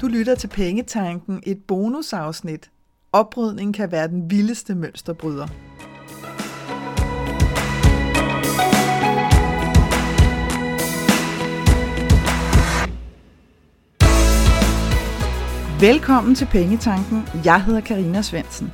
Du 0.00 0.06
lytter 0.06 0.34
til 0.34 0.48
Pengetanken, 0.48 1.42
et 1.46 1.58
bonusafsnit. 1.68 2.70
Oprydning 3.12 3.74
kan 3.74 3.92
være 3.92 4.08
den 4.08 4.30
vildeste 4.30 4.74
mønsterbryder. 4.74 5.46
Velkommen 15.80 16.34
til 16.34 16.46
Pengetanken. 16.46 17.22
Jeg 17.44 17.64
hedder 17.64 17.80
Karina 17.80 18.22
Svensen. 18.22 18.72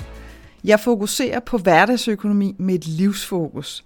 Jeg 0.65 0.81
fokuserer 0.81 1.41
på 1.41 1.59
hverdagsøkonomi 1.59 2.57
med 2.59 2.75
et 2.75 2.87
livsfokus. 2.87 3.85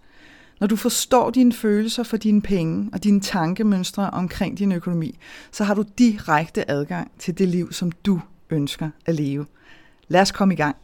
Når 0.61 0.67
du 0.67 0.77
forstår 0.77 1.31
dine 1.31 1.53
følelser 1.53 2.03
for 2.03 2.17
dine 2.17 2.43
penge 2.43 2.91
og 2.93 3.05
dine 3.05 3.21
tankemønstre 3.21 4.11
omkring 4.11 4.59
din 4.59 4.73
økonomi, 4.73 5.19
så 5.51 5.65
har 5.65 5.75
du 5.75 5.85
direkte 5.99 6.71
adgang 6.71 7.11
til 7.19 7.39
det 7.39 7.49
liv, 7.49 7.73
som 7.73 7.93
du 7.93 8.21
ønsker 8.51 8.91
at 9.07 9.15
leve. 9.15 9.47
Lad 10.09 10.21
os 10.21 10.33
komme 10.33 10.55
i 10.55 10.57
gang. 10.57 10.77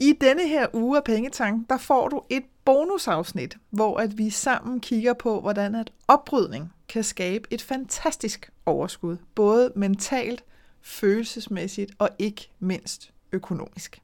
I 0.00 0.12
denne 0.20 0.48
her 0.48 0.66
uge 0.72 0.96
af 0.96 1.04
Pengetanken, 1.04 1.66
der 1.70 1.78
får 1.78 2.08
du 2.08 2.22
et 2.30 2.42
bonusafsnit, 2.64 3.56
hvor 3.70 3.98
at 3.98 4.18
vi 4.18 4.30
sammen 4.30 4.80
kigger 4.80 5.14
på, 5.14 5.40
hvordan 5.40 5.74
at 5.74 5.90
oprydning 6.08 6.72
kan 6.88 7.04
skabe 7.04 7.48
et 7.50 7.62
fantastisk 7.62 8.50
overskud, 8.66 9.16
både 9.34 9.72
mentalt, 9.76 10.44
følelsesmæssigt 10.82 11.92
og 11.98 12.08
ikke 12.18 12.50
mindst 12.58 13.12
økonomisk. 13.32 14.00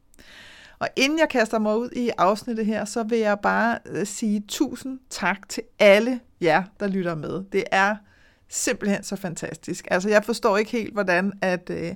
Og 0.83 0.89
inden 0.97 1.19
jeg 1.19 1.29
kaster 1.29 1.59
mig 1.59 1.79
ud 1.79 1.89
i 1.97 2.11
afsnittet 2.19 2.67
her, 2.67 2.85
så 2.85 3.03
vil 3.03 3.19
jeg 3.19 3.41
bare 3.41 3.79
øh, 3.87 4.07
sige 4.07 4.45
tusind 4.49 4.99
tak 5.11 5.49
til 5.49 5.63
alle 5.79 6.21
jer, 6.41 6.63
der 6.81 6.87
lytter 6.87 7.15
med. 7.15 7.45
Det 7.53 7.65
er 7.71 7.97
simpelthen 8.49 9.03
så 9.03 9.17
fantastisk. 9.17 9.89
Altså, 9.91 10.09
jeg 10.09 10.25
forstår 10.25 10.57
ikke 10.57 10.71
helt, 10.71 10.93
hvordan 10.93 11.33
at, 11.43 11.71
øh, 11.71 11.95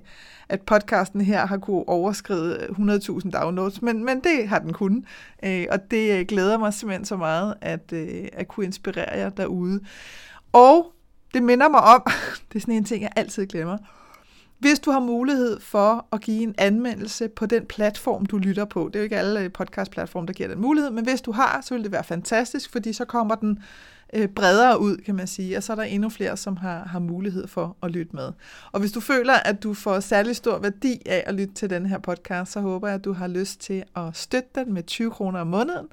at 0.48 0.62
podcasten 0.62 1.20
her 1.20 1.46
har 1.46 1.56
kunne 1.56 1.88
overskride 1.88 2.66
øh, 2.68 2.78
100.000 2.78 3.30
downloads, 3.30 3.82
men, 3.82 4.04
men 4.04 4.20
det 4.20 4.48
har 4.48 4.58
den 4.58 4.72
kunnet. 4.72 5.04
Øh, 5.44 5.66
og 5.70 5.90
det 5.90 6.18
øh, 6.18 6.26
glæder 6.26 6.58
mig 6.58 6.74
simpelthen 6.74 7.04
så 7.04 7.16
meget, 7.16 7.54
at, 7.60 7.92
at 8.32 8.48
kunne 8.48 8.66
inspirere 8.66 9.18
jer 9.18 9.30
derude. 9.30 9.80
Og 10.52 10.92
det 11.34 11.42
minder 11.42 11.68
mig 11.68 11.80
om, 11.80 12.02
det 12.48 12.56
er 12.56 12.60
sådan 12.60 12.74
en 12.74 12.84
ting, 12.84 13.02
jeg 13.02 13.12
altid 13.16 13.46
glemmer, 13.46 13.78
hvis 14.58 14.78
du 14.78 14.90
har 14.90 15.00
mulighed 15.00 15.60
for 15.60 16.06
at 16.12 16.20
give 16.20 16.42
en 16.42 16.54
anmeldelse 16.58 17.28
på 17.28 17.46
den 17.46 17.66
platform, 17.66 18.26
du 18.26 18.38
lytter 18.38 18.64
på, 18.64 18.90
det 18.92 18.96
er 18.96 19.00
jo 19.00 19.04
ikke 19.04 19.18
alle 19.18 19.40
øh, 19.40 19.52
podcastplatforme, 19.52 20.26
der 20.26 20.32
giver 20.32 20.48
den 20.48 20.60
mulighed, 20.60 20.90
men 20.90 21.04
hvis 21.04 21.20
du 21.20 21.32
har, 21.32 21.60
så 21.60 21.74
vil 21.74 21.84
det 21.84 21.92
være 21.92 22.04
fantastisk, 22.04 22.72
fordi 22.72 22.92
så 22.92 23.04
kommer 23.04 23.34
den 23.34 23.58
øh, 24.14 24.28
bredere 24.28 24.80
ud, 24.80 24.96
kan 24.96 25.14
man 25.14 25.26
sige, 25.26 25.56
og 25.56 25.62
så 25.62 25.72
er 25.72 25.76
der 25.76 25.82
endnu 25.82 26.08
flere, 26.08 26.36
som 26.36 26.56
har, 26.56 26.84
har 26.84 26.98
mulighed 26.98 27.48
for 27.48 27.76
at 27.82 27.90
lytte 27.90 28.16
med. 28.16 28.32
Og 28.72 28.80
hvis 28.80 28.92
du 28.92 29.00
føler, 29.00 29.34
at 29.34 29.62
du 29.62 29.74
får 29.74 30.00
særlig 30.00 30.36
stor 30.36 30.58
værdi 30.58 31.02
af 31.06 31.24
at 31.26 31.34
lytte 31.34 31.54
til 31.54 31.70
den 31.70 31.86
her 31.86 31.98
podcast, 31.98 32.52
så 32.52 32.60
håber 32.60 32.88
jeg, 32.88 32.94
at 32.94 33.04
du 33.04 33.12
har 33.12 33.26
lyst 33.26 33.60
til 33.60 33.82
at 33.96 34.16
støtte 34.16 34.48
den 34.54 34.74
med 34.74 34.82
20 34.82 35.10
kroner 35.10 35.40
om 35.40 35.46
måneden. 35.46 35.86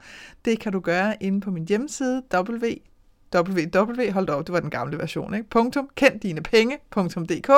Det 0.45 0.59
kan 0.59 0.71
du 0.71 0.79
gøre 0.79 1.15
inde 1.23 1.41
på 1.41 1.51
min 1.51 1.67
hjemmeside 1.67 2.23
www 2.33 2.92
www, 3.35 4.11
hold 4.11 4.29
op, 4.29 4.47
det 4.47 4.53
var 4.53 4.59
den 4.59 4.69
gamle 4.69 4.97
version, 4.97 5.33
ikke? 5.33 5.49
Punktum, 5.49 5.89
kend 5.95 6.19
dine 6.19 6.41
penge.dk. 6.41 7.51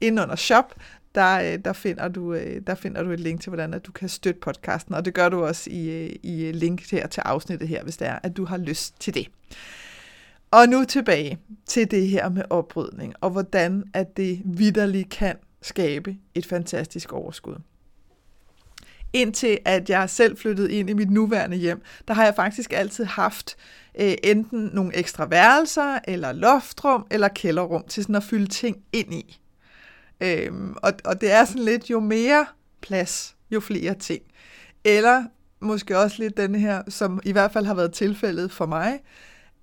Inden 0.00 0.22
under 0.22 0.36
shop, 0.36 0.74
der, 1.14 1.52
øh, 1.52 1.58
der, 1.64 1.72
finder 1.72 2.08
du, 2.08 2.34
øh, 2.34 2.62
der 2.66 2.74
finder 2.74 3.02
du 3.02 3.10
et 3.10 3.20
link 3.20 3.40
til, 3.40 3.50
hvordan 3.50 3.74
at 3.74 3.86
du 3.86 3.92
kan 3.92 4.08
støtte 4.08 4.40
podcasten, 4.40 4.94
og 4.94 5.04
det 5.04 5.14
gør 5.14 5.28
du 5.28 5.44
også 5.44 5.70
i, 5.70 5.90
øh, 5.90 6.10
i 6.22 6.52
link 6.52 6.90
her 6.90 7.06
til 7.06 7.20
afsnittet 7.20 7.68
her, 7.68 7.82
hvis 7.82 7.96
det 7.96 8.08
er, 8.08 8.18
at 8.22 8.36
du 8.36 8.44
har 8.44 8.56
lyst 8.56 9.00
til 9.00 9.14
det. 9.14 9.28
Og 10.50 10.68
nu 10.68 10.84
tilbage 10.84 11.38
til 11.66 11.90
det 11.90 12.08
her 12.08 12.28
med 12.28 12.42
oprydning, 12.50 13.14
og 13.20 13.30
hvordan 13.30 13.84
at 13.94 14.16
det 14.16 14.42
vidderligt 14.44 15.10
kan 15.10 15.36
skabe 15.62 16.16
et 16.34 16.46
fantastisk 16.46 17.12
overskud. 17.12 17.56
Indtil 19.12 19.58
at 19.64 19.90
jeg 19.90 20.10
selv 20.10 20.36
flyttede 20.36 20.72
ind 20.72 20.90
i 20.90 20.92
mit 20.92 21.10
nuværende 21.10 21.56
hjem, 21.56 21.82
der 22.08 22.14
har 22.14 22.24
jeg 22.24 22.34
faktisk 22.34 22.72
altid 22.72 23.04
haft 23.04 23.56
øh, 24.00 24.14
enten 24.24 24.70
nogle 24.72 24.96
ekstra 24.96 25.26
værelser, 25.26 25.98
eller 26.04 26.32
loftrum, 26.32 27.06
eller 27.10 27.28
kælderrum 27.28 27.84
til 27.88 28.02
sådan 28.02 28.14
at 28.14 28.24
fylde 28.24 28.46
ting 28.46 28.76
ind 28.92 29.14
i. 29.14 29.40
Øhm, 30.20 30.74
og, 30.82 30.92
og 31.04 31.20
det 31.20 31.32
er 31.32 31.44
sådan 31.44 31.62
lidt, 31.62 31.90
jo 31.90 32.00
mere 32.00 32.46
plads, 32.80 33.36
jo 33.50 33.60
flere 33.60 33.94
ting. 33.94 34.22
Eller 34.84 35.24
måske 35.60 35.98
også 35.98 36.16
lidt 36.18 36.36
den 36.36 36.54
her, 36.54 36.82
som 36.88 37.20
i 37.24 37.32
hvert 37.32 37.52
fald 37.52 37.66
har 37.66 37.74
været 37.74 37.92
tilfældet 37.92 38.52
for 38.52 38.66
mig, 38.66 39.00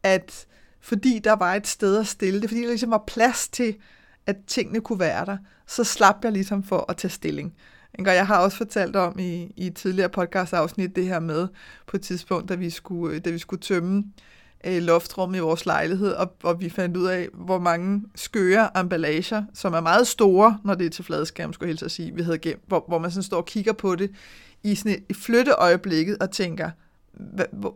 at 0.03 0.45
fordi 0.81 1.19
der 1.23 1.33
var 1.33 1.55
et 1.55 1.67
sted 1.67 1.97
at 1.99 2.07
stille 2.07 2.41
det, 2.41 2.49
fordi 2.49 2.61
der 2.61 2.67
ligesom 2.67 2.91
var 2.91 3.03
plads 3.07 3.47
til, 3.47 3.75
at 4.25 4.35
tingene 4.47 4.81
kunne 4.81 4.99
være 4.99 5.25
der, 5.25 5.37
så 5.67 5.83
slap 5.83 6.16
jeg 6.23 6.31
ligesom 6.31 6.63
for 6.63 6.85
at 6.89 6.97
tage 6.97 7.11
stilling. 7.11 7.53
Jeg 8.05 8.27
har 8.27 8.39
også 8.39 8.57
fortalt 8.57 8.95
om 8.95 9.19
i, 9.19 9.53
i 9.57 9.67
et 9.67 9.75
tidligere 9.75 10.09
podcast-afsnit 10.09 10.95
det 10.95 11.05
her 11.05 11.19
med 11.19 11.47
på 11.87 11.97
et 11.97 12.01
tidspunkt, 12.01 12.49
da 12.49 12.55
vi 12.55 12.69
skulle, 12.69 13.15
øh, 13.15 13.25
da 13.25 13.29
vi 13.29 13.37
skulle 13.37 13.61
tømme 13.61 14.03
øh, 14.65 14.81
loftrum 14.81 15.35
i 15.35 15.39
vores 15.39 15.65
lejlighed, 15.65 16.11
og, 16.11 16.33
og 16.43 16.61
vi 16.61 16.69
fandt 16.69 16.97
ud 16.97 17.07
af, 17.07 17.27
hvor 17.33 17.59
mange 17.59 18.03
skøre 18.15 18.69
emballager, 18.79 19.43
som 19.53 19.73
er 19.73 19.81
meget 19.81 20.07
store, 20.07 20.57
når 20.63 20.75
det 20.75 20.85
er 20.85 20.89
til 20.89 21.05
fladskærm, 21.05 21.53
skulle 21.53 21.69
jeg 21.69 21.77
helt 21.81 21.91
sige, 21.91 22.15
vi 22.15 22.21
havde 22.21 22.37
gemt, 22.37 22.63
hvor, 22.67 22.85
hvor 22.87 22.99
man 22.99 23.11
sådan 23.11 23.23
står 23.23 23.37
og 23.37 23.45
kigger 23.45 23.73
på 23.73 23.95
det 23.95 24.11
i, 24.63 24.75
sådan 24.75 24.91
et, 24.91 25.03
i 25.09 25.13
flytteøjeblikket 25.13 26.17
og 26.17 26.31
tænker, 26.31 26.69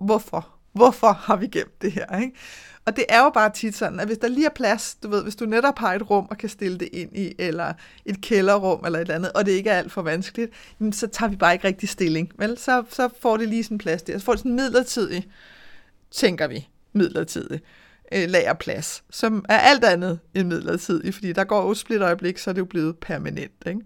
hvorfor? 0.01 0.49
Hvorfor 0.73 1.11
har 1.11 1.35
vi 1.35 1.47
gemt 1.47 1.81
det 1.81 1.91
her? 1.91 2.19
Ikke? 2.19 2.37
Og 2.85 2.95
det 2.95 3.05
er 3.09 3.23
jo 3.23 3.29
bare 3.29 3.49
tit 3.49 3.75
sådan, 3.75 3.99
at 3.99 4.07
hvis 4.07 4.17
der 4.17 4.27
lige 4.27 4.45
er 4.45 4.53
plads, 4.55 4.97
du 5.03 5.09
ved, 5.09 5.23
hvis 5.23 5.35
du 5.35 5.45
netop 5.45 5.79
har 5.79 5.93
et 5.93 6.09
rum 6.09 6.27
og 6.29 6.37
kan 6.37 6.49
stille 6.49 6.77
det 6.77 6.89
ind 6.93 7.17
i, 7.17 7.33
eller 7.39 7.73
et 8.05 8.21
kælderrum 8.21 8.85
eller 8.85 8.99
et 8.99 9.01
eller 9.01 9.15
andet, 9.15 9.31
og 9.31 9.45
det 9.45 9.51
ikke 9.51 9.69
er 9.69 9.77
alt 9.77 9.91
for 9.91 10.01
vanskeligt, 10.01 10.51
så 10.91 11.07
tager 11.07 11.29
vi 11.29 11.35
bare 11.35 11.53
ikke 11.53 11.67
rigtig 11.67 11.89
stilling. 11.89 12.31
Vel? 12.37 12.57
Så, 12.57 12.83
så 12.89 13.09
får 13.21 13.37
det 13.37 13.49
lige 13.49 13.63
sådan 13.63 13.77
plads 13.77 14.03
der. 14.03 14.17
Så 14.17 14.25
får 14.25 14.33
det 14.33 14.39
sådan 14.39 14.55
midlertidigt, 14.55 15.27
tænker 16.11 16.47
vi, 16.47 16.67
midlertidigt 16.93 17.63
øh, 18.11 18.29
lagerplads, 18.29 19.03
som 19.09 19.45
er 19.49 19.57
alt 19.57 19.83
andet 19.83 20.19
end 20.33 20.47
midlertidig, 20.47 21.13
fordi 21.13 21.33
der 21.33 21.43
går 21.43 21.61
jo 21.61 21.71
et 21.71 21.77
split 21.77 22.01
øjeblik, 22.01 22.37
så 22.37 22.49
er 22.49 22.53
det 22.53 22.59
jo 22.59 22.65
blevet 22.65 22.97
permanent. 22.97 23.51
Ikke? 23.65 23.81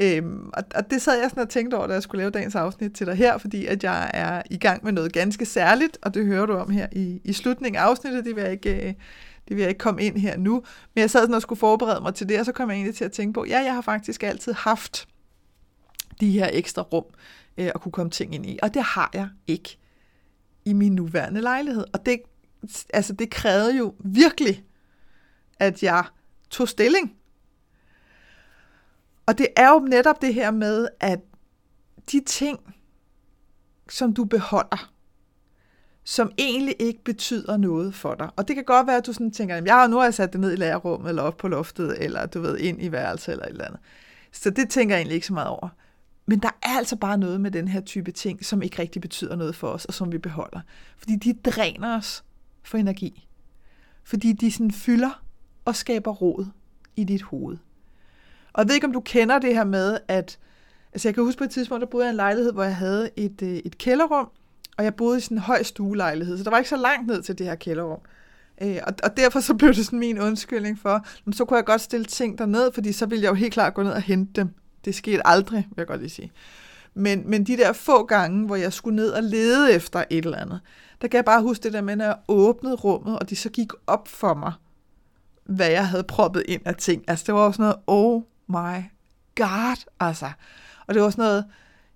Øhm, 0.00 0.50
og, 0.52 0.64
og 0.74 0.90
det 0.90 1.02
sad 1.02 1.20
jeg 1.20 1.30
sådan 1.30 1.42
og 1.42 1.48
tænkte 1.48 1.74
over, 1.74 1.86
da 1.86 1.92
jeg 1.92 2.02
skulle 2.02 2.18
lave 2.18 2.30
dagens 2.30 2.54
afsnit 2.54 2.92
til 2.92 3.06
dig 3.06 3.14
her, 3.14 3.38
fordi 3.38 3.66
at 3.66 3.84
jeg 3.84 4.10
er 4.14 4.42
i 4.50 4.58
gang 4.58 4.84
med 4.84 4.92
noget 4.92 5.12
ganske 5.12 5.46
særligt, 5.46 5.98
og 6.02 6.14
det 6.14 6.26
hører 6.26 6.46
du 6.46 6.52
om 6.52 6.70
her 6.70 6.86
i, 6.92 7.20
i 7.24 7.32
slutningen 7.32 7.78
af 7.78 7.82
afsnittet, 7.82 8.24
det 8.24 8.36
vil 8.36 8.42
jeg 8.42 8.52
ikke... 8.52 8.88
Øh, 8.88 8.94
det 9.48 9.56
vil 9.56 9.62
jeg 9.62 9.68
ikke 9.68 9.78
komme 9.78 10.02
ind 10.02 10.18
her 10.18 10.36
nu, 10.36 10.54
men 10.94 11.00
jeg 11.00 11.10
sad 11.10 11.20
sådan 11.20 11.34
og 11.34 11.42
skulle 11.42 11.58
forberede 11.58 12.00
mig 12.00 12.14
til 12.14 12.28
det, 12.28 12.38
og 12.38 12.44
så 12.44 12.52
kom 12.52 12.70
jeg 12.70 12.76
egentlig 12.76 12.94
til 12.94 13.04
at 13.04 13.12
tænke 13.12 13.32
på, 13.32 13.44
ja, 13.44 13.58
jeg 13.58 13.74
har 13.74 13.80
faktisk 13.80 14.22
altid 14.22 14.52
haft 14.52 15.08
de 16.20 16.30
her 16.30 16.50
ekstra 16.52 16.82
rum 16.82 17.04
øh, 17.58 17.66
at 17.66 17.80
kunne 17.80 17.92
komme 17.92 18.10
ting 18.10 18.34
ind 18.34 18.46
i, 18.46 18.58
og 18.62 18.74
det 18.74 18.82
har 18.82 19.10
jeg 19.14 19.28
ikke 19.46 19.78
i 20.64 20.72
min 20.72 20.94
nuværende 20.94 21.40
lejlighed. 21.40 21.84
Og 21.92 22.06
det, 22.06 22.20
altså, 22.94 23.12
det 23.12 23.30
krævede 23.30 23.76
jo 23.76 23.94
virkelig, 23.98 24.64
at 25.58 25.82
jeg 25.82 26.04
tog 26.50 26.68
stilling 26.68 27.16
og 29.30 29.38
det 29.38 29.46
er 29.56 29.70
jo 29.70 29.78
netop 29.78 30.22
det 30.22 30.34
her 30.34 30.50
med, 30.50 30.88
at 31.00 31.20
de 32.12 32.20
ting, 32.26 32.74
som 33.90 34.14
du 34.14 34.24
beholder, 34.24 34.92
som 36.04 36.32
egentlig 36.38 36.76
ikke 36.78 37.04
betyder 37.04 37.56
noget 37.56 37.94
for 37.94 38.14
dig. 38.14 38.30
Og 38.36 38.48
det 38.48 38.56
kan 38.56 38.64
godt 38.64 38.86
være, 38.86 38.96
at 38.96 39.06
du 39.06 39.12
sådan 39.12 39.30
tænker, 39.30 39.54
jamen, 39.54 39.68
jeg, 39.68 39.88
nu 39.88 39.96
har 39.96 40.04
jeg 40.04 40.14
sat 40.14 40.32
det 40.32 40.40
ned 40.40 40.52
i 40.52 40.56
lagerrummet, 40.56 41.08
eller 41.08 41.22
op 41.22 41.36
på 41.36 41.48
loftet, 41.48 42.04
eller 42.04 42.26
du 42.26 42.40
ved, 42.40 42.58
ind 42.58 42.82
i 42.82 42.92
værelset, 42.92 43.32
eller 43.32 43.44
et 43.44 43.50
eller 43.50 43.64
andet. 43.64 43.80
Så 44.32 44.50
det 44.50 44.70
tænker 44.70 44.94
jeg 44.94 45.00
egentlig 45.00 45.14
ikke 45.14 45.26
så 45.26 45.32
meget 45.32 45.48
over. 45.48 45.68
Men 46.26 46.38
der 46.38 46.50
er 46.62 46.76
altså 46.76 46.96
bare 46.96 47.18
noget 47.18 47.40
med 47.40 47.50
den 47.50 47.68
her 47.68 47.80
type 47.80 48.12
ting, 48.12 48.44
som 48.44 48.62
ikke 48.62 48.78
rigtig 48.78 49.02
betyder 49.02 49.36
noget 49.36 49.56
for 49.56 49.68
os, 49.68 49.84
og 49.84 49.94
som 49.94 50.12
vi 50.12 50.18
beholder. 50.18 50.60
Fordi 50.96 51.16
de 51.16 51.32
dræner 51.50 51.96
os 51.96 52.24
for 52.62 52.78
energi. 52.78 53.28
Fordi 54.04 54.32
de 54.32 54.52
sådan 54.52 54.70
fylder 54.70 55.22
og 55.64 55.76
skaber 55.76 56.12
rod 56.12 56.46
i 56.96 57.04
dit 57.04 57.22
hoved. 57.22 57.56
Og 58.52 58.62
jeg 58.62 58.68
ved 58.68 58.74
ikke, 58.74 58.86
om 58.86 58.92
du 58.92 59.00
kender 59.00 59.38
det 59.38 59.54
her 59.54 59.64
med, 59.64 59.98
at... 60.08 60.38
Altså 60.92 61.08
jeg 61.08 61.14
kan 61.14 61.24
huske 61.24 61.38
på 61.38 61.44
et 61.44 61.50
tidspunkt, 61.50 61.80
der 61.80 61.86
boede 61.86 62.06
jeg 62.06 62.10
i 62.10 62.12
en 62.12 62.16
lejlighed, 62.16 62.52
hvor 62.52 62.62
jeg 62.62 62.76
havde 62.76 63.10
et, 63.16 63.42
øh, 63.42 63.56
et 63.56 63.78
kælderrum, 63.78 64.28
og 64.76 64.84
jeg 64.84 64.94
boede 64.94 65.18
i 65.18 65.20
sådan 65.20 65.36
en 65.36 65.42
høj 65.42 65.62
stuelejlighed, 65.62 66.38
så 66.38 66.44
der 66.44 66.50
var 66.50 66.58
ikke 66.58 66.70
så 66.70 66.76
langt 66.76 67.06
ned 67.06 67.22
til 67.22 67.38
det 67.38 67.46
her 67.46 67.54
kælderrum. 67.54 68.00
Øh, 68.62 68.78
og, 68.86 68.94
og 69.02 69.16
derfor 69.16 69.40
så 69.40 69.54
blev 69.54 69.74
det 69.74 69.84
sådan 69.84 69.98
min 69.98 70.18
undskyldning 70.18 70.78
for, 70.78 71.06
så 71.32 71.44
kunne 71.44 71.56
jeg 71.56 71.64
godt 71.64 71.80
stille 71.80 72.06
ting 72.06 72.38
derned, 72.38 72.72
fordi 72.74 72.92
så 72.92 73.06
ville 73.06 73.22
jeg 73.22 73.30
jo 73.30 73.34
helt 73.34 73.52
klart 73.52 73.74
gå 73.74 73.82
ned 73.82 73.92
og 73.92 74.02
hente 74.02 74.32
dem. 74.32 74.48
Det 74.84 74.94
skete 74.94 75.26
aldrig, 75.26 75.66
vil 75.68 75.74
jeg 75.76 75.86
godt 75.86 76.00
lige 76.00 76.10
sige. 76.10 76.32
Men, 76.94 77.30
men 77.30 77.44
de 77.44 77.56
der 77.56 77.72
få 77.72 78.04
gange, 78.04 78.46
hvor 78.46 78.56
jeg 78.56 78.72
skulle 78.72 78.96
ned 78.96 79.10
og 79.10 79.22
lede 79.22 79.72
efter 79.72 80.04
et 80.10 80.24
eller 80.24 80.38
andet, 80.38 80.60
der 81.00 81.08
kan 81.08 81.16
jeg 81.16 81.24
bare 81.24 81.42
huske 81.42 81.62
det 81.62 81.72
der 81.72 81.80
med, 81.80 81.96
når 81.96 82.04
jeg 82.04 82.16
åbnede 82.28 82.74
rummet, 82.74 83.18
og 83.18 83.30
de 83.30 83.36
så 83.36 83.50
gik 83.50 83.72
op 83.86 84.08
for 84.08 84.34
mig, 84.34 84.52
hvad 85.44 85.70
jeg 85.70 85.88
havde 85.88 86.04
proppet 86.04 86.44
ind 86.48 86.62
af 86.64 86.74
ting. 86.74 87.04
Altså 87.08 87.24
det 87.26 87.34
var 87.34 87.40
også 87.40 87.56
sådan 87.56 87.64
noget, 87.64 87.82
oh 87.86 88.22
my 88.48 88.82
god, 89.36 89.84
altså. 90.00 90.30
Og 90.86 90.94
det 90.94 91.02
var 91.02 91.10
sådan 91.10 91.22
noget, 91.22 91.44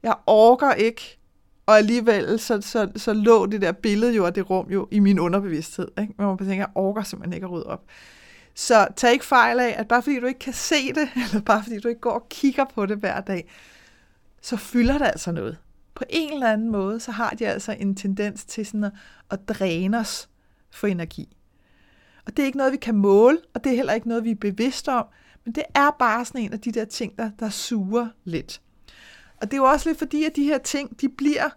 jeg 0.02 0.14
orker 0.26 0.72
ikke, 0.72 1.18
og 1.66 1.78
alligevel 1.78 2.38
så, 2.38 2.60
så, 2.60 2.90
så 2.96 3.12
lå 3.12 3.46
det 3.46 3.62
der 3.62 3.72
billede 3.72 4.14
jo 4.14 4.24
og 4.24 4.34
det 4.34 4.50
rum 4.50 4.70
jo 4.70 4.88
i 4.90 4.98
min 4.98 5.18
underbevidsthed. 5.18 5.88
Ikke? 6.00 6.14
Men 6.18 6.26
man 6.26 6.38
tænke, 6.38 6.54
jeg 6.54 6.68
orker 6.74 7.02
simpelthen 7.02 7.32
ikke 7.32 7.44
at 7.44 7.50
rydde 7.50 7.66
op. 7.66 7.82
Så 8.54 8.86
tag 8.96 9.12
ikke 9.12 9.24
fejl 9.24 9.60
af, 9.60 9.74
at 9.78 9.88
bare 9.88 10.02
fordi 10.02 10.20
du 10.20 10.26
ikke 10.26 10.38
kan 10.40 10.52
se 10.52 10.92
det, 10.92 11.08
eller 11.24 11.40
bare 11.40 11.62
fordi 11.62 11.78
du 11.78 11.88
ikke 11.88 12.00
går 12.00 12.10
og 12.10 12.28
kigger 12.28 12.64
på 12.74 12.86
det 12.86 12.96
hver 12.96 13.20
dag, 13.20 13.50
så 14.42 14.56
fylder 14.56 14.98
det 14.98 15.06
altså 15.06 15.32
noget. 15.32 15.58
På 15.94 16.04
en 16.10 16.32
eller 16.32 16.52
anden 16.52 16.72
måde, 16.72 17.00
så 17.00 17.12
har 17.12 17.30
de 17.30 17.46
altså 17.46 17.72
en 17.72 17.94
tendens 17.94 18.44
til 18.44 18.66
sådan 18.66 18.84
at, 18.84 18.92
at 19.30 19.48
dræne 19.48 19.98
os 19.98 20.28
for 20.70 20.86
energi. 20.86 21.36
Og 22.26 22.36
det 22.36 22.42
er 22.42 22.46
ikke 22.46 22.58
noget, 22.58 22.72
vi 22.72 22.76
kan 22.76 22.94
måle, 22.94 23.38
og 23.54 23.64
det 23.64 23.72
er 23.72 23.76
heller 23.76 23.92
ikke 23.92 24.08
noget, 24.08 24.24
vi 24.24 24.30
er 24.30 24.34
bevidste 24.34 24.88
om, 24.88 25.06
men 25.44 25.54
det 25.54 25.62
er 25.74 25.90
bare 25.98 26.24
sådan 26.24 26.40
en 26.40 26.52
af 26.52 26.60
de 26.60 26.72
der 26.72 26.84
ting, 26.84 27.18
der, 27.18 27.30
der 27.38 27.48
suger 27.48 28.08
lidt. 28.24 28.60
Og 29.36 29.50
det 29.50 29.52
er 29.52 29.56
jo 29.56 29.64
også 29.64 29.88
lidt 29.88 29.98
fordi, 29.98 30.24
at 30.24 30.36
de 30.36 30.44
her 30.44 30.58
ting, 30.58 31.00
de 31.00 31.08
bliver 31.08 31.50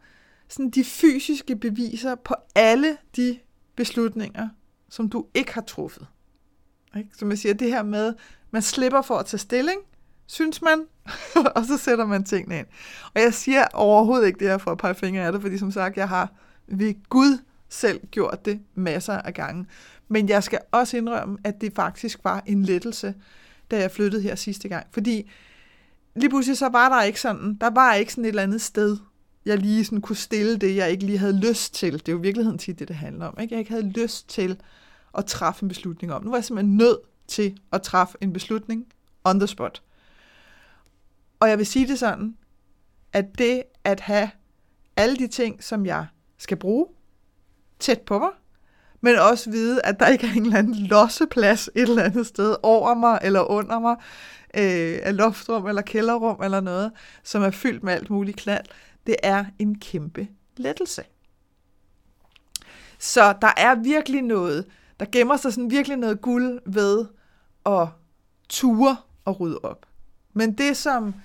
sådan 0.48 0.70
de 0.70 0.84
fysiske 0.84 1.56
beviser 1.56 2.16
på 2.16 2.36
alle 2.56 2.98
de 3.16 3.40
beslutninger, 3.76 4.50
som 4.90 5.10
du 5.10 5.26
ikke 5.34 5.54
har 5.54 5.62
truffet. 5.62 6.08
Ikke? 6.98 7.10
Som 7.18 7.30
jeg 7.30 7.38
siger, 7.38 7.54
det 7.54 7.68
her 7.68 7.84
med, 7.84 8.14
man 8.52 8.62
slipper 8.62 9.02
for 9.02 9.16
at 9.16 9.26
tage 9.26 9.40
stilling, 9.40 9.80
synes 10.28 10.62
man, 10.62 10.86
og 11.56 11.66
så 11.66 11.78
sætter 11.78 12.06
man 12.06 12.24
tingene 12.24 12.60
ind. 12.60 12.68
Og 13.16 13.22
jeg 13.22 13.34
siger 13.34 13.66
overhovedet 13.74 14.28
ikke 14.28 14.40
det 14.40 14.48
her 14.48 14.58
for 14.58 14.72
at 14.72 14.78
pege 14.78 14.96
fingre 14.96 15.26
af 15.26 15.32
det, 15.32 15.42
fordi 15.42 15.58
som 15.58 15.72
sagt, 15.72 15.98
jeg 15.98 16.10
har 16.10 16.32
ved 16.68 16.94
Gud 17.10 17.38
selv 17.70 18.08
gjort 18.08 18.46
det 18.46 18.60
masser 18.76 19.14
af 19.14 19.34
gange. 19.34 19.66
Men 20.08 20.30
jeg 20.30 20.44
skal 20.44 20.60
også 20.72 20.98
indrømme, 20.98 21.38
at 21.44 21.62
det 21.62 21.74
faktisk 21.76 22.20
var 22.24 22.44
en 22.46 22.64
lettelse, 22.64 23.16
da 23.72 23.80
jeg 23.80 23.92
flyttede 23.92 24.22
her 24.22 24.36
sidste 24.36 24.70
gang. 24.70 24.88
Fordi 24.92 25.32
lige 26.16 26.30
pludselig 26.30 26.58
så 26.58 26.70
var 26.70 26.90
der 26.90 27.04
ikke 27.04 27.22
sådan, 27.22 27.58
der 27.62 27.70
var 27.70 27.94
ikke 27.94 28.12
sådan 28.12 28.26
et 28.26 28.30
eller 28.30 28.44
andet 28.44 28.62
sted, 28.62 28.98
jeg 29.46 29.58
lige 29.58 29.86
sådan 29.86 30.02
kunne 30.02 30.16
stille 30.16 30.58
det, 30.58 30.76
jeg 30.76 30.92
ikke 30.92 31.06
lige 31.06 31.18
havde 31.18 31.40
lyst 31.40 31.74
til. 31.74 31.94
Det 31.94 32.10
er 32.10 32.12
jo 32.12 32.18
virkeligheden 32.18 32.58
tit 32.58 32.80
det, 32.80 32.88
det 32.88 32.96
handler 32.96 33.26
om. 33.26 33.38
Ikke? 33.42 33.54
Jeg 33.54 33.60
ikke 33.60 33.72
havde 33.72 33.90
lyst 33.90 34.30
til 34.30 34.60
at 35.18 35.26
træffe 35.26 35.64
en 35.64 35.70
beslutning 35.70 36.14
om. 36.14 36.24
Nu 36.24 36.30
var 36.30 36.38
jeg 36.38 36.46
simpelthen 36.46 36.78
nødt 36.78 37.00
til 37.28 37.60
at 37.72 37.82
træffe 37.82 38.18
en 38.22 38.34
beslutning 38.34 38.86
on 39.24 39.40
the 39.40 39.48
spot. 39.48 39.82
Og 41.40 41.50
jeg 41.50 41.58
vil 41.58 41.66
sige 41.66 41.88
det 41.88 42.00
sådan, 42.00 42.38
at 43.14 43.26
det 43.38 43.64
at 43.84 44.00
have 44.00 44.30
alle 44.98 45.18
de 45.18 45.28
ting, 45.28 45.64
som 45.64 45.86
jeg 45.86 46.06
skal 46.38 46.58
bruge, 46.58 46.88
tæt 47.80 48.02
på 48.02 48.20
mig, 48.20 48.30
men 49.02 49.16
også 49.16 49.52
vide, 49.52 49.82
at 49.82 50.00
der 50.00 50.08
ikke 50.08 50.28
er 50.28 50.32
en 50.32 50.46
eller 50.46 50.58
anden 50.58 50.76
losseplads 50.76 51.70
et 51.76 51.82
eller 51.82 52.04
andet 52.04 52.28
sted 52.28 52.56
over 52.64 52.94
mig 52.94 53.20
eller 53.22 53.42
under 53.42 53.80
mig, 53.80 53.96
øh, 54.58 55.00
af 55.04 55.18
loftrum 55.18 55.68
eller 55.68 55.82
kælderrum 55.82 56.44
eller 56.44 56.62
noget, 56.62 56.92
som 57.24 57.44
er 57.44 57.52
fyldt 57.52 57.84
med 57.84 57.94
alt 57.94 58.10
muligt 58.10 58.38
klad, 58.38 58.60
det 59.08 59.16
er 59.24 59.46
en 59.60 59.80
kæmpe 59.80 60.28
lettelse. 60.58 61.04
Så 63.00 63.36
der 63.42 63.52
er 63.58 63.76
virkelig 63.76 64.22
noget, 64.22 64.66
der 65.00 65.06
gemmer 65.12 65.38
sig 65.38 65.54
sådan 65.54 65.72
virkelig 65.72 65.98
noget 65.98 66.22
guld 66.22 66.60
ved 66.66 67.06
at 67.66 67.88
ture 68.50 68.98
og 69.26 69.40
rydde 69.40 69.60
op. 69.64 69.87
Men 70.38 70.52
det 70.54 70.78
som, 70.78 71.16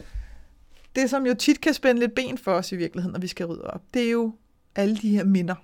det, 0.96 1.10
som 1.10 1.26
jo 1.26 1.34
tit 1.34 1.60
kan 1.60 1.74
spænde 1.74 2.00
lidt 2.00 2.14
ben 2.14 2.38
for 2.38 2.52
os 2.52 2.72
i 2.72 2.76
virkeligheden, 2.76 3.12
når 3.12 3.20
vi 3.20 3.26
skal 3.26 3.46
rydde 3.46 3.64
op, 3.64 3.82
det 3.94 4.06
er 4.06 4.10
jo 4.10 4.34
alle 4.74 4.96
de 4.96 5.08
her 5.10 5.24
minder. 5.24 5.54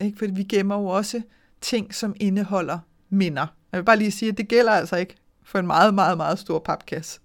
Ikke? 0.00 0.18
Fordi 0.18 0.32
vi 0.32 0.42
gemmer 0.42 0.76
jo 0.76 0.86
også 0.86 1.22
ting, 1.60 1.94
som 1.94 2.14
indeholder 2.20 2.78
minder. 3.08 3.46
Jeg 3.72 3.78
vil 3.78 3.84
bare 3.84 3.96
lige 3.96 4.10
sige, 4.10 4.28
at 4.28 4.38
det 4.38 4.48
gælder 4.48 4.72
altså 4.72 4.96
ikke 4.96 5.16
for 5.42 5.58
en 5.58 5.66
meget, 5.66 5.94
meget, 5.94 6.16
meget 6.16 6.38
stor 6.38 6.58
papkasse 6.58 7.20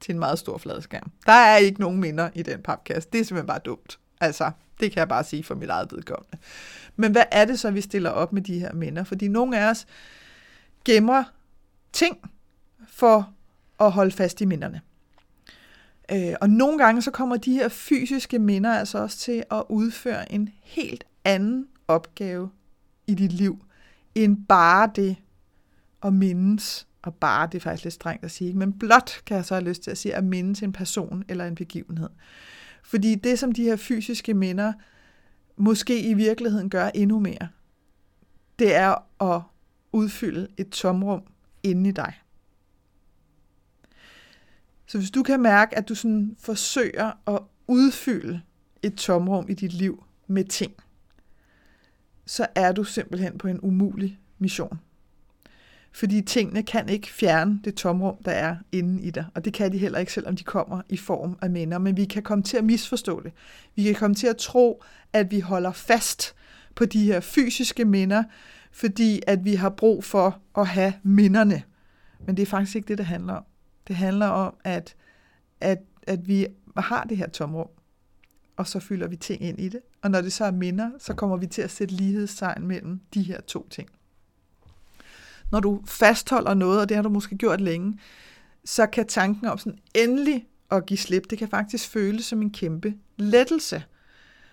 til 0.00 0.12
en 0.12 0.18
meget 0.18 0.38
stor 0.38 0.58
fladskærm. 0.58 1.12
Der 1.26 1.32
er 1.32 1.56
ikke 1.56 1.80
nogen 1.80 2.00
minder 2.00 2.30
i 2.34 2.42
den 2.42 2.62
papkasse. 2.62 3.08
Det 3.12 3.20
er 3.20 3.24
simpelthen 3.24 3.46
bare 3.46 3.60
dumt. 3.64 3.98
Altså, 4.20 4.50
det 4.80 4.92
kan 4.92 4.98
jeg 4.98 5.08
bare 5.08 5.24
sige 5.24 5.44
for 5.44 5.54
mit 5.54 5.68
eget 5.68 5.92
vedkommende. 5.92 6.38
Men 6.96 7.12
hvad 7.12 7.24
er 7.32 7.44
det 7.44 7.60
så, 7.60 7.70
vi 7.70 7.80
stiller 7.80 8.10
op 8.10 8.32
med 8.32 8.42
de 8.42 8.58
her 8.58 8.72
minder? 8.72 9.04
Fordi 9.04 9.28
nogle 9.28 9.58
af 9.58 9.70
os 9.70 9.86
gemmer 10.84 11.24
ting 11.92 12.30
for 12.88 13.34
at 13.80 13.92
holde 13.92 14.10
fast 14.10 14.40
i 14.40 14.44
minderne. 14.44 14.80
Øh, 16.12 16.34
og 16.40 16.50
nogle 16.50 16.78
gange 16.78 17.02
så 17.02 17.10
kommer 17.10 17.36
de 17.36 17.52
her 17.52 17.68
fysiske 17.68 18.38
minder 18.38 18.72
altså 18.72 18.98
også 18.98 19.18
til 19.18 19.44
at 19.50 19.62
udføre 19.68 20.32
en 20.32 20.48
helt 20.62 21.04
anden 21.24 21.66
opgave 21.88 22.50
i 23.06 23.14
dit 23.14 23.32
liv, 23.32 23.64
end 24.14 24.46
bare 24.48 24.90
det 24.96 25.16
at 26.02 26.12
mindes, 26.12 26.86
og 27.02 27.14
bare, 27.14 27.46
det 27.46 27.54
er 27.54 27.60
faktisk 27.60 27.84
lidt 27.84 27.94
strengt 27.94 28.24
at 28.24 28.30
sige, 28.30 28.54
men 28.54 28.72
blot 28.72 29.22
kan 29.26 29.36
jeg 29.36 29.44
så 29.44 29.54
have 29.54 29.68
lyst 29.68 29.82
til 29.82 29.90
at 29.90 29.98
sige, 29.98 30.14
at 30.14 30.24
mindes 30.24 30.62
en 30.62 30.72
person 30.72 31.24
eller 31.28 31.46
en 31.46 31.54
begivenhed. 31.54 32.08
Fordi 32.82 33.14
det, 33.14 33.38
som 33.38 33.52
de 33.52 33.62
her 33.62 33.76
fysiske 33.76 34.34
minder 34.34 34.72
måske 35.56 36.00
i 36.00 36.14
virkeligheden 36.14 36.70
gør 36.70 36.90
endnu 36.94 37.18
mere, 37.18 37.48
det 38.58 38.74
er 38.74 39.22
at 39.34 39.42
udfylde 39.92 40.48
et 40.56 40.68
tomrum 40.68 41.22
inde 41.62 41.88
i 41.88 41.92
dig. 41.92 42.14
Så 44.88 44.98
hvis 44.98 45.10
du 45.10 45.22
kan 45.22 45.42
mærke, 45.42 45.78
at 45.78 45.88
du 45.88 45.94
sådan 45.94 46.36
forsøger 46.38 47.12
at 47.26 47.42
udfylde 47.66 48.40
et 48.82 48.94
tomrum 48.94 49.46
i 49.48 49.54
dit 49.54 49.72
liv 49.72 50.04
med 50.26 50.44
ting, 50.44 50.72
så 52.26 52.46
er 52.54 52.72
du 52.72 52.84
simpelthen 52.84 53.38
på 53.38 53.48
en 53.48 53.60
umulig 53.60 54.18
mission. 54.38 54.80
Fordi 55.92 56.22
tingene 56.22 56.62
kan 56.62 56.88
ikke 56.88 57.08
fjerne 57.08 57.60
det 57.64 57.74
tomrum, 57.74 58.16
der 58.24 58.30
er 58.30 58.56
inde 58.72 59.02
i 59.02 59.10
dig. 59.10 59.24
Og 59.34 59.44
det 59.44 59.52
kan 59.52 59.72
de 59.72 59.78
heller 59.78 59.98
ikke, 59.98 60.12
selvom 60.12 60.36
de 60.36 60.44
kommer 60.44 60.82
i 60.88 60.96
form 60.96 61.38
af 61.42 61.50
minder. 61.50 61.78
Men 61.78 61.96
vi 61.96 62.04
kan 62.04 62.22
komme 62.22 62.44
til 62.44 62.56
at 62.56 62.64
misforstå 62.64 63.22
det. 63.22 63.32
Vi 63.76 63.82
kan 63.82 63.94
komme 63.94 64.14
til 64.14 64.26
at 64.26 64.36
tro, 64.36 64.82
at 65.12 65.30
vi 65.30 65.40
holder 65.40 65.72
fast 65.72 66.34
på 66.74 66.84
de 66.84 67.04
her 67.04 67.20
fysiske 67.20 67.84
minder, 67.84 68.24
fordi 68.72 69.20
at 69.26 69.44
vi 69.44 69.54
har 69.54 69.70
brug 69.70 70.04
for 70.04 70.40
at 70.58 70.66
have 70.66 70.92
minderne. 71.02 71.62
Men 72.26 72.36
det 72.36 72.42
er 72.42 72.46
faktisk 72.46 72.76
ikke 72.76 72.88
det, 72.88 72.98
det 72.98 73.06
handler 73.06 73.34
om. 73.34 73.44
Det 73.88 73.96
handler 73.96 74.26
om, 74.26 74.54
at, 74.64 74.96
at, 75.60 75.78
at 76.06 76.28
vi 76.28 76.46
har 76.76 77.04
det 77.04 77.16
her 77.16 77.28
tomrum, 77.28 77.68
og 78.56 78.66
så 78.66 78.80
fylder 78.80 79.08
vi 79.08 79.16
ting 79.16 79.42
ind 79.42 79.60
i 79.60 79.68
det. 79.68 79.80
Og 80.02 80.10
når 80.10 80.20
det 80.20 80.32
så 80.32 80.44
er 80.44 80.50
minder, 80.50 80.90
så 80.98 81.14
kommer 81.14 81.36
vi 81.36 81.46
til 81.46 81.62
at 81.62 81.70
sætte 81.70 81.94
lighedstegn 81.94 82.66
mellem 82.66 83.00
de 83.14 83.22
her 83.22 83.40
to 83.40 83.68
ting. 83.68 83.88
Når 85.50 85.60
du 85.60 85.82
fastholder 85.86 86.54
noget, 86.54 86.80
og 86.80 86.88
det 86.88 86.96
har 86.96 87.02
du 87.02 87.08
måske 87.08 87.36
gjort 87.36 87.60
længe, 87.60 87.98
så 88.64 88.86
kan 88.86 89.06
tanken 89.06 89.46
om 89.46 89.58
sådan 89.58 89.78
endelig 89.94 90.46
at 90.70 90.86
give 90.86 90.98
slip, 90.98 91.30
det 91.30 91.38
kan 91.38 91.48
faktisk 91.48 91.88
føles 91.88 92.24
som 92.24 92.42
en 92.42 92.50
kæmpe 92.50 92.94
lettelse. 93.16 93.84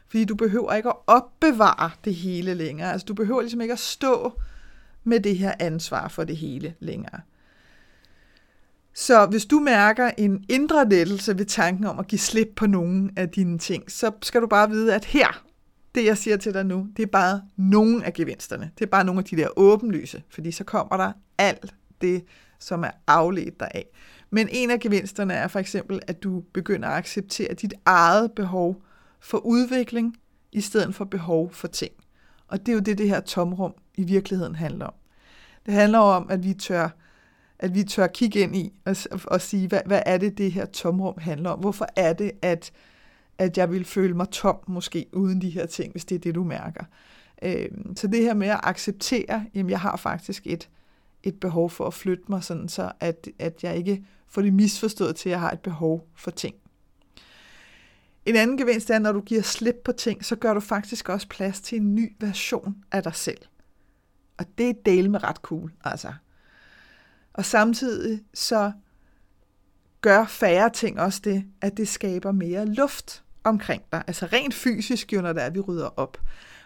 Fordi 0.08 0.26
du 0.26 0.36
behøver 0.36 0.74
ikke 0.74 0.90
at 0.90 0.96
opbevare 1.08 1.92
det 2.06 2.16
hele 2.16 2.54
længere. 2.54 2.92
Altså 2.92 3.06
du 3.06 3.14
behøver 3.14 3.42
ligesom 3.42 3.62
ikke 3.62 3.74
at 3.74 3.80
stå 3.80 4.42
med 5.04 5.20
det 5.20 5.38
her 5.38 5.54
ansvar 5.60 6.08
for 6.08 6.24
det 6.24 6.38
hele 6.38 6.76
længere. 6.80 7.22
Så 8.96 9.26
hvis 9.26 9.46
du 9.46 9.60
mærker 9.60 10.12
en 10.18 10.46
indre 10.50 10.90
lettelse 10.90 11.38
ved 11.38 11.46
tanken 11.46 11.86
om 11.86 12.00
at 12.00 12.08
give 12.08 12.20
slip 12.20 12.48
på 12.56 12.68
nogle 12.68 13.12
af 13.16 13.30
dine 13.30 13.58
ting, 13.58 13.92
så 13.92 14.12
skal 14.22 14.42
du 14.42 14.48
bare 14.48 14.70
vide, 14.70 14.96
at 14.96 15.06
her, 15.06 15.44
det 15.96 16.06
jeg 16.06 16.18
siger 16.18 16.38
til 16.38 16.54
dig 16.54 16.66
nu, 16.66 16.88
det 16.98 17.04
er 17.04 17.08
bare 17.08 17.42
nogle 17.58 18.06
af 18.06 18.14
gevinsterne. 18.14 18.72
Det 18.80 18.86
er 18.86 18.90
bare 18.90 19.04
nogle 19.04 19.20
af 19.20 19.26
de 19.26 19.36
der 19.36 19.48
åbenlyse, 19.56 20.24
fordi 20.30 20.52
så 20.52 20.64
kommer 20.64 20.98
der 20.98 21.12
alt 21.38 21.74
det, 22.02 22.24
som 22.60 22.84
er 22.84 22.92
afledt 23.08 23.60
deraf. 23.60 23.86
Men 24.30 24.48
en 24.52 24.72
af 24.72 24.80
gevinsterne 24.80 25.34
er 25.34 25.48
for 25.48 25.60
eksempel, 25.60 26.00
at 26.08 26.24
du 26.24 26.44
begynder 26.54 26.88
at 26.88 26.98
acceptere 26.98 27.54
dit 27.54 27.74
eget 27.86 28.32
behov 28.32 28.84
for 29.20 29.38
udvikling, 29.38 30.16
i 30.52 30.62
stedet 30.62 30.96
for 30.96 31.06
behov 31.06 31.54
for 31.54 31.68
ting. 31.68 31.92
Og 32.48 32.60
det 32.60 32.70
er 32.70 32.74
jo 32.74 32.80
det, 32.80 32.98
det 32.98 33.10
her 33.10 33.20
tomrum 33.20 33.74
i 33.96 34.04
virkeligheden 34.04 34.56
handler 34.56 34.86
om. 34.86 34.94
Det 35.66 35.74
handler 35.74 36.00
om, 36.00 36.28
at 36.30 36.44
vi 36.44 36.54
tør 36.54 36.90
at 37.60 37.76
vi 37.76 37.84
tør 37.84 38.08
kigge 38.08 38.40
ind 38.40 38.56
i 38.56 38.74
og, 38.86 38.96
og 39.26 39.42
sige, 39.42 39.68
hvad, 39.68 39.82
hvad 39.86 40.02
er 40.06 40.18
det, 40.18 40.38
det 40.38 40.52
her 40.52 40.66
tomrum 40.66 41.18
handler 41.18 41.50
om? 41.50 41.60
Hvorfor 41.60 41.88
er 41.96 42.14
det, 42.14 42.32
at, 42.42 42.72
at 43.38 43.58
jeg 43.58 43.72
vil 43.72 43.86
føle 43.86 44.14
mig 44.14 44.30
tom 44.30 44.58
måske 44.68 45.06
uden 45.14 45.42
de 45.42 45.50
her 45.50 45.66
ting, 45.66 45.92
hvis 45.92 46.06
det 46.06 46.16
er 46.16 46.20
det, 46.20 46.36
du 46.36 46.44
mærker? 46.44 46.84
Øh, 47.42 47.70
så 47.96 48.08
det 48.08 48.22
her 48.22 48.34
med 48.34 48.48
at 48.48 48.60
acceptere, 48.64 49.46
jamen 49.54 49.70
jeg 49.70 49.80
har 49.80 49.98
faktisk 49.98 50.48
et, 50.48 50.70
et 51.24 51.40
behov 51.40 51.70
for 51.70 51.88
at 51.88 51.94
flytte 51.94 52.24
mig, 52.30 52.44
sådan 52.44 52.70
så 52.70 52.92
at, 53.00 53.28
at 53.40 53.64
jeg 53.64 53.78
ikke 53.78 54.06
får 54.28 54.42
det 54.42 54.54
misforstået 54.54 55.16
til, 55.16 55.30
at 55.30 55.32
jeg 55.32 55.40
har 55.40 55.52
et 55.52 55.60
behov 55.60 56.08
for 56.16 56.32
ting. 56.32 56.56
En 58.26 58.36
anden 58.36 58.58
gevinst 58.58 58.90
er, 58.90 58.96
at 58.96 59.02
når 59.02 59.12
du 59.12 59.22
giver 59.22 59.42
slip 59.42 59.76
på 59.86 59.92
ting, 59.92 60.26
så 60.26 60.36
gør 60.36 60.54
du 60.54 60.60
faktisk 60.60 61.10
også 61.10 61.28
plads 61.28 61.62
til 61.62 61.78
en 61.78 61.96
ny 61.96 62.16
version 62.20 62.76
af 62.92 63.04
dig 63.04 63.16
selv. 63.16 63.42
Og 64.38 64.46
det 64.58 64.70
er 64.70 64.74
del 64.86 65.10
med 65.10 65.24
ret 65.24 65.36
cool, 65.36 65.72
altså. 65.84 66.14
Og 67.36 67.46
samtidig 67.46 68.22
så 68.34 68.72
gør 70.02 70.26
færre 70.26 70.70
ting 70.70 71.00
også 71.00 71.22
det, 71.24 71.44
at 71.62 71.78
det 71.78 71.88
skaber 71.88 72.32
mere 72.32 72.66
luft 72.66 73.24
omkring 73.44 73.82
dig. 73.92 74.04
Altså 74.08 74.26
rent 74.26 74.54
fysisk 74.54 75.14
jo, 75.14 75.22
når 75.22 75.34
det 75.34 75.42
er, 75.42 75.46
at 75.46 75.56
vi 75.56 75.60
rydder 75.60 76.00
op. 76.00 76.18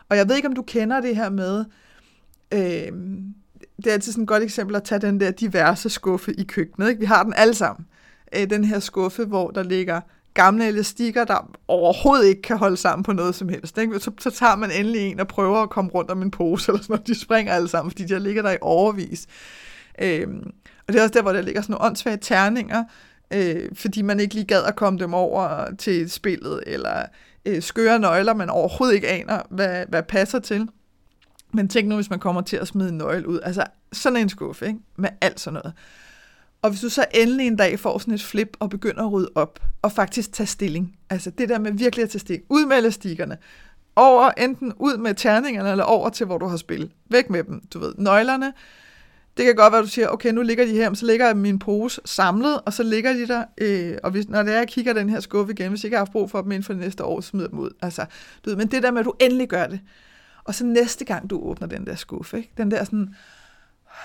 Og 0.10 0.18
jeg 0.18 0.30
ved 0.30 0.36
ikke, 0.36 0.48
om 0.48 0.56
du 0.56 0.62
kender 0.62 1.02
det 1.02 1.16
her 1.16 1.30
med, 1.30 1.66
øh, 2.54 2.60
det 3.78 3.88
er 3.88 3.94
altid 3.94 4.12
sådan 4.12 4.24
et 4.24 4.28
godt 4.28 4.44
eksempel 4.44 4.76
at 4.76 4.84
tage 4.84 5.00
den 5.00 5.20
der 5.20 5.32
diverse 5.32 5.90
skuffe 5.90 6.34
i 6.34 6.44
køkkenet. 6.44 6.90
Ikke? 6.90 7.00
Vi 7.00 7.06
har 7.06 7.24
den 7.24 7.34
alle 7.38 7.54
sammen. 7.54 7.88
Øh, 8.36 8.50
den 8.50 8.64
her 8.64 8.80
skuffe, 8.80 9.26
hvor 9.26 9.52
der 9.52 9.64
ligger 9.64 10.02
gamle 10.34 10.68
elastikker, 10.68 11.26
der 11.26 11.52
overhovedet 11.68 12.26
ikke 12.26 12.42
kan 12.42 12.58
holde 12.58 12.78
sammen 12.78 13.04
på 13.04 13.14
noget 13.14 13.36
som 13.36 13.50
helst. 13.50 13.78
Ikke? 13.78 14.00
Så, 14.00 14.12
så 14.20 14.32
tager 14.32 14.56
man 14.56 14.72
endelig 14.72 15.02
en 15.02 15.20
og 15.20 15.28
prøver 15.28 15.58
at 15.58 15.70
komme 15.70 15.92
rundt 15.92 16.12
om 16.12 16.22
en 16.22 16.32
pose, 16.32 16.72
eller 16.72 16.82
sådan 16.82 16.94
noget. 16.94 17.08
De 17.08 17.20
springer 17.20 17.54
alle 17.54 17.68
sammen, 17.68 17.92
fordi 17.92 18.04
de 18.04 18.20
ligger 18.20 18.42
der 18.42 18.52
i 18.52 18.58
overvis. 18.62 19.28
Øhm, 20.02 20.52
og 20.88 20.94
det 20.94 21.00
er 21.00 21.04
også 21.04 21.14
der, 21.14 21.22
hvor 21.22 21.34
der 21.34 21.42
ligger 21.42 21.62
sådan 21.62 21.74
nogle 21.74 21.86
åndssvage 21.86 22.18
terninger, 22.18 22.84
øh, 23.34 23.70
fordi 23.74 24.02
man 24.02 24.20
ikke 24.20 24.34
lige 24.34 24.46
gad 24.46 24.64
at 24.64 24.76
komme 24.76 25.00
dem 25.00 25.14
over 25.14 25.76
til 25.76 26.10
spillet, 26.10 26.64
eller 26.68 27.06
øh, 27.46 27.62
skøre 27.62 28.00
nøgler, 28.00 28.34
man 28.34 28.50
overhovedet 28.50 28.96
ikke 28.96 29.08
aner, 29.08 29.42
hvad, 29.50 29.86
hvad 29.90 30.04
passer 30.04 30.40
til. 30.40 30.68
Men 31.54 31.68
tænk 31.68 31.88
nu, 31.88 31.96
hvis 31.96 32.10
man 32.10 32.20
kommer 32.20 32.42
til 32.42 32.58
at 32.58 32.68
smide 32.68 32.90
en 32.90 32.98
nøgle 32.98 33.28
ud. 33.28 33.40
Altså 33.44 33.64
sådan 33.94 34.18
en 34.18 34.30
skuffe, 34.30 34.68
ikke? 34.68 34.80
Med 34.96 35.10
alt 35.22 35.40
sådan 35.40 35.54
noget. 35.64 35.74
Og 36.62 36.70
hvis 36.70 36.82
du 36.82 36.90
så 36.90 37.06
endelig 37.14 37.48
en 37.48 37.56
dag 37.56 37.80
får 37.80 37.98
sådan 37.98 38.14
et 38.14 38.24
flip 38.24 38.58
og 38.60 38.70
begynder 38.70 39.04
at 39.04 39.12
rydde 39.12 39.30
op, 39.36 39.60
og 39.82 39.92
faktisk 39.92 40.34
tage 40.34 40.48
stilling. 40.48 40.98
Altså 41.10 41.30
det 41.30 41.50
der 41.50 41.60
med 41.60 41.72
virkelig 41.72 42.04
at 42.04 42.10
tage 42.10 42.20
stilling. 42.20 42.46
Ud 42.50 42.66
med 42.66 42.78
elastikkerne. 42.78 43.38
Over, 43.96 44.32
enten 44.32 44.74
ud 44.78 44.98
med 44.98 45.16
terningerne, 45.16 45.72
eller 45.72 45.84
over 45.84 46.10
til, 46.10 46.26
hvor 46.26 46.38
du 46.38 46.48
har 46.48 46.58
spillet. 46.58 46.92
Væk 47.10 47.30
med 47.30 47.44
dem, 47.44 47.62
du 47.74 47.80
ved. 47.80 47.94
Nøglerne. 47.98 48.54
Det 49.40 49.46
kan 49.46 49.56
godt 49.56 49.72
være, 49.72 49.80
at 49.80 49.86
du 49.86 49.90
siger, 49.90 50.08
okay, 50.08 50.32
nu 50.32 50.42
ligger 50.42 50.66
de 50.66 50.72
her, 50.72 50.94
så 50.94 51.06
ligger 51.06 51.26
jeg 51.26 51.38
min 51.38 51.60
pose 51.60 52.02
samlet, 52.06 52.62
og 52.66 52.74
så 52.74 52.84
ligger 52.84 53.14
de 53.14 53.28
der, 53.28 53.44
øh, 53.58 53.98
og 54.04 54.12
hvis, 54.12 54.30
når 54.30 54.44
det 54.44 54.54
er, 54.54 54.58
jeg 54.58 54.68
kigger 54.68 54.94
den 54.94 55.10
her 55.10 55.20
skuffe 55.20 55.54
igen, 55.54 55.70
hvis 55.70 55.84
jeg 55.84 55.88
ikke 55.88 55.98
har 55.98 56.02
haft 56.02 56.12
brug 56.12 56.32
for 56.32 56.42
dem 56.42 56.52
inden 56.52 56.64
for 56.64 56.74
det 56.74 56.82
næste 56.82 57.04
år, 57.04 57.22
så 57.22 57.28
smider 57.28 57.48
dem 57.48 57.60
ud. 57.60 57.70
Altså, 57.82 58.06
du 58.46 58.50
ved, 58.50 58.58
men 58.58 58.68
det 58.68 58.84
der 58.84 58.92
med, 58.92 59.00
at 59.00 59.06
du 59.06 59.14
endelig 59.20 59.48
gør 59.48 59.68
det, 59.68 59.80
og 60.44 60.56
så 60.56 60.66
næste 60.66 61.06
gang, 61.06 61.30
du 61.30 61.40
åbner 61.44 61.68
den 61.68 61.86
der 61.86 61.96
skuffe, 61.96 62.38
ikke? 62.38 62.52
den 62.58 62.72
der 62.72 62.84
sådan, 62.84 63.16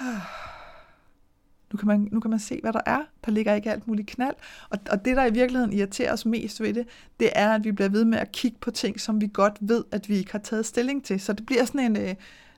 nu 1.73 1.77
kan, 1.79 1.89
man, 1.89 2.09
nu 2.13 2.21
kan 2.21 2.31
man 2.31 2.41
se, 2.41 2.59
hvad 2.63 2.73
der 2.73 2.81
er. 2.87 3.01
Der 3.25 3.31
ligger 3.31 3.55
ikke 3.55 3.71
alt 3.71 3.87
muligt 3.87 4.09
knald. 4.09 4.35
Og, 4.71 4.79
og 4.91 5.05
det, 5.05 5.17
der 5.17 5.27
i 5.27 5.33
virkeligheden 5.33 5.73
irriterer 5.73 6.13
os 6.13 6.27
mest 6.27 6.61
ved 6.61 6.75
det, 6.75 6.87
det 7.21 7.31
er, 7.33 7.55
at 7.55 7.65
vi 7.65 7.73
bliver 7.73 7.89
ved 7.89 8.05
med 8.05 8.19
at 8.19 8.33
kigge 8.33 8.59
på 8.61 8.71
ting, 8.71 9.01
som 9.01 9.21
vi 9.21 9.31
godt 9.33 9.57
ved, 9.61 9.85
at 9.93 10.09
vi 10.09 10.17
ikke 10.17 10.33
har 10.33 10.39
taget 10.39 10.67
stilling 10.67 11.05
til. 11.05 11.21
Så 11.21 11.33
det 11.33 11.47
bliver 11.47 11.65
sådan 11.65 11.97
en... 11.97 12.09
Øh, 12.09 12.15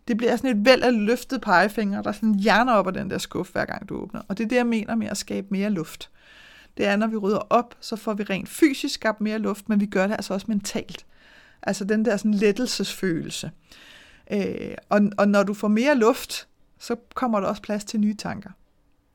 det 0.09 0.17
bliver 0.17 0.37
sådan 0.37 0.59
et 0.59 0.65
væld 0.65 0.83
af 0.83 1.07
løftet 1.07 1.41
pegefinger, 1.41 2.03
der 2.03 2.13
sådan 2.13 2.35
hjerner 2.35 2.73
op 2.73 2.87
af 2.87 2.93
den 2.93 3.11
der 3.11 3.19
skuffe, 3.19 3.53
hver 3.53 3.65
gang 3.65 3.89
du 3.89 3.97
åbner. 3.97 4.23
Og 4.29 4.39
det 4.39 4.45
er 4.45 4.49
det, 4.49 4.57
jeg 4.57 4.67
mener 4.67 4.95
med 4.95 5.07
at 5.07 5.17
skabe 5.17 5.47
mere 5.51 5.71
luft. 5.71 6.11
Det 6.77 6.87
er, 6.87 6.97
når 6.97 7.07
vi 7.07 7.17
rydder 7.17 7.47
op, 7.51 7.75
så 7.81 7.97
får 7.97 8.15
vi 8.15 8.23
rent 8.23 8.49
fysisk 8.49 8.95
skabt 8.95 9.21
mere 9.21 9.39
luft, 9.39 9.69
men 9.69 9.81
vi 9.81 9.87
gør 9.87 10.07
det 10.07 10.15
altså 10.15 10.35
også 10.35 10.47
mentalt. 10.49 11.07
Altså 11.63 11.85
den 11.85 12.05
der 12.05 12.17
sådan 12.17 12.35
lettelsesfølelse. 12.35 13.51
Øh, 14.33 14.75
og, 14.89 15.01
og 15.19 15.29
når 15.29 15.43
du 15.43 15.55
får 15.55 15.69
mere 15.69 15.95
luft, 15.95 16.49
så 16.79 16.97
kommer 17.15 17.41
der 17.41 17.47
også 17.47 17.63
plads 17.63 17.85
til 17.85 18.01
nye 18.01 18.15
tanker. 18.15 18.51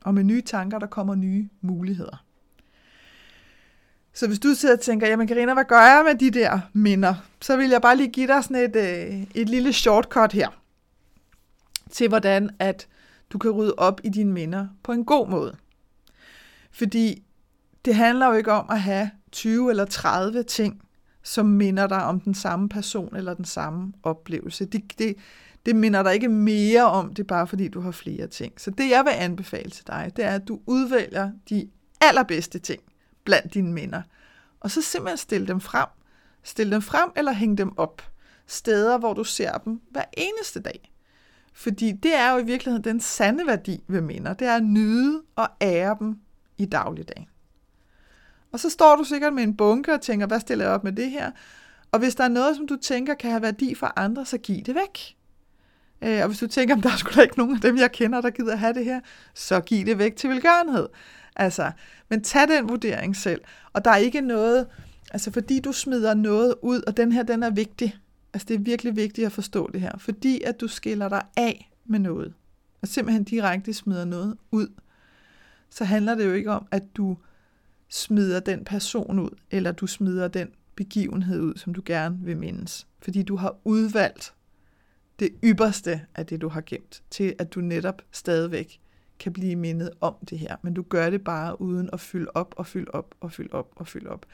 Og 0.04 0.14
med 0.14 0.24
nye 0.24 0.42
tanker, 0.42 0.78
der 0.78 0.86
kommer 0.86 1.14
nye 1.14 1.48
muligheder. 1.60 2.24
Så 4.14 4.26
hvis 4.26 4.38
du 4.38 4.54
sidder 4.54 4.74
og 4.74 4.80
tænker, 4.80 5.08
jamen 5.08 5.26
Karina, 5.26 5.54
hvad 5.54 5.64
gør 5.64 5.80
jeg 5.80 6.04
med 6.06 6.14
de 6.14 6.30
der 6.30 6.60
minder? 6.72 7.14
Så 7.40 7.56
vil 7.56 7.70
jeg 7.70 7.82
bare 7.82 7.96
lige 7.96 8.10
give 8.10 8.26
dig 8.26 8.44
sådan 8.44 8.56
et, 8.56 8.76
øh, 8.76 9.22
et 9.34 9.48
lille 9.48 9.72
shortcut 9.72 10.32
her. 10.32 10.61
Til 11.92 12.08
hvordan 12.08 12.50
at 12.58 12.88
du 13.30 13.38
kan 13.38 13.50
rydde 13.50 13.74
op 13.76 14.00
i 14.04 14.08
dine 14.08 14.32
minder 14.32 14.66
på 14.82 14.92
en 14.92 15.04
god 15.04 15.28
måde. 15.28 15.56
Fordi 16.70 17.22
det 17.84 17.94
handler 17.94 18.26
jo 18.26 18.32
ikke 18.32 18.52
om 18.52 18.66
at 18.70 18.80
have 18.80 19.10
20 19.32 19.70
eller 19.70 19.84
30 19.84 20.42
ting, 20.42 20.82
som 21.22 21.46
minder 21.46 21.86
dig 21.86 22.04
om 22.04 22.20
den 22.20 22.34
samme 22.34 22.68
person 22.68 23.16
eller 23.16 23.34
den 23.34 23.44
samme 23.44 23.92
oplevelse. 24.02 24.64
Det, 24.64 24.98
det, 24.98 25.16
det 25.66 25.76
minder 25.76 26.02
dig 26.02 26.14
ikke 26.14 26.28
mere 26.28 26.84
om 26.84 27.14
det, 27.14 27.26
bare 27.26 27.46
fordi 27.46 27.68
du 27.68 27.80
har 27.80 27.90
flere 27.90 28.26
ting. 28.26 28.60
Så 28.60 28.70
det, 28.70 28.90
jeg 28.90 29.04
vil 29.04 29.12
anbefale 29.16 29.70
til 29.70 29.86
dig, 29.86 30.12
det 30.16 30.24
er, 30.24 30.30
at 30.30 30.48
du 30.48 30.60
udvælger 30.66 31.30
de 31.48 31.70
allerbedste 32.00 32.58
ting 32.58 32.82
blandt 33.24 33.54
dine 33.54 33.72
minder. 33.72 34.02
Og 34.60 34.70
så 34.70 34.82
simpelthen 34.82 35.18
stille 35.18 35.46
dem 35.46 35.60
frem. 35.60 35.88
Stil 36.42 36.72
dem 36.72 36.82
frem 36.82 37.10
eller 37.16 37.32
hæng 37.32 37.58
dem 37.58 37.78
op. 37.78 38.02
Steder, 38.46 38.98
hvor 38.98 39.14
du 39.14 39.24
ser 39.24 39.58
dem 39.58 39.80
hver 39.90 40.04
eneste 40.16 40.60
dag. 40.60 40.91
Fordi 41.52 41.92
det 41.92 42.14
er 42.14 42.32
jo 42.32 42.38
i 42.38 42.44
virkeligheden 42.44 42.84
den 42.84 43.00
sande 43.00 43.46
værdi 43.46 43.84
ved 43.88 44.00
minder. 44.00 44.34
Det 44.34 44.46
er 44.46 44.56
at 44.56 44.64
nyde 44.64 45.22
og 45.36 45.48
ære 45.60 45.96
dem 46.00 46.16
i 46.58 46.64
dagligdagen. 46.64 47.26
Og 48.52 48.60
så 48.60 48.70
står 48.70 48.96
du 48.96 49.04
sikkert 49.04 49.32
med 49.32 49.42
en 49.42 49.56
bunke 49.56 49.92
og 49.92 50.00
tænker, 50.00 50.26
hvad 50.26 50.40
stiller 50.40 50.64
jeg 50.64 50.74
op 50.74 50.84
med 50.84 50.92
det 50.92 51.10
her? 51.10 51.30
Og 51.92 51.98
hvis 51.98 52.14
der 52.14 52.24
er 52.24 52.28
noget, 52.28 52.56
som 52.56 52.66
du 52.66 52.76
tænker 52.76 53.14
kan 53.14 53.30
have 53.30 53.42
værdi 53.42 53.74
for 53.74 53.92
andre, 53.96 54.26
så 54.26 54.38
giv 54.38 54.62
det 54.62 54.74
væk. 54.74 55.16
Øh, 56.02 56.22
og 56.22 56.26
hvis 56.26 56.38
du 56.38 56.46
tænker, 56.46 56.74
om 56.74 56.80
der 56.80 56.90
er 56.92 56.96
sgu 56.96 57.10
da 57.16 57.22
ikke 57.22 57.38
nogen 57.38 57.54
af 57.54 57.60
dem, 57.60 57.76
jeg 57.76 57.92
kender, 57.92 58.20
der 58.20 58.30
gider 58.30 58.56
have 58.56 58.74
det 58.74 58.84
her, 58.84 59.00
så 59.34 59.60
giv 59.60 59.86
det 59.86 59.98
væk 59.98 60.16
til 60.16 60.30
velgørenhed. 60.30 60.88
Altså, 61.36 61.70
men 62.08 62.22
tag 62.22 62.48
den 62.48 62.68
vurdering 62.68 63.16
selv. 63.16 63.40
Og 63.72 63.84
der 63.84 63.90
er 63.90 63.96
ikke 63.96 64.20
noget, 64.20 64.66
altså 65.10 65.32
fordi 65.32 65.60
du 65.60 65.72
smider 65.72 66.14
noget 66.14 66.54
ud, 66.62 66.82
og 66.86 66.96
den 66.96 67.12
her, 67.12 67.22
den 67.22 67.42
er 67.42 67.50
vigtig. 67.50 67.96
Altså 68.34 68.46
det 68.48 68.54
er 68.54 68.58
virkelig 68.58 68.96
vigtigt 68.96 69.26
at 69.26 69.32
forstå 69.32 69.70
det 69.72 69.80
her. 69.80 69.98
Fordi 69.98 70.40
at 70.42 70.60
du 70.60 70.68
skiller 70.68 71.08
dig 71.08 71.22
af 71.36 71.72
med 71.84 71.98
noget, 71.98 72.34
og 72.82 72.88
simpelthen 72.88 73.24
direkte 73.24 73.72
smider 73.72 74.04
noget 74.04 74.36
ud, 74.50 74.68
så 75.70 75.84
handler 75.84 76.14
det 76.14 76.24
jo 76.24 76.32
ikke 76.32 76.50
om, 76.50 76.66
at 76.70 76.82
du 76.96 77.16
smider 77.88 78.40
den 78.40 78.64
person 78.64 79.18
ud, 79.18 79.30
eller 79.50 79.72
du 79.72 79.86
smider 79.86 80.28
den 80.28 80.48
begivenhed 80.76 81.40
ud, 81.40 81.54
som 81.56 81.74
du 81.74 81.82
gerne 81.84 82.18
vil 82.20 82.36
mindes. 82.36 82.86
Fordi 83.00 83.22
du 83.22 83.36
har 83.36 83.56
udvalgt 83.64 84.34
det 85.18 85.30
ypperste 85.44 86.00
af 86.14 86.26
det, 86.26 86.40
du 86.40 86.48
har 86.48 86.62
gemt, 86.66 87.02
til 87.10 87.34
at 87.38 87.54
du 87.54 87.60
netop 87.60 88.02
stadigvæk 88.12 88.80
kan 89.18 89.32
blive 89.32 89.56
mindet 89.56 89.90
om 90.00 90.14
det 90.30 90.38
her. 90.38 90.56
Men 90.62 90.74
du 90.74 90.82
gør 90.82 91.10
det 91.10 91.24
bare 91.24 91.60
uden 91.60 91.90
at 91.92 92.00
fylde 92.00 92.30
op 92.34 92.54
og 92.56 92.66
fylde 92.66 92.90
op 92.90 93.14
og 93.20 93.32
fylde 93.32 93.52
op 93.52 93.72
og 93.76 93.88
fylde 93.88 94.10
op. 94.10 94.26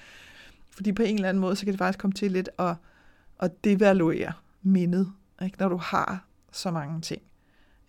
Fordi 0.70 0.92
på 0.92 1.02
en 1.02 1.14
eller 1.14 1.28
anden 1.28 1.40
måde, 1.40 1.56
så 1.56 1.64
kan 1.64 1.72
det 1.72 1.78
faktisk 1.78 1.98
komme 1.98 2.14
til 2.14 2.32
lidt 2.32 2.48
at, 2.58 2.74
at 3.40 3.64
devaluere 3.64 4.32
mindet, 4.62 5.12
ikke? 5.42 5.56
når 5.58 5.68
du 5.68 5.76
har 5.76 6.24
så 6.52 6.70
mange 6.70 7.00
ting. 7.00 7.22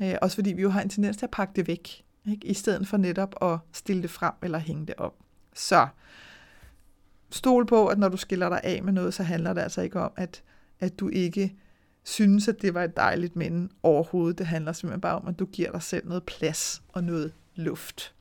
Øh, 0.01 0.15
også 0.21 0.35
fordi 0.35 0.53
vi 0.53 0.61
jo 0.61 0.69
har 0.69 0.81
en 0.81 0.89
tendens 0.89 1.17
til 1.17 1.25
at 1.25 1.31
pakke 1.31 1.53
det 1.55 1.67
væk, 1.67 2.03
ikke? 2.27 2.47
i 2.47 2.53
stedet 2.53 2.87
for 2.87 2.97
netop 2.97 3.35
at 3.41 3.59
stille 3.71 4.01
det 4.01 4.09
frem 4.09 4.33
eller 4.43 4.57
hænge 4.57 4.85
det 4.85 4.95
op. 4.97 5.15
Så 5.53 5.87
stol 7.29 7.65
på, 7.65 7.87
at 7.87 7.99
når 7.99 8.09
du 8.09 8.17
skiller 8.17 8.49
dig 8.49 8.61
af 8.63 8.83
med 8.83 8.93
noget, 8.93 9.13
så 9.13 9.23
handler 9.23 9.53
det 9.53 9.61
altså 9.61 9.81
ikke 9.81 9.99
om, 9.99 10.11
at, 10.15 10.43
at 10.79 10.99
du 10.99 11.09
ikke 11.09 11.55
synes, 12.03 12.47
at 12.47 12.61
det 12.61 12.73
var 12.73 12.83
et 12.83 12.97
dejligt 12.97 13.35
minde 13.35 13.69
overhovedet. 13.83 14.37
Det 14.37 14.47
handler 14.47 14.71
simpelthen 14.71 15.01
bare 15.01 15.15
om, 15.15 15.27
at 15.27 15.39
du 15.39 15.45
giver 15.45 15.71
dig 15.71 15.83
selv 15.83 16.07
noget 16.07 16.23
plads 16.23 16.81
og 16.93 17.03
noget 17.03 17.33
luft. 17.55 18.13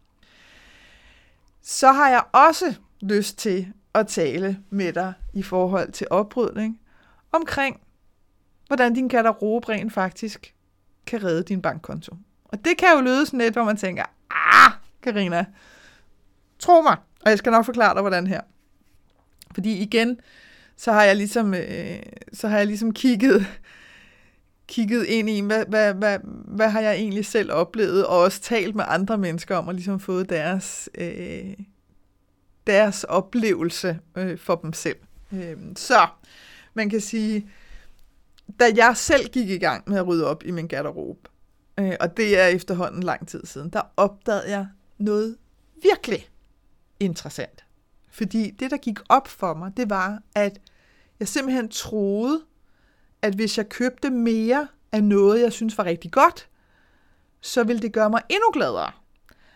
Så 1.62 1.92
har 1.92 2.08
jeg 2.08 2.24
også 2.32 2.74
lyst 3.00 3.38
til 3.38 3.72
at 3.94 4.06
tale 4.06 4.58
med 4.70 4.92
dig 4.92 5.12
i 5.34 5.42
forhold 5.42 5.92
til 5.92 6.06
oprydning 6.10 6.80
omkring, 7.32 7.80
hvordan 8.66 8.94
din 8.94 9.08
garderobe 9.08 9.68
rent 9.68 9.92
faktisk 9.92 10.54
kan 11.06 11.24
redde 11.24 11.42
din 11.42 11.62
bankkonto. 11.62 12.16
Og 12.44 12.64
det 12.64 12.78
kan 12.78 12.88
jo 12.94 13.00
lyde 13.00 13.26
sådan 13.26 13.38
lidt, 13.38 13.54
hvor 13.54 13.64
man 13.64 13.76
tænker, 13.76 14.04
ah, 14.30 14.72
Karina, 15.02 15.44
tro 16.58 16.82
mig, 16.82 16.96
og 17.20 17.30
jeg 17.30 17.38
skal 17.38 17.52
nok 17.52 17.64
forklare 17.64 17.94
dig, 17.94 18.00
hvordan 18.00 18.26
her. 18.26 18.40
Fordi 19.54 19.82
igen, 19.82 20.20
så 20.76 20.92
har 20.92 21.04
jeg 21.04 21.16
ligesom, 21.16 21.54
øh, 21.54 22.02
så 22.32 22.48
har 22.48 22.58
jeg 22.58 22.66
ligesom 22.66 22.92
kigget, 22.92 23.46
kigget 24.66 25.04
ind 25.04 25.30
i, 25.30 25.40
hvad, 25.40 25.64
hvad, 25.68 25.94
hvad, 25.94 26.18
hvad 26.44 26.70
har 26.70 26.80
jeg 26.80 26.94
egentlig 26.94 27.26
selv 27.26 27.52
oplevet, 27.52 28.06
og 28.06 28.18
også 28.18 28.40
talt 28.40 28.74
med 28.74 28.84
andre 28.88 29.18
mennesker 29.18 29.56
om, 29.56 29.68
og 29.68 29.74
ligesom 29.74 30.00
fået 30.00 30.28
deres, 30.28 30.88
øh, 30.94 31.54
deres 32.66 33.04
oplevelse 33.04 33.98
øh, 34.16 34.38
for 34.38 34.54
dem 34.54 34.72
selv. 34.72 34.96
Øh, 35.32 35.56
så 35.76 36.06
man 36.78 36.90
kan 36.90 37.00
sige, 37.00 37.50
da 38.60 38.64
jeg 38.76 38.96
selv 38.96 39.28
gik 39.28 39.50
i 39.50 39.58
gang 39.58 39.90
med 39.90 39.98
at 39.98 40.06
rydde 40.06 40.26
op 40.26 40.44
i 40.44 40.50
min 40.50 40.68
garderobe, 40.68 41.20
øh, 41.80 41.92
og 42.00 42.16
det 42.16 42.38
er 42.38 42.46
efterhånden 42.46 43.02
lang 43.02 43.28
tid 43.28 43.46
siden, 43.46 43.70
der 43.70 43.80
opdagede 43.96 44.50
jeg 44.50 44.66
noget 44.98 45.36
virkelig 45.82 46.28
interessant. 47.00 47.64
Fordi 48.10 48.50
det, 48.50 48.70
der 48.70 48.76
gik 48.76 48.98
op 49.08 49.28
for 49.28 49.54
mig, 49.54 49.72
det 49.76 49.90
var, 49.90 50.22
at 50.34 50.58
jeg 51.20 51.28
simpelthen 51.28 51.68
troede, 51.68 52.42
at 53.22 53.34
hvis 53.34 53.58
jeg 53.58 53.68
købte 53.68 54.10
mere 54.10 54.68
af 54.92 55.04
noget, 55.04 55.40
jeg 55.40 55.52
synes 55.52 55.78
var 55.78 55.84
rigtig 55.84 56.12
godt, 56.12 56.48
så 57.40 57.64
ville 57.64 57.82
det 57.82 57.92
gøre 57.92 58.10
mig 58.10 58.22
endnu 58.28 58.50
gladere. 58.52 58.92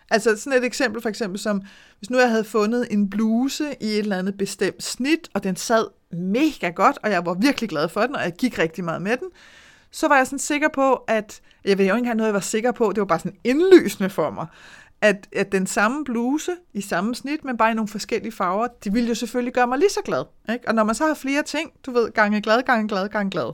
Altså 0.09 0.37
sådan 0.37 0.59
et 0.59 0.65
eksempel 0.65 1.01
for 1.01 1.09
eksempel 1.09 1.39
som, 1.39 1.61
hvis 1.99 2.09
nu 2.09 2.19
jeg 2.19 2.29
havde 2.29 2.43
fundet 2.43 2.87
en 2.91 3.09
bluse 3.09 3.75
i 3.81 3.85
et 3.85 3.99
eller 3.99 4.17
andet 4.17 4.37
bestemt 4.37 4.83
snit, 4.83 5.29
og 5.33 5.43
den 5.43 5.55
sad 5.55 5.85
mega 6.11 6.69
godt, 6.69 6.97
og 7.03 7.11
jeg 7.11 7.25
var 7.25 7.33
virkelig 7.33 7.69
glad 7.69 7.89
for 7.89 8.01
den, 8.01 8.15
og 8.15 8.21
jeg 8.21 8.33
gik 8.37 8.59
rigtig 8.59 8.83
meget 8.83 9.01
med 9.01 9.17
den, 9.17 9.27
så 9.91 10.07
var 10.07 10.17
jeg 10.17 10.27
sådan 10.27 10.39
sikker 10.39 10.67
på, 10.67 10.93
at, 10.93 11.41
jeg 11.65 11.77
ved 11.77 11.85
jo 11.85 11.93
ikke 11.93 11.97
engang 11.97 12.17
noget, 12.17 12.27
jeg 12.27 12.33
var 12.33 12.39
sikker 12.39 12.71
på, 12.71 12.91
det 12.91 12.99
var 12.99 13.05
bare 13.05 13.19
sådan 13.19 13.37
indlysende 13.43 14.09
for 14.09 14.29
mig, 14.29 14.47
at, 15.01 15.27
at 15.35 15.51
den 15.51 15.67
samme 15.67 16.05
bluse 16.05 16.51
i 16.73 16.81
samme 16.81 17.15
snit, 17.15 17.43
men 17.43 17.57
bare 17.57 17.71
i 17.71 17.73
nogle 17.73 17.87
forskellige 17.87 18.31
farver, 18.31 18.67
det 18.83 18.93
ville 18.93 19.09
jo 19.09 19.15
selvfølgelig 19.15 19.53
gøre 19.53 19.67
mig 19.67 19.79
lige 19.79 19.89
så 19.89 20.01
glad. 20.05 20.23
Ikke? 20.53 20.67
Og 20.67 20.75
når 20.75 20.83
man 20.83 20.95
så 20.95 21.07
har 21.07 21.13
flere 21.13 21.43
ting, 21.43 21.71
du 21.85 21.91
ved, 21.91 22.11
gange 22.11 22.41
glad, 22.41 22.63
gange 22.63 22.87
glad, 22.87 23.09
gange 23.09 23.31
glad. 23.31 23.53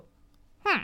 Hmm. 0.61 0.81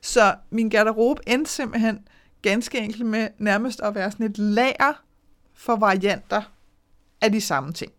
Så 0.00 0.34
min 0.50 0.68
garderobe 0.68 1.20
endte 1.26 1.50
simpelthen 1.50 1.98
ganske 2.42 2.78
enkelt 2.78 3.06
med 3.06 3.28
nærmest 3.38 3.80
at 3.80 3.94
være 3.94 4.10
sådan 4.10 4.26
et 4.26 4.38
lager 4.38 5.02
for 5.54 5.76
varianter 5.76 6.42
af 7.20 7.32
de 7.32 7.40
samme 7.40 7.72
ting. 7.72 7.92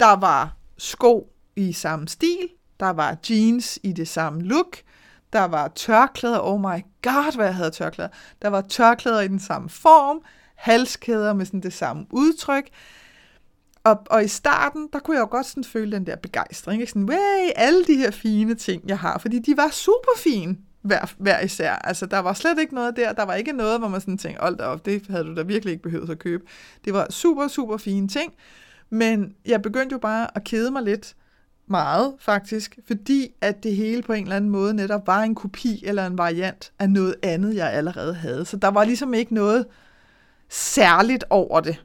Der 0.00 0.16
var 0.16 0.56
sko 0.78 1.32
i 1.56 1.72
samme 1.72 2.08
stil, 2.08 2.48
der 2.80 2.90
var 2.90 3.16
jeans 3.30 3.78
i 3.82 3.92
det 3.92 4.08
samme 4.08 4.42
look, 4.42 4.76
Der 5.32 5.44
var 5.44 5.68
tørklæder, 5.68 6.40
oh 6.40 6.60
my 6.60 6.84
god, 7.02 7.36
hvad 7.36 7.46
jeg 7.46 7.54
havde 7.54 7.70
tørklæder. 7.70 8.10
Der 8.42 8.48
var 8.48 8.60
tørklæder 8.60 9.20
i 9.20 9.28
den 9.28 9.40
samme 9.40 9.68
form, 9.68 10.20
halskæder 10.54 11.34
med 11.34 11.46
sådan 11.46 11.60
det 11.60 11.72
samme 11.72 12.06
udtryk. 12.10 12.68
Og, 13.84 14.02
og 14.06 14.24
i 14.24 14.28
starten, 14.28 14.88
der 14.92 14.98
kunne 14.98 15.16
jeg 15.16 15.20
jo 15.20 15.28
godt 15.30 15.46
sådan 15.46 15.64
føle 15.64 15.92
den 15.92 16.06
der 16.06 16.16
begejstring. 16.16 16.80
Ikke? 16.80 16.90
Sådan, 16.90 17.08
way, 17.08 17.50
alle 17.56 17.84
de 17.84 17.96
her 17.96 18.10
fine 18.10 18.54
ting, 18.54 18.82
jeg 18.88 18.98
har, 18.98 19.18
fordi 19.18 19.38
de 19.38 19.56
var 19.56 19.68
super 19.70 20.12
fine 20.16 20.56
hver, 20.82 21.14
hver 21.18 21.40
især. 21.40 21.72
Altså, 21.72 22.06
der 22.06 22.18
var 22.18 22.32
slet 22.32 22.58
ikke 22.58 22.74
noget 22.74 22.96
der. 22.96 23.12
Der 23.12 23.22
var 23.22 23.34
ikke 23.34 23.52
noget, 23.52 23.78
hvor 23.78 23.88
man 23.88 24.00
sådan 24.00 24.18
tænkte, 24.18 24.40
hold 24.40 24.56
da 24.56 24.64
op, 24.64 24.86
det 24.86 25.06
havde 25.10 25.24
du 25.24 25.34
da 25.34 25.42
virkelig 25.42 25.72
ikke 25.72 25.82
behøvet 25.82 26.10
at 26.10 26.18
købe. 26.18 26.44
Det 26.84 26.92
var 26.92 27.06
super, 27.10 27.48
super 27.48 27.76
fine 27.76 28.08
ting. 28.08 28.32
Men 28.90 29.34
jeg 29.46 29.62
begyndte 29.62 29.92
jo 29.92 29.98
bare 29.98 30.36
at 30.36 30.44
kede 30.44 30.70
mig 30.70 30.82
lidt 30.82 31.14
meget, 31.66 32.14
faktisk, 32.18 32.78
fordi 32.86 33.28
at 33.40 33.62
det 33.62 33.76
hele 33.76 34.02
på 34.02 34.12
en 34.12 34.22
eller 34.22 34.36
anden 34.36 34.50
måde 34.50 34.74
netop 34.74 35.06
var 35.06 35.22
en 35.22 35.34
kopi 35.34 35.82
eller 35.86 36.06
en 36.06 36.18
variant 36.18 36.72
af 36.78 36.90
noget 36.90 37.14
andet, 37.22 37.54
jeg 37.54 37.72
allerede 37.72 38.14
havde. 38.14 38.44
Så 38.44 38.56
der 38.56 38.68
var 38.68 38.84
ligesom 38.84 39.14
ikke 39.14 39.34
noget 39.34 39.66
særligt 40.48 41.24
over 41.30 41.60
det, 41.60 41.84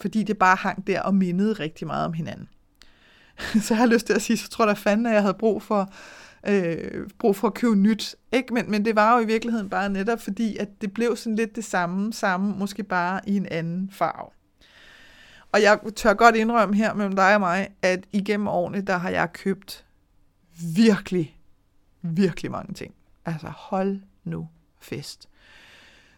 fordi 0.00 0.22
det 0.22 0.38
bare 0.38 0.56
hang 0.56 0.86
der 0.86 1.02
og 1.02 1.14
mindede 1.14 1.52
rigtig 1.52 1.86
meget 1.86 2.04
om 2.04 2.12
hinanden. 2.12 2.48
så 3.62 3.74
jeg 3.74 3.78
har 3.78 3.86
lyst 3.86 4.06
til 4.06 4.12
at 4.12 4.22
sige, 4.22 4.36
så 4.36 4.48
tror 4.48 4.64
jeg 4.64 4.76
da 4.76 4.80
fanden, 4.80 5.06
at 5.06 5.14
jeg 5.14 5.22
havde 5.22 5.34
brug 5.34 5.62
for, 5.62 5.92
øh, 6.48 7.10
brug 7.18 7.36
for 7.36 7.48
at 7.48 7.54
købe 7.54 7.74
nyt. 7.74 8.16
Ikke? 8.32 8.54
Men, 8.54 8.70
men 8.70 8.84
det 8.84 8.96
var 8.96 9.16
jo 9.16 9.22
i 9.22 9.26
virkeligheden 9.26 9.70
bare 9.70 9.88
netop 9.88 10.20
fordi, 10.20 10.56
at 10.56 10.68
det 10.80 10.94
blev 10.94 11.16
sådan 11.16 11.36
lidt 11.36 11.56
det 11.56 11.64
samme, 11.64 12.12
samme 12.12 12.54
måske 12.58 12.82
bare 12.82 13.20
i 13.26 13.36
en 13.36 13.46
anden 13.46 13.90
farve. 13.90 14.30
Og 15.52 15.62
jeg 15.62 15.80
tør 15.96 16.14
godt 16.14 16.36
indrømme 16.36 16.74
her 16.74 16.94
mellem 16.94 17.16
dig 17.16 17.34
og 17.34 17.40
mig, 17.40 17.68
at 17.82 18.06
igennem 18.12 18.46
årene, 18.48 18.80
der 18.80 18.96
har 18.96 19.10
jeg 19.10 19.32
købt 19.32 19.86
virkelig, 20.76 21.38
virkelig 22.02 22.50
mange 22.50 22.74
ting. 22.74 22.94
Altså 23.24 23.48
hold 23.56 24.00
nu 24.24 24.48
fest. 24.80 25.28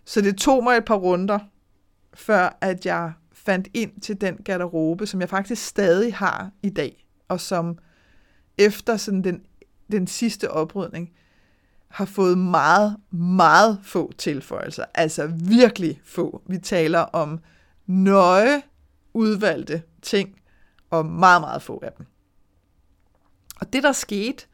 Så 0.05 0.21
det 0.21 0.37
tog 0.37 0.65
mig 0.65 0.77
et 0.77 0.85
par 0.85 0.95
runder, 0.95 1.39
før 2.15 2.59
at 2.61 2.87
jeg 2.87 3.13
fandt 3.33 3.69
ind 3.75 4.01
til 4.01 4.21
den 4.21 4.37
garderobe, 4.37 5.07
som 5.07 5.21
jeg 5.21 5.29
faktisk 5.29 5.67
stadig 5.67 6.15
har 6.15 6.51
i 6.63 6.71
dag, 6.71 7.07
og 7.29 7.41
som 7.41 7.79
efter 8.59 8.97
sådan 8.97 9.25
den, 9.25 9.43
den 9.99 10.07
sidste 10.07 10.51
oprydning, 10.51 11.13
har 11.89 12.05
fået 12.05 12.39
meget, 12.39 12.97
meget 13.11 13.81
få 13.83 14.13
tilføjelser. 14.19 14.85
Altså 14.95 15.27
virkelig 15.27 16.01
få. 16.05 16.43
Vi 16.47 16.59
taler 16.59 16.99
om 16.99 17.41
nøje 17.87 18.63
udvalgte 19.15 19.83
ting, 20.03 20.41
og 20.91 21.07
meget, 21.07 21.41
meget 21.41 21.63
få 21.63 21.81
af 21.85 21.93
dem. 21.99 22.07
Og 23.61 23.73
det, 23.73 23.83
der 23.83 23.93
skete, 23.93 24.47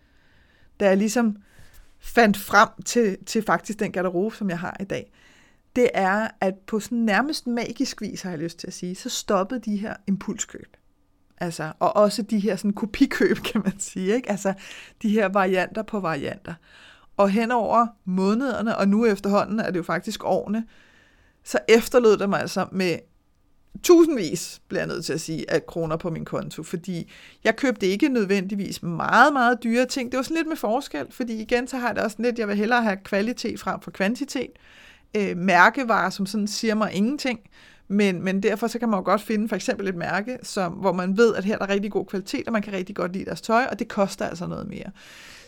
da 0.81 0.89
jeg 0.89 0.97
ligesom 0.97 1.37
fandt 1.99 2.37
frem 2.37 2.69
til, 2.85 3.25
til 3.25 3.43
faktisk 3.43 3.79
den 3.79 3.93
garderobe, 3.93 4.37
som 4.37 4.51
jeg 4.51 4.59
har 4.59 4.77
i 4.81 4.85
dag, 4.85 5.13
det 5.77 5.91
er, 5.95 6.29
at 6.41 6.55
på 6.67 6.81
sådan 6.81 6.99
nærmest 6.99 7.47
magisk 7.47 8.01
vis, 8.01 8.23
har 8.23 8.31
jeg 8.31 8.39
lyst 8.39 8.59
til 8.59 8.67
at 8.67 8.73
sige, 8.73 8.95
så 8.95 9.09
stoppede 9.09 9.61
de 9.61 9.77
her 9.77 9.97
impulskøb. 10.07 10.77
Altså, 11.41 11.73
og 11.79 11.97
også 11.97 12.23
de 12.23 12.39
her 12.39 12.57
sådan 12.57 12.73
kopikøb, 12.73 13.37
kan 13.53 13.61
man 13.65 13.81
sige. 13.81 14.15
Ikke? 14.15 14.31
Altså, 14.31 14.55
de 15.03 15.09
her 15.09 15.29
varianter 15.29 15.83
på 15.83 16.01
varianter. 16.01 16.55
Og 17.17 17.31
hen 17.31 17.51
over 17.51 17.87
månederne, 18.05 18.77
og 18.77 18.89
nu 18.89 19.07
efterhånden 19.07 19.61
er 19.61 19.71
det 19.71 19.77
jo 19.77 19.83
faktisk 19.83 20.25
årene, 20.25 20.65
så 21.45 21.59
efterlod 21.69 22.17
det 22.17 22.29
mig 22.29 22.41
altså 22.41 22.67
med 22.73 22.99
tusindvis, 23.83 24.61
bliver 24.69 24.81
jeg 24.81 24.89
nødt 24.89 25.05
til 25.05 25.13
at 25.13 25.21
sige, 25.21 25.51
af 25.51 25.67
kroner 25.67 25.97
på 25.97 26.11
min 26.11 26.25
konto, 26.25 26.63
fordi 26.63 27.11
jeg 27.45 27.57
købte 27.57 27.87
ikke 27.87 28.09
nødvendigvis 28.09 28.83
meget, 28.83 29.33
meget 29.33 29.63
dyre 29.63 29.87
ting. 29.87 30.13
Det 30.13 30.17
var 30.17 30.23
sådan 30.23 30.37
lidt 30.37 30.49
med 30.49 30.57
forskel, 30.57 31.07
fordi 31.11 31.43
igen, 31.43 31.69
så 31.69 31.77
har 31.77 31.87
jeg 31.87 31.97
det 31.97 32.05
også 32.05 32.17
lidt, 32.21 32.39
jeg 32.39 32.49
vil 32.49 32.57
hellere 32.57 32.83
have 32.83 32.97
kvalitet 33.05 33.61
frem 33.61 33.81
for 33.81 33.91
kvantitet. 33.91 34.51
Øh, 35.17 35.37
mærkevarer, 35.37 36.11
som 36.11 36.27
sådan 36.27 36.49
siger 36.49 36.75
mig 36.75 36.93
ingenting, 36.93 37.41
men, 37.91 38.23
men 38.23 38.43
derfor 38.43 38.67
så 38.67 38.79
kan 38.79 38.89
man 38.89 38.99
jo 38.99 39.05
godt 39.05 39.21
finde 39.21 39.49
for 39.49 39.57
eksempel 39.57 39.89
et 39.89 39.95
mærke, 39.95 40.39
som, 40.43 40.73
hvor 40.73 40.93
man 40.93 41.17
ved, 41.17 41.35
at 41.35 41.45
her 41.45 41.55
er 41.55 41.59
der 41.59 41.69
rigtig 41.69 41.93
god 41.93 42.07
kvalitet, 42.07 42.47
og 42.47 42.53
man 42.53 42.63
kan 42.63 42.73
rigtig 42.73 42.97
godt 42.97 43.13
lide 43.13 43.25
deres 43.25 43.41
tøj, 43.41 43.65
og 43.71 43.79
det 43.79 43.89
koster 43.89 44.27
altså 44.27 44.47
noget 44.47 44.67
mere. 44.67 44.91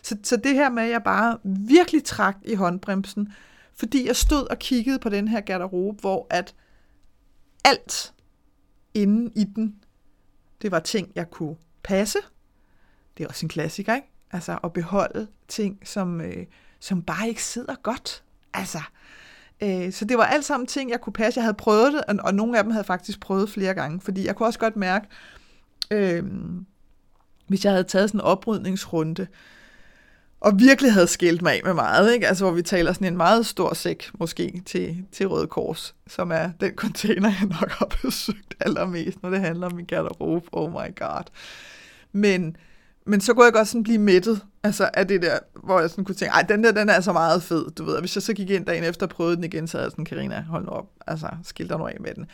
Så, 0.03 0.17
så 0.23 0.37
det 0.37 0.55
her 0.55 0.71
med, 0.71 0.83
at 0.83 0.91
jeg 0.91 1.03
bare 1.03 1.39
virkelig 1.45 2.05
trak 2.05 2.37
i 2.45 2.55
håndbremsen, 2.55 3.33
fordi 3.75 4.07
jeg 4.07 4.17
stod 4.17 4.47
og 4.51 4.59
kiggede 4.59 4.99
på 4.99 5.09
den 5.09 5.29
her 5.29 5.41
garderobe, 5.41 6.01
hvor 6.01 6.27
at 6.31 6.55
alt 7.65 8.13
inde 8.95 9.33
i 9.37 9.45
den, 9.45 9.75
det 10.63 10.71
var 10.71 10.81
ting, 10.81 11.13
jeg 11.15 11.31
kunne 11.31 11.57
passe. 11.83 12.19
Det 13.19 13.25
er 13.25 13.29
også 13.29 13.47
en 13.47 13.51
klassiker, 13.51 13.95
ikke? 13.95 14.09
Altså 14.31 14.59
at 14.65 14.73
beholde 14.73 15.27
ting, 15.49 15.79
som, 15.85 16.21
øh, 16.21 16.47
som 16.81 17.03
bare 17.03 17.29
ikke 17.29 17.45
sidder 17.45 17.75
godt. 17.83 18.23
Altså, 18.55 18.81
øh, 19.63 19.93
så 19.93 20.05
det 20.05 20.19
var 20.19 20.25
alt 20.25 20.45
sammen 20.45 20.67
ting, 20.67 20.91
jeg 20.91 21.01
kunne 21.01 21.13
passe. 21.13 21.39
Jeg 21.39 21.45
havde 21.45 21.57
prøvet 21.57 21.93
det, 21.93 22.03
og, 22.09 22.17
og 22.25 22.35
nogle 22.35 22.59
af 22.59 22.65
dem 22.65 22.73
havde 22.73 22.85
faktisk 22.85 23.21
prøvet 23.21 23.51
flere 23.51 23.75
gange, 23.75 24.01
fordi 24.01 24.27
jeg 24.27 24.37
kunne 24.37 24.47
også 24.47 24.59
godt 24.59 24.77
mærke, 24.77 25.07
øh, 25.91 26.25
hvis 27.47 27.65
jeg 27.65 27.73
havde 27.73 27.85
taget 27.85 28.09
sådan 28.09 28.21
en 28.21 28.25
oprydningsrunde, 28.25 29.27
og 30.41 30.59
virkelig 30.59 30.93
havde 30.93 31.07
skilt 31.07 31.43
mig 31.43 31.53
af 31.53 31.61
med 31.65 31.75
meget, 31.75 32.15
ikke? 32.15 32.29
Altså, 32.29 32.45
hvor 32.45 32.53
vi 32.53 32.63
taler 32.63 32.93
sådan 32.93 33.07
en 33.07 33.17
meget 33.17 33.47
stor 33.47 33.75
sæk, 33.75 34.11
måske, 34.15 34.63
til, 34.67 35.05
til 35.13 35.29
Røde 35.29 35.47
Kors, 35.47 35.95
som 36.07 36.33
er 36.33 36.51
den 36.61 36.75
container, 36.75 37.29
jeg 37.41 37.49
nok 37.61 37.71
har 37.71 37.89
besøgt 38.03 38.55
allermest, 38.61 39.23
når 39.23 39.31
det 39.31 39.41
handler 39.41 39.67
om 39.67 39.77
min 39.77 39.87
garderobe. 39.87 40.49
Oh 40.53 40.71
my 40.73 40.97
god. 40.97 41.25
Men, 42.13 42.57
men 43.07 43.21
så 43.21 43.35
kunne 43.35 43.45
jeg 43.45 43.53
godt 43.53 43.69
sådan 43.69 43.83
blive 43.83 43.99
mættet, 43.99 44.41
altså 44.63 44.91
af 44.95 45.09
det 45.09 45.23
der, 45.23 45.39
hvor 45.65 45.81
jeg 45.81 45.91
sådan 45.91 46.05
kunne 46.05 46.15
tænke, 46.15 46.33
ej, 46.33 46.43
den 46.43 46.65
der, 46.65 46.73
den 46.73 46.89
er 46.89 46.95
altså 46.95 47.13
meget 47.13 47.43
fed, 47.43 47.71
du 47.71 47.85
ved. 47.85 47.95
Og 47.95 48.01
hvis 48.01 48.17
jeg 48.17 48.23
så 48.23 48.35
gik 48.35 48.51
ind 48.51 48.67
dagen 48.67 48.85
efter 48.85 49.07
og 49.07 49.11
prøvede 49.11 49.37
den 49.37 49.45
igen, 49.45 49.69
så 49.69 49.77
havde 49.77 49.85
jeg 49.85 49.91
sådan, 49.91 50.05
Karina, 50.05 50.43
hold 50.43 50.65
nu 50.65 50.71
op, 50.71 50.87
altså, 51.07 51.29
skil 51.45 51.69
dig 51.69 51.79
nu 51.79 51.87
af 51.87 51.97
med 52.01 52.15
den. 52.15 52.27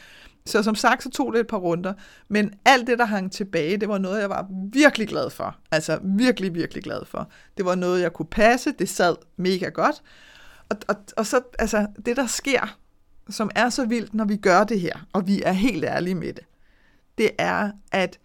Så 0.46 0.62
som 0.62 0.74
sagt, 0.74 1.02
så 1.02 1.11
tog 1.11 1.33
det 1.33 1.40
et 1.40 1.46
par 1.46 1.57
runder, 1.57 1.92
men 2.28 2.54
alt 2.64 2.87
det, 2.87 2.98
der 2.98 3.04
hang 3.04 3.33
tilbage, 3.33 3.76
det 3.76 3.88
var 3.88 3.98
noget, 3.98 4.20
jeg 4.20 4.31
var 4.31 4.46
virkelig 4.72 5.09
glad 5.09 5.31
for. 5.31 5.57
Altså 5.70 5.98
virkelig, 6.02 6.54
virkelig 6.54 6.83
glad 6.83 7.04
for. 7.07 7.31
Det 7.57 7.64
var 7.64 7.74
noget, 7.74 8.00
jeg 8.00 8.12
kunne 8.12 8.26
passe, 8.26 8.72
det 8.78 8.88
sad 8.88 9.16
mega 9.37 9.68
godt. 9.68 10.02
Og, 10.68 10.76
og, 10.88 10.96
og 11.16 11.26
så, 11.26 11.40
altså, 11.59 11.87
det 12.07 12.16
der 12.16 12.26
sker, 12.26 12.78
som 13.31 13.50
er 13.54 13.68
så 13.68 13.87
vildt, 13.87 14.14
når 14.14 14.24
vi 14.24 14.37
gør 14.37 14.64
det 14.64 14.81
her, 14.81 15.07
og 15.12 15.26
vi 15.26 15.42
er 15.42 15.52
helt 15.52 15.85
ærlige 15.85 16.14
med 16.14 16.33
det, 16.33 16.44
det 17.18 17.31
er, 17.38 17.70
at, 17.92 18.18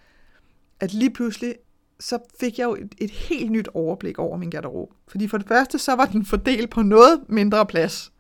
at 0.80 0.94
lige 0.94 1.14
pludselig, 1.14 1.56
så 2.04 2.20
fik 2.40 2.60
jeg 2.60 2.66
jo 2.66 2.76
et, 2.76 2.96
et 2.98 3.12
helt 3.12 3.52
nyt 3.52 3.68
overblik 3.74 4.20
over 4.20 4.38
min 4.38 4.50
garderobe. 4.50 4.96
Fordi 5.08 5.28
for 5.28 5.38
det 5.38 5.48
første, 5.48 5.80
så 5.80 5.96
var 5.96 6.06
den 6.06 6.26
fordelt 6.26 6.70
på 6.70 6.82
noget 6.82 7.22
mindre 7.30 7.66
plads. 7.66 8.12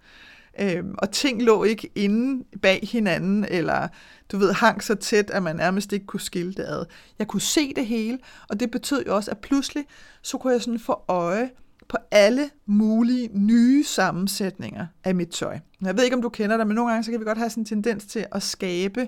Øhm, 0.59 0.95
og 0.97 1.11
ting 1.11 1.41
lå 1.41 1.63
ikke 1.63 1.89
inde 1.95 2.43
bag 2.61 2.89
hinanden, 2.91 3.45
eller 3.49 3.87
du 4.31 4.37
ved, 4.37 4.53
hang 4.53 4.83
så 4.83 4.95
tæt, 4.95 5.29
at 5.29 5.43
man 5.43 5.55
nærmest 5.55 5.93
ikke 5.93 6.05
kunne 6.05 6.19
skille 6.19 6.53
det 6.53 6.63
ad. 6.63 6.85
Jeg 7.19 7.27
kunne 7.27 7.41
se 7.41 7.73
det 7.73 7.85
hele, 7.85 8.19
og 8.49 8.59
det 8.59 8.71
betød 8.71 9.03
jo 9.07 9.15
også, 9.15 9.31
at 9.31 9.37
pludselig, 9.37 9.85
så 10.21 10.37
kunne 10.37 10.53
jeg 10.53 10.61
sådan 10.61 10.79
få 10.79 11.01
øje 11.07 11.49
på 11.87 11.97
alle 12.11 12.49
mulige 12.65 13.29
nye 13.33 13.83
sammensætninger 13.83 14.87
af 15.03 15.15
mit 15.15 15.29
tøj. 15.29 15.59
Jeg 15.81 15.97
ved 15.97 16.03
ikke, 16.03 16.15
om 16.15 16.21
du 16.21 16.29
kender 16.29 16.57
det, 16.57 16.67
men 16.67 16.75
nogle 16.75 16.91
gange 16.91 17.03
så 17.03 17.11
kan 17.11 17.19
vi 17.19 17.25
godt 17.25 17.37
have 17.37 17.49
sådan 17.49 17.61
en 17.61 17.65
tendens 17.65 18.05
til 18.05 18.25
at 18.31 18.43
skabe 18.43 19.07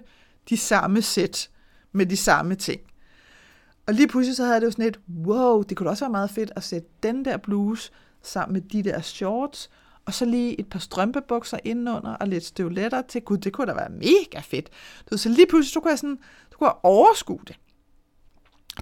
de 0.50 0.58
samme 0.58 1.02
sæt 1.02 1.50
med 1.92 2.06
de 2.06 2.18
samme 2.18 2.56
ting. 2.56 2.82
Og 3.88 3.94
lige 3.94 4.08
pludselig 4.08 4.36
så 4.36 4.44
havde 4.44 4.54
jeg 4.54 4.62
det 4.62 4.68
jo 4.68 4.72
sådan 4.72 4.86
et, 4.86 5.00
wow, 5.26 5.62
det 5.62 5.78
kunne 5.78 5.90
også 5.90 6.06
være 6.06 6.12
meget 6.12 6.30
fedt 6.30 6.52
at 6.56 6.64
sætte 6.64 6.88
den 7.04 7.26
der 7.26 7.38
bluse 7.38 7.92
sammen 8.24 8.54
med 8.54 8.62
de 8.62 8.84
der 8.84 9.02
shorts, 9.02 9.70
og 10.06 10.14
så 10.14 10.26
lige 10.26 10.60
et 10.60 10.70
par 10.70 10.80
strømpebukser 10.80 11.58
indenunder, 11.64 12.14
og 12.14 12.28
lidt 12.28 12.46
støvletter 12.46 13.02
til. 13.02 13.22
Gud, 13.22 13.38
det 13.38 13.54
kunne 13.54 13.68
da 13.68 13.74
være 13.74 13.90
mega 13.90 14.40
fedt. 14.40 14.70
Du 15.12 15.18
så 15.18 15.30
lige 15.30 15.48
pludselig, 15.48 15.74
så 15.74 15.80
kunne 15.80 15.92
jeg 15.92 16.00
sådan, 16.00 16.20
så 16.52 16.58
kunne 16.58 16.68
jeg 16.68 16.76
overskue 16.84 17.40
det. 17.48 17.56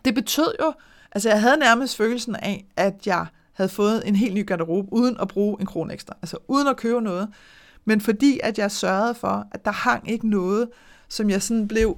Det 0.05 0.15
betød 0.15 0.53
jo, 0.61 0.73
altså 1.11 1.29
jeg 1.29 1.41
havde 1.41 1.57
nærmest 1.57 1.97
følelsen 1.97 2.35
af, 2.35 2.65
at 2.75 3.07
jeg 3.07 3.25
havde 3.53 3.69
fået 3.69 4.07
en 4.07 4.15
helt 4.15 4.33
ny 4.33 4.45
garderobe, 4.47 4.93
uden 4.93 5.17
at 5.19 5.27
bruge 5.27 5.57
en 5.59 5.65
krone 5.65 5.93
ekstra. 5.93 6.17
Altså 6.21 6.37
uden 6.47 6.67
at 6.67 6.77
købe 6.77 7.01
noget. 7.01 7.29
Men 7.85 8.01
fordi, 8.01 8.39
at 8.43 8.57
jeg 8.57 8.71
sørgede 8.71 9.15
for, 9.15 9.47
at 9.51 9.65
der 9.65 9.71
hang 9.71 10.09
ikke 10.09 10.29
noget, 10.29 10.69
som 11.09 11.29
jeg 11.29 11.41
sådan 11.41 11.67
blev, 11.67 11.97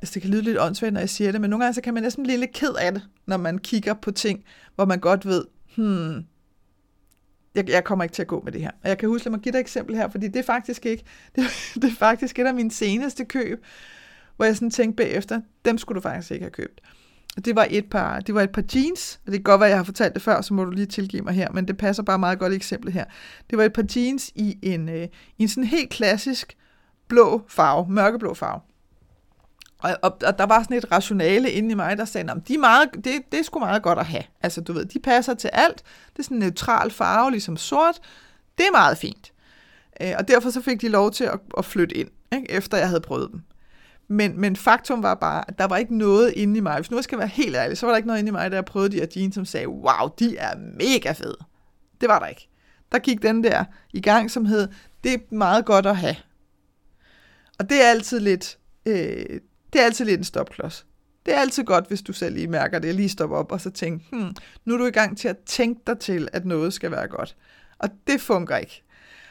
altså 0.00 0.14
det 0.14 0.22
kan 0.22 0.30
lyde 0.30 0.42
lidt 0.42 0.58
åndssvagt, 0.60 0.92
når 0.92 1.00
jeg 1.00 1.10
siger 1.10 1.32
det, 1.32 1.40
men 1.40 1.50
nogle 1.50 1.64
gange 1.64 1.74
så 1.74 1.80
kan 1.80 1.94
man 1.94 2.02
næsten 2.02 2.24
blive 2.24 2.38
lidt 2.38 2.52
ked 2.52 2.74
af 2.80 2.92
det, 2.92 3.02
når 3.26 3.36
man 3.36 3.58
kigger 3.58 3.94
på 3.94 4.10
ting, 4.10 4.44
hvor 4.74 4.84
man 4.84 5.00
godt 5.00 5.26
ved, 5.26 5.44
hmm, 5.76 6.24
jeg, 7.54 7.68
jeg 7.68 7.84
kommer 7.84 8.02
ikke 8.02 8.14
til 8.14 8.22
at 8.22 8.28
gå 8.28 8.42
med 8.44 8.52
det 8.52 8.60
her. 8.60 8.70
Og 8.82 8.88
jeg 8.88 8.98
kan 8.98 9.08
huske, 9.08 9.26
lad 9.26 9.30
mig 9.30 9.40
give 9.40 9.52
dig 9.52 9.58
et 9.58 9.60
eksempel 9.60 9.96
her, 9.96 10.08
fordi 10.08 10.28
det 10.28 10.36
er 10.36 10.42
faktisk 10.42 10.86
ikke, 10.86 11.04
det, 11.36 11.44
det 11.74 11.84
er 11.84 11.96
faktisk 11.98 12.38
et 12.38 12.46
af 12.46 12.54
mine 12.54 12.70
seneste 12.70 13.24
køb, 13.24 13.64
hvor 14.36 14.44
jeg 14.44 14.56
sådan 14.56 14.70
tænkte 14.70 14.96
bagefter, 14.96 15.40
dem 15.64 15.78
skulle 15.78 15.96
du 15.96 16.00
faktisk 16.02 16.30
ikke 16.30 16.44
have 16.44 16.50
købt. 16.50 16.80
Og 17.36 17.44
det 17.44 17.56
var 17.56 17.66
et 17.70 17.90
par, 17.90 18.20
det 18.20 18.34
var 18.34 18.42
et 18.42 18.50
par 18.50 18.64
jeans, 18.74 19.20
og 19.26 19.32
det 19.32 19.34
kan 19.34 19.42
godt 19.42 19.60
være, 19.60 19.68
jeg 19.68 19.78
har 19.78 19.84
fortalt 19.84 20.14
det 20.14 20.22
før, 20.22 20.40
så 20.40 20.54
må 20.54 20.64
du 20.64 20.70
lige 20.70 20.86
tilgive 20.86 21.22
mig 21.22 21.34
her, 21.34 21.50
men 21.50 21.68
det 21.68 21.76
passer 21.76 22.02
bare 22.02 22.18
meget 22.18 22.38
godt 22.38 22.52
i 22.52 22.56
eksemplet 22.56 22.92
her. 22.92 23.04
Det 23.50 23.58
var 23.58 23.64
et 23.64 23.72
par 23.72 23.84
jeans 23.96 24.32
i 24.34 24.58
en, 24.62 24.88
øh, 24.88 25.08
i 25.38 25.42
en 25.42 25.48
sådan 25.48 25.64
helt 25.64 25.90
klassisk 25.90 26.56
blå 27.08 27.42
farve, 27.48 27.86
mørkeblå 27.88 28.34
farve. 28.34 28.60
Og, 29.78 29.96
og, 30.02 30.18
og 30.26 30.38
der 30.38 30.46
var 30.46 30.62
sådan 30.62 30.76
et 30.76 30.92
rationale 30.92 31.50
inde 31.50 31.70
i 31.70 31.74
mig, 31.74 31.98
der 31.98 32.04
sagde, 32.04 32.30
at 32.30 32.48
de 32.48 32.54
er 32.54 32.58
meget, 32.58 32.88
det, 32.94 33.12
det 33.32 33.40
er 33.40 33.42
sgu 33.42 33.58
meget 33.58 33.82
godt 33.82 33.98
at 33.98 34.06
have. 34.06 34.22
Altså, 34.40 34.60
du 34.60 34.72
ved, 34.72 34.84
de 34.84 34.98
passer 34.98 35.34
til 35.34 35.50
alt. 35.52 35.82
Det 36.12 36.18
er 36.18 36.22
sådan 36.22 36.36
en 36.36 36.42
neutral 36.42 36.90
farve, 36.90 37.30
ligesom 37.30 37.56
sort. 37.56 38.00
Det 38.58 38.66
er 38.66 38.70
meget 38.70 38.98
fint. 38.98 39.32
Øh, 40.02 40.12
og 40.18 40.28
derfor 40.28 40.50
så 40.50 40.60
fik 40.60 40.80
de 40.80 40.88
lov 40.88 41.10
til 41.10 41.24
at, 41.24 41.40
at 41.58 41.64
flytte 41.64 41.96
ind, 41.96 42.08
ikke? 42.32 42.50
efter 42.50 42.76
jeg 42.76 42.88
havde 42.88 43.00
prøvet 43.00 43.30
dem. 43.32 43.40
Men, 44.08 44.40
men 44.40 44.56
faktum 44.56 45.02
var 45.02 45.14
bare, 45.14 45.44
at 45.48 45.58
der 45.58 45.64
var 45.64 45.76
ikke 45.76 45.96
noget 45.96 46.32
inde 46.32 46.58
i 46.58 46.60
mig. 46.60 46.76
Hvis 46.76 46.90
nu 46.90 46.96
jeg 46.96 47.04
skal 47.04 47.18
være 47.18 47.28
helt 47.28 47.56
ærlig, 47.56 47.78
så 47.78 47.86
var 47.86 47.92
der 47.92 47.96
ikke 47.96 48.06
noget 48.06 48.20
inde 48.20 48.28
i 48.28 48.32
mig, 48.32 48.50
da 48.50 48.56
jeg 48.56 48.64
prøvede 48.64 48.92
de 48.92 48.96
her 48.96 49.06
jeans, 49.16 49.34
som 49.34 49.44
sagde, 49.44 49.68
wow, 49.68 50.08
de 50.18 50.36
er 50.36 50.56
mega 50.58 51.12
fede. 51.12 51.36
Det 52.00 52.08
var 52.08 52.18
der 52.18 52.26
ikke. 52.26 52.48
Der 52.92 52.98
gik 52.98 53.22
den 53.22 53.44
der 53.44 53.64
i 53.92 54.00
gang, 54.00 54.30
som 54.30 54.44
hed, 54.44 54.68
det 55.04 55.14
er 55.14 55.18
meget 55.34 55.64
godt 55.64 55.86
at 55.86 55.96
have. 55.96 56.16
Og 57.58 57.70
det 57.70 57.84
er 57.84 57.90
altid 57.90 58.20
lidt, 58.20 58.58
øh, 58.86 59.40
det 59.72 59.80
er 59.80 59.84
altid 59.84 60.04
lidt 60.04 60.18
en 60.18 60.24
stopklods. 60.24 60.86
Det 61.26 61.34
er 61.34 61.40
altid 61.40 61.64
godt, 61.64 61.88
hvis 61.88 62.02
du 62.02 62.12
selv 62.12 62.34
lige 62.34 62.46
mærker 62.46 62.78
det, 62.78 62.94
lige 62.94 63.08
stopper 63.08 63.36
op 63.36 63.52
og 63.52 63.60
så 63.60 63.70
tænker, 63.70 64.06
hmm, 64.10 64.34
nu 64.64 64.74
er 64.74 64.78
du 64.78 64.86
i 64.86 64.90
gang 64.90 65.18
til 65.18 65.28
at 65.28 65.38
tænke 65.38 65.80
dig 65.86 65.98
til, 65.98 66.28
at 66.32 66.44
noget 66.44 66.72
skal 66.72 66.90
være 66.90 67.08
godt. 67.08 67.36
Og 67.78 67.88
det 68.06 68.20
fungerer 68.20 68.58
ikke. 68.58 68.82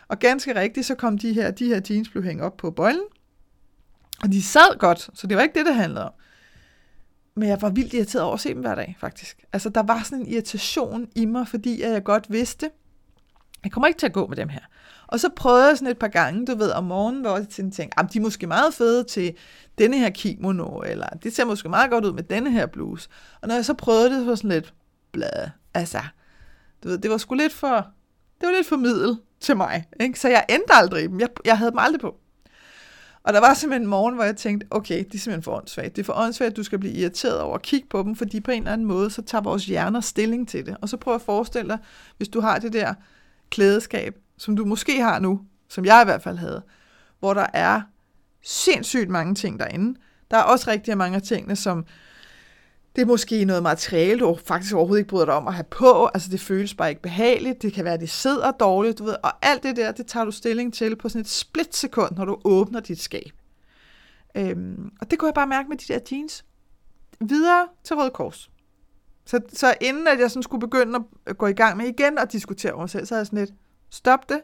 Og 0.07 0.19
ganske 0.19 0.55
rigtigt, 0.55 0.85
så 0.85 0.95
kom 0.95 1.17
de 1.17 1.33
her, 1.33 1.51
de 1.51 1.67
her 1.67 1.81
jeans 1.89 2.09
blev 2.09 2.23
hængt 2.23 2.43
op 2.43 2.57
på 2.57 2.71
bøjlen, 2.71 3.03
og 4.23 4.31
de 4.31 4.43
sad 4.43 4.79
godt, 4.79 5.09
så 5.13 5.27
det 5.27 5.37
var 5.37 5.43
ikke 5.43 5.59
det, 5.59 5.65
det 5.65 5.75
handlede 5.75 6.05
om. 6.05 6.13
Men 7.35 7.49
jeg 7.49 7.61
var 7.61 7.69
vildt 7.69 7.93
irriteret 7.93 8.23
over 8.23 8.33
at 8.33 8.39
se 8.39 8.49
dem 8.49 8.61
hver 8.61 8.75
dag, 8.75 8.97
faktisk. 8.99 9.45
Altså, 9.53 9.69
der 9.69 9.83
var 9.83 10.03
sådan 10.03 10.19
en 10.19 10.27
irritation 10.27 11.07
i 11.15 11.25
mig, 11.25 11.47
fordi 11.47 11.81
jeg 11.81 12.03
godt 12.03 12.25
vidste, 12.29 12.69
jeg 13.63 13.71
kommer 13.71 13.87
ikke 13.87 13.99
til 13.99 14.05
at 14.05 14.13
gå 14.13 14.27
med 14.27 14.35
dem 14.37 14.49
her. 14.49 14.61
Og 15.07 15.19
så 15.19 15.29
prøvede 15.35 15.67
jeg 15.67 15.77
sådan 15.77 15.91
et 15.91 15.99
par 15.99 16.07
gange, 16.07 16.45
du 16.45 16.55
ved, 16.55 16.71
om 16.71 16.83
morgenen, 16.83 17.21
hvor 17.21 17.37
jeg 17.37 17.47
tænkte, 17.49 17.83
ah, 17.83 18.05
at 18.05 18.13
de 18.13 18.17
er 18.17 18.21
måske 18.21 18.47
meget 18.47 18.73
fede 18.73 19.03
til 19.03 19.33
denne 19.77 19.97
her 19.97 20.09
kimono, 20.09 20.79
eller 20.79 21.07
det 21.23 21.35
ser 21.35 21.45
måske 21.45 21.69
meget 21.69 21.91
godt 21.91 22.05
ud 22.05 22.13
med 22.13 22.23
denne 22.23 22.51
her 22.51 22.65
bluse. 22.65 23.09
Og 23.41 23.47
når 23.47 23.55
jeg 23.55 23.65
så 23.65 23.73
prøvede 23.73 24.09
det, 24.09 24.19
så 24.19 24.25
var 24.25 24.35
sådan 24.35 24.49
lidt, 24.49 24.73
blad, 25.11 25.49
altså, 25.73 25.99
du 26.83 26.89
ved, 26.89 26.97
det 26.97 27.11
var 27.11 27.17
sgu 27.17 27.35
lidt 27.35 27.53
for, 27.53 27.75
det 28.41 28.47
var 28.47 28.51
lidt 28.51 28.67
for 28.67 28.75
middel 28.75 29.17
til 29.39 29.57
mig, 29.57 29.85
ikke? 29.99 30.19
Så 30.19 30.29
jeg 30.29 30.45
endte 30.49 30.73
aldrig 30.73 31.03
i 31.03 31.07
dem. 31.07 31.19
Jeg, 31.19 31.29
jeg 31.45 31.57
havde 31.57 31.71
dem 31.71 31.79
aldrig 31.79 32.01
på. 32.01 32.15
Og 33.23 33.33
der 33.33 33.39
var 33.39 33.53
simpelthen 33.53 33.81
en 33.81 33.89
morgen, 33.89 34.15
hvor 34.15 34.23
jeg 34.23 34.37
tænkte, 34.37 34.67
okay, 34.71 34.97
det 34.97 35.15
er 35.15 35.19
simpelthen 35.19 35.43
for 35.43 35.57
åndssvagt. 35.57 35.95
Det 35.95 36.01
er 36.01 36.05
for 36.05 36.13
åndssvagt, 36.13 36.51
at 36.51 36.57
du 36.57 36.63
skal 36.63 36.79
blive 36.79 36.93
irriteret 36.93 37.39
over 37.39 37.55
at 37.55 37.61
kigge 37.61 37.87
på 37.89 38.03
dem, 38.03 38.15
fordi 38.15 38.39
på 38.39 38.51
en 38.51 38.57
eller 38.57 38.73
anden 38.73 38.87
måde, 38.87 39.09
så 39.09 39.21
tager 39.21 39.41
vores 39.41 39.65
hjerner 39.65 40.01
stilling 40.01 40.47
til 40.47 40.65
det. 40.65 40.77
Og 40.81 40.89
så 40.89 40.97
prøv 40.97 41.15
at 41.15 41.21
forestille 41.21 41.69
dig, 41.69 41.77
hvis 42.17 42.27
du 42.27 42.39
har 42.39 42.59
det 42.59 42.73
der 42.73 42.93
klædeskab, 43.49 44.15
som 44.37 44.55
du 44.55 44.65
måske 44.65 45.01
har 45.01 45.19
nu, 45.19 45.41
som 45.69 45.85
jeg 45.85 46.01
i 46.01 46.05
hvert 46.05 46.23
fald 46.23 46.37
havde, 46.37 46.61
hvor 47.19 47.33
der 47.33 47.47
er 47.53 47.81
sindssygt 48.43 49.09
mange 49.09 49.35
ting 49.35 49.59
derinde. 49.59 49.99
Der 50.31 50.37
er 50.37 50.43
også 50.43 50.71
rigtig 50.71 50.97
mange 50.97 51.15
af 51.15 51.21
tingene, 51.21 51.55
som 51.55 51.85
det 52.95 53.01
er 53.01 53.05
måske 53.05 53.45
noget 53.45 53.63
materiale, 53.63 54.19
du 54.19 54.37
faktisk 54.45 54.75
overhovedet 54.75 54.99
ikke 54.99 55.09
bryder 55.09 55.25
dig 55.25 55.33
om 55.33 55.47
at 55.47 55.53
have 55.53 55.63
på. 55.63 56.05
Altså 56.13 56.29
det 56.31 56.41
føles 56.41 56.73
bare 56.73 56.89
ikke 56.89 57.01
behageligt. 57.01 57.61
Det 57.61 57.73
kan 57.73 57.85
være, 57.85 57.93
at 57.93 57.99
det 57.99 58.09
sidder 58.09 58.51
dårligt, 58.51 58.99
du 58.99 59.03
ved. 59.03 59.15
Og 59.23 59.31
alt 59.41 59.63
det 59.63 59.75
der, 59.75 59.91
det 59.91 60.07
tager 60.07 60.25
du 60.25 60.31
stilling 60.31 60.73
til 60.73 60.95
på 60.95 61.09
sådan 61.09 61.21
et 61.21 61.27
splitsekund, 61.27 62.15
når 62.15 62.25
du 62.25 62.37
åbner 62.43 62.79
dit 62.79 63.01
skab. 63.01 63.31
Øhm, 64.35 64.91
og 65.01 65.11
det 65.11 65.19
kunne 65.19 65.27
jeg 65.27 65.33
bare 65.33 65.47
mærke 65.47 65.69
med 65.69 65.77
de 65.77 65.93
der 65.93 65.99
jeans. 66.11 66.45
Videre 67.19 67.67
til 67.83 67.95
Røde 67.95 68.11
Kors. 68.11 68.49
Så, 69.25 69.39
så 69.53 69.73
inden 69.81 70.07
at 70.07 70.19
jeg 70.19 70.31
sådan 70.31 70.43
skulle 70.43 70.61
begynde 70.61 70.99
at 71.25 71.37
gå 71.37 71.47
i 71.47 71.53
gang 71.53 71.77
med 71.77 71.85
igen 71.85 72.17
og 72.17 72.31
diskutere 72.31 72.71
over 72.71 72.81
mig 72.81 72.89
selv, 72.89 73.05
så 73.05 73.15
er 73.15 73.19
jeg 73.19 73.25
sådan 73.25 73.39
lidt, 73.39 73.51
stop 73.89 74.29
det, 74.29 74.41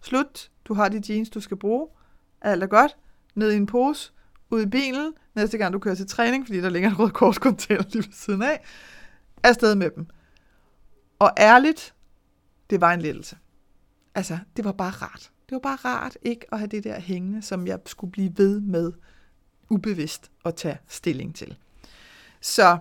slut, 0.00 0.50
du 0.64 0.74
har 0.74 0.88
de 0.88 1.02
jeans, 1.08 1.30
du 1.30 1.40
skal 1.40 1.56
bruge, 1.56 1.88
alt 2.40 2.62
er 2.62 2.66
godt, 2.66 2.96
ned 3.34 3.52
i 3.52 3.56
en 3.56 3.66
pose, 3.66 4.12
ud 4.50 4.62
i 4.62 4.66
bilen, 4.66 5.12
næste 5.34 5.58
gang 5.58 5.72
du 5.72 5.78
kører 5.78 5.94
til 5.94 6.06
træning, 6.06 6.46
fordi 6.46 6.60
der 6.60 6.68
ligger 6.68 6.90
en 6.90 6.98
rød 6.98 7.10
korskontainer 7.10 7.82
lige 7.82 8.04
ved 8.06 8.12
siden 8.12 8.42
af, 8.42 8.64
afsted 9.42 9.74
med 9.74 9.90
dem. 9.90 10.06
Og 11.18 11.30
ærligt, 11.38 11.94
det 12.70 12.80
var 12.80 12.92
en 12.92 13.02
lettelse. 13.02 13.38
Altså, 14.14 14.38
det 14.56 14.64
var 14.64 14.72
bare 14.72 14.90
rart. 14.90 15.30
Det 15.48 15.52
var 15.52 15.58
bare 15.58 15.76
rart 15.76 16.18
ikke 16.22 16.46
at 16.52 16.58
have 16.58 16.68
det 16.68 16.84
der 16.84 17.00
hængende, 17.00 17.42
som 17.42 17.66
jeg 17.66 17.78
skulle 17.86 18.10
blive 18.12 18.32
ved 18.36 18.60
med 18.60 18.92
ubevidst 19.70 20.30
at 20.44 20.54
tage 20.54 20.78
stilling 20.88 21.34
til. 21.34 21.56
Så 22.40 22.78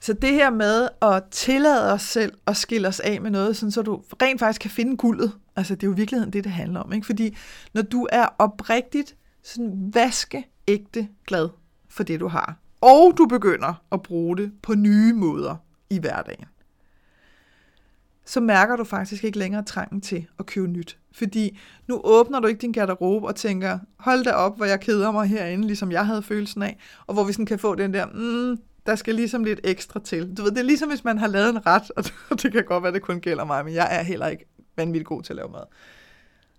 så 0.00 0.12
det 0.12 0.32
her 0.32 0.50
med 0.50 0.88
at 1.02 1.24
tillade 1.30 1.92
os 1.92 2.02
selv 2.02 2.32
at 2.46 2.56
skille 2.56 2.88
os 2.88 3.00
af 3.00 3.20
med 3.20 3.30
noget, 3.30 3.56
sådan 3.56 3.70
så 3.70 3.82
du 3.82 4.02
rent 4.22 4.40
faktisk 4.40 4.60
kan 4.60 4.70
finde 4.70 4.96
guldet, 4.96 5.32
altså 5.56 5.74
det 5.74 5.82
er 5.82 5.86
jo 5.86 5.92
i 5.92 5.96
virkeligheden 5.96 6.32
det, 6.32 6.44
det 6.44 6.52
handler 6.52 6.80
om. 6.80 6.92
Ikke? 6.92 7.06
Fordi 7.06 7.36
når 7.74 7.82
du 7.82 8.08
er 8.12 8.26
oprigtigt 8.38 9.16
sådan 9.42 9.90
vaskeægte 9.94 11.08
glad 11.26 11.48
for 11.88 12.02
det, 12.02 12.20
du 12.20 12.28
har, 12.28 12.56
og 12.80 13.14
du 13.18 13.26
begynder 13.26 13.82
at 13.92 14.02
bruge 14.02 14.36
det 14.36 14.52
på 14.62 14.74
nye 14.74 15.12
måder 15.12 15.56
i 15.90 15.98
hverdagen, 15.98 16.44
så 18.24 18.40
mærker 18.40 18.76
du 18.76 18.84
faktisk 18.84 19.24
ikke 19.24 19.38
længere 19.38 19.62
trangen 19.62 20.00
til 20.00 20.26
at 20.38 20.46
købe 20.46 20.66
nyt. 20.66 20.98
Fordi 21.12 21.58
nu 21.86 22.00
åbner 22.04 22.40
du 22.40 22.46
ikke 22.46 22.60
din 22.60 22.72
garderobe 22.72 23.26
og 23.26 23.36
tænker, 23.36 23.78
hold 23.96 24.24
da 24.24 24.30
op, 24.30 24.56
hvor 24.56 24.64
jeg 24.64 24.80
keder 24.80 25.12
mig 25.12 25.28
herinde, 25.28 25.66
ligesom 25.66 25.92
jeg 25.92 26.06
havde 26.06 26.22
følelsen 26.22 26.62
af, 26.62 26.78
og 27.06 27.14
hvor 27.14 27.24
vi 27.24 27.32
sådan 27.32 27.46
kan 27.46 27.58
få 27.58 27.74
den 27.74 27.94
der, 27.94 28.06
mm, 28.06 28.58
der 28.86 28.94
skal 28.96 29.14
ligesom 29.14 29.44
lidt 29.44 29.60
ekstra 29.64 30.00
til. 30.04 30.36
Du 30.36 30.42
ved, 30.42 30.50
det 30.50 30.58
er 30.58 30.62
ligesom, 30.62 30.88
hvis 30.88 31.04
man 31.04 31.18
har 31.18 31.26
lavet 31.26 31.48
en 31.48 31.66
ret, 31.66 31.90
og 32.30 32.42
det 32.42 32.52
kan 32.52 32.64
godt 32.64 32.82
være, 32.82 32.92
det 32.92 33.02
kun 33.02 33.20
gælder 33.20 33.44
mig, 33.44 33.64
men 33.64 33.74
jeg 33.74 33.98
er 33.98 34.02
heller 34.02 34.26
ikke 34.26 34.46
vanvittigt 34.76 35.08
god 35.08 35.22
til 35.22 35.32
at 35.32 35.36
lave 35.36 35.48
mad. 35.48 35.62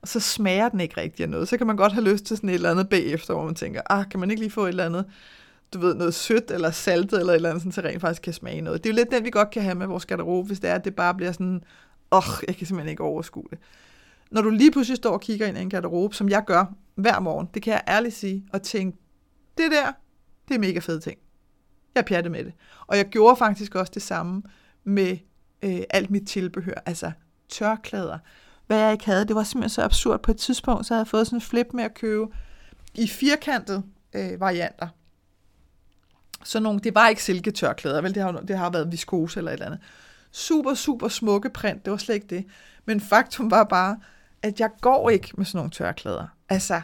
Og 0.01 0.07
så 0.07 0.19
smager 0.19 0.69
den 0.69 0.79
ikke 0.79 1.01
rigtig 1.01 1.23
af 1.23 1.29
noget. 1.29 1.47
Så 1.47 1.57
kan 1.57 1.67
man 1.67 1.75
godt 1.75 1.93
have 1.93 2.09
lyst 2.11 2.25
til 2.25 2.37
sådan 2.37 2.49
et 2.49 2.53
eller 2.53 2.71
andet 2.71 2.89
bagefter, 2.89 3.33
hvor 3.33 3.45
man 3.45 3.55
tænker, 3.55 3.81
ah, 3.89 4.09
kan 4.09 4.19
man 4.19 4.31
ikke 4.31 4.41
lige 4.41 4.51
få 4.51 4.63
et 4.63 4.69
eller 4.69 4.85
andet, 4.85 5.05
du 5.73 5.79
ved, 5.79 5.95
noget 5.95 6.13
sødt 6.13 6.51
eller 6.51 6.71
saltet 6.71 7.19
eller 7.19 7.33
et 7.33 7.35
eller 7.35 7.49
andet, 7.49 7.61
sådan, 7.61 7.71
så 7.71 7.81
rent 7.81 8.01
faktisk 8.01 8.21
kan 8.21 8.33
smage 8.33 8.61
noget. 8.61 8.83
Det 8.83 8.89
er 8.89 8.93
jo 8.93 8.95
lidt 8.95 9.11
den, 9.11 9.23
vi 9.23 9.29
godt 9.29 9.49
kan 9.49 9.63
have 9.63 9.75
med 9.75 9.87
vores 9.87 10.05
garderobe, 10.05 10.47
hvis 10.47 10.59
det 10.59 10.69
er, 10.69 10.75
at 10.75 10.85
det 10.85 10.95
bare 10.95 11.13
bliver 11.13 11.31
sådan, 11.31 11.63
åh, 12.11 12.17
oh, 12.17 12.43
jeg 12.47 12.55
kan 12.55 12.67
simpelthen 12.67 12.89
ikke 12.89 13.03
overskue 13.03 13.45
det. 13.49 13.59
Når 14.31 14.41
du 14.41 14.49
lige 14.49 14.71
pludselig 14.71 14.97
står 14.97 15.11
og 15.11 15.21
kigger 15.21 15.47
ind 15.47 15.57
i 15.57 15.61
en 15.61 15.69
garderobe, 15.69 16.15
som 16.15 16.29
jeg 16.29 16.43
gør 16.45 16.65
hver 16.95 17.19
morgen, 17.19 17.47
det 17.53 17.61
kan 17.61 17.73
jeg 17.73 17.81
ærligt 17.87 18.15
sige, 18.15 18.45
og 18.53 18.61
tænke, 18.61 18.97
det 19.57 19.71
der, 19.71 19.91
det 20.47 20.55
er 20.55 20.59
mega 20.59 20.79
fede 20.79 20.99
ting. 20.99 21.17
Jeg 21.95 22.05
pjattede 22.05 22.31
med 22.31 22.45
det. 22.45 22.53
Og 22.87 22.97
jeg 22.97 23.05
gjorde 23.05 23.35
faktisk 23.35 23.75
også 23.75 23.91
det 23.93 24.01
samme 24.01 24.43
med 24.83 25.17
øh, 25.61 25.81
alt 25.89 26.11
mit 26.11 26.27
tilbehør, 26.27 26.81
altså 26.85 27.11
tørklæder. 27.49 28.17
Hvad 28.67 28.77
jeg 28.77 28.91
ikke 28.91 29.05
havde, 29.05 29.25
det 29.27 29.35
var 29.35 29.43
simpelthen 29.43 29.69
så 29.69 29.81
absurd. 29.83 30.23
På 30.23 30.31
et 30.31 30.37
tidspunkt, 30.37 30.85
så 30.85 30.93
havde 30.93 31.01
jeg 31.01 31.07
fået 31.07 31.27
sådan 31.27 31.37
en 31.37 31.41
flip 31.41 31.67
med 31.73 31.83
at 31.83 31.93
købe 31.93 32.27
i 32.93 33.07
firkantede 33.07 33.83
øh, 34.13 34.39
varianter. 34.39 34.87
Så 36.43 36.59
nogle, 36.59 36.79
det 36.79 36.95
var 36.95 37.07
ikke 37.07 37.23
silketørklæder, 37.23 38.01
vel? 38.01 38.15
Det 38.15 38.23
har, 38.23 38.31
det 38.31 38.57
har 38.57 38.69
været 38.69 38.91
viskose 38.91 39.39
eller 39.39 39.51
et 39.51 39.53
eller 39.53 39.65
andet. 39.65 39.79
Super, 40.31 40.73
super 40.73 41.07
smukke 41.07 41.49
print, 41.49 41.85
det 41.85 41.91
var 41.91 41.97
slet 41.97 42.15
ikke 42.15 42.27
det. 42.27 42.45
Men 42.85 43.01
faktum 43.01 43.51
var 43.51 43.63
bare, 43.63 43.99
at 44.41 44.59
jeg 44.59 44.69
går 44.81 45.09
ikke 45.09 45.31
med 45.37 45.45
sådan 45.45 45.57
nogle 45.57 45.71
tørklæder. 45.71 46.27
Altså, 46.49 46.81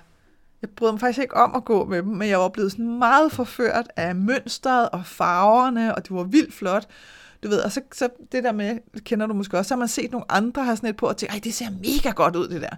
jeg 0.61 0.69
brød 0.69 0.91
mig 0.91 0.99
faktisk 0.99 1.21
ikke 1.21 1.35
om 1.35 1.55
at 1.55 1.65
gå 1.65 1.85
med 1.85 1.97
dem, 1.97 2.11
men 2.11 2.29
jeg 2.29 2.39
var 2.39 2.49
blevet 2.49 2.71
sådan 2.71 2.97
meget 2.97 3.31
forført 3.31 3.87
af 3.95 4.15
mønstret 4.15 4.89
og 4.89 5.05
farverne, 5.05 5.95
og 5.95 6.03
det 6.03 6.15
var 6.15 6.23
vildt 6.23 6.53
flot. 6.53 6.87
Du 7.43 7.47
ved, 7.47 7.59
og 7.59 7.71
så, 7.71 7.81
så 7.93 8.09
det 8.31 8.43
der 8.43 8.51
med, 8.51 8.77
kender 9.03 9.27
du 9.27 9.33
måske 9.33 9.57
også, 9.57 9.69
så 9.69 9.73
har 9.75 9.79
man 9.79 9.87
set 9.87 10.11
nogle 10.11 10.31
andre 10.31 10.63
have 10.63 10.75
sådan 10.75 10.89
et 10.89 10.97
på, 10.97 11.07
og 11.07 11.17
tænkt, 11.17 11.33
ej, 11.33 11.39
det 11.43 11.53
ser 11.53 11.69
mega 11.69 12.13
godt 12.15 12.35
ud, 12.35 12.47
det 12.47 12.61
der. 12.61 12.75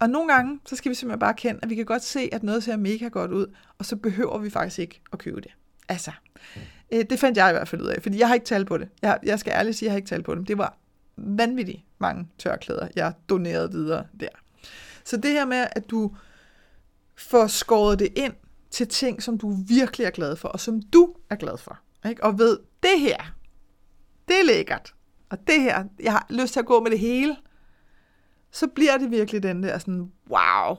Og 0.00 0.10
nogle 0.10 0.32
gange, 0.32 0.60
så 0.66 0.76
skal 0.76 0.90
vi 0.90 0.94
simpelthen 0.94 1.18
bare 1.18 1.34
kende, 1.34 1.60
at 1.62 1.70
vi 1.70 1.74
kan 1.74 1.84
godt 1.84 2.04
se, 2.04 2.28
at 2.32 2.42
noget 2.42 2.64
ser 2.64 2.76
mega 2.76 3.08
godt 3.08 3.30
ud, 3.30 3.46
og 3.78 3.84
så 3.86 3.96
behøver 3.96 4.38
vi 4.38 4.50
faktisk 4.50 4.78
ikke 4.78 5.00
at 5.12 5.18
købe 5.18 5.40
det. 5.40 5.50
Altså, 5.88 6.10
øh, 6.92 7.04
det 7.10 7.18
fandt 7.18 7.38
jeg 7.38 7.50
i 7.50 7.52
hvert 7.52 7.68
fald 7.68 7.82
ud 7.82 7.86
af, 7.86 8.02
fordi 8.02 8.18
jeg 8.18 8.28
har 8.28 8.34
ikke 8.34 8.46
talt 8.46 8.66
på 8.66 8.78
det. 8.78 8.88
Jeg, 9.02 9.18
jeg 9.22 9.38
skal 9.38 9.50
ærligt 9.50 9.76
sige, 9.76 9.86
at 9.86 9.88
jeg 9.88 9.92
har 9.92 9.96
ikke 9.96 10.08
talt 10.08 10.24
på 10.24 10.34
dem. 10.34 10.44
Det 10.44 10.58
var 10.58 10.76
vanvittigt 11.16 11.82
mange 11.98 12.28
tørklæder, 12.38 12.88
jeg 12.96 13.12
donerede 13.28 13.72
videre 13.72 14.04
der. 14.20 14.28
Så 15.04 15.16
det 15.16 15.30
her 15.30 15.44
med, 15.44 15.66
at 15.72 15.90
du 15.90 16.16
får 17.16 17.46
skåret 17.46 17.98
det 17.98 18.08
ind 18.16 18.32
til 18.70 18.88
ting, 18.88 19.22
som 19.22 19.38
du 19.38 19.56
virkelig 19.68 20.04
er 20.04 20.10
glad 20.10 20.36
for, 20.36 20.48
og 20.48 20.60
som 20.60 20.82
du 20.82 21.14
er 21.30 21.36
glad 21.36 21.58
for. 21.58 21.78
Ikke? 22.08 22.24
Og 22.24 22.38
ved, 22.38 22.58
det 22.82 23.00
her, 23.00 23.34
det 24.28 24.40
er 24.40 24.44
lækkert, 24.44 24.94
og 25.30 25.38
det 25.46 25.62
her, 25.62 25.84
jeg 26.00 26.12
har 26.12 26.26
lyst 26.30 26.52
til 26.52 26.60
at 26.60 26.66
gå 26.66 26.80
med 26.80 26.90
det 26.90 26.98
hele, 26.98 27.36
så 28.50 28.66
bliver 28.66 28.98
det 28.98 29.10
virkelig 29.10 29.42
den 29.42 29.62
der 29.62 29.78
sådan, 29.78 30.12
wow. 30.30 30.76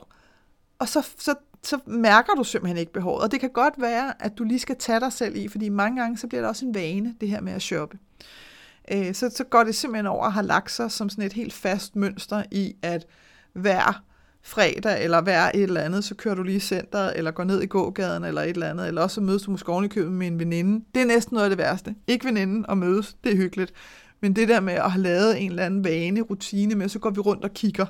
Og 0.78 0.88
så, 0.88 1.08
så, 1.18 1.34
så 1.62 1.78
mærker 1.86 2.34
du 2.34 2.44
simpelthen 2.44 2.76
ikke 2.76 2.92
behovet. 2.92 3.22
Og 3.22 3.32
det 3.32 3.40
kan 3.40 3.50
godt 3.50 3.74
være, 3.78 4.22
at 4.22 4.38
du 4.38 4.44
lige 4.44 4.58
skal 4.58 4.76
tage 4.78 5.00
dig 5.00 5.12
selv 5.12 5.36
i, 5.36 5.48
fordi 5.48 5.68
mange 5.68 6.00
gange, 6.00 6.18
så 6.18 6.26
bliver 6.26 6.40
det 6.40 6.48
også 6.48 6.66
en 6.66 6.74
vane, 6.74 7.14
det 7.20 7.28
her 7.28 7.40
med 7.40 7.52
at 7.52 7.62
shoppe. 7.62 7.98
Øh, 8.92 9.14
så, 9.14 9.30
så 9.30 9.44
går 9.44 9.64
det 9.64 9.74
simpelthen 9.74 10.06
over 10.06 10.26
at 10.26 10.32
have 10.32 10.46
lagt 10.46 10.70
sig 10.70 10.90
som 10.90 11.08
sådan 11.08 11.24
et 11.24 11.32
helt 11.32 11.52
fast 11.52 11.96
mønster 11.96 12.42
i, 12.50 12.76
at 12.82 13.06
hver 13.52 14.02
fredag, 14.46 15.04
eller 15.04 15.20
hver 15.20 15.50
et 15.54 15.62
eller 15.62 15.80
andet, 15.80 16.04
så 16.04 16.14
kører 16.14 16.34
du 16.34 16.42
lige 16.42 16.56
i 16.56 16.60
centret, 16.60 17.12
eller 17.16 17.30
går 17.30 17.44
ned 17.44 17.62
i 17.62 17.66
gågaden, 17.66 18.24
eller 18.24 18.42
et 18.42 18.48
eller 18.48 18.70
andet, 18.70 18.88
eller 18.88 19.02
også 19.02 19.14
så 19.14 19.20
mødes 19.20 19.42
du 19.42 19.50
måske 19.50 19.72
ovenikøbet 19.72 20.12
med 20.12 20.26
en 20.26 20.38
veninde. 20.38 20.84
Det 20.94 21.02
er 21.02 21.06
næsten 21.06 21.34
noget 21.34 21.44
af 21.44 21.50
det 21.50 21.58
værste. 21.58 21.94
Ikke 22.06 22.24
veninden 22.24 22.66
og 22.66 22.78
mødes, 22.78 23.16
det 23.24 23.32
er 23.32 23.36
hyggeligt. 23.36 23.72
Men 24.20 24.36
det 24.36 24.48
der 24.48 24.60
med 24.60 24.72
at 24.72 24.90
have 24.90 25.02
lavet 25.02 25.42
en 25.42 25.50
eller 25.50 25.64
anden 25.64 25.84
vane, 25.84 26.20
rutine 26.20 26.74
med, 26.74 26.88
så 26.88 26.98
går 26.98 27.10
vi 27.10 27.20
rundt 27.20 27.44
og 27.44 27.50
kigger. 27.54 27.86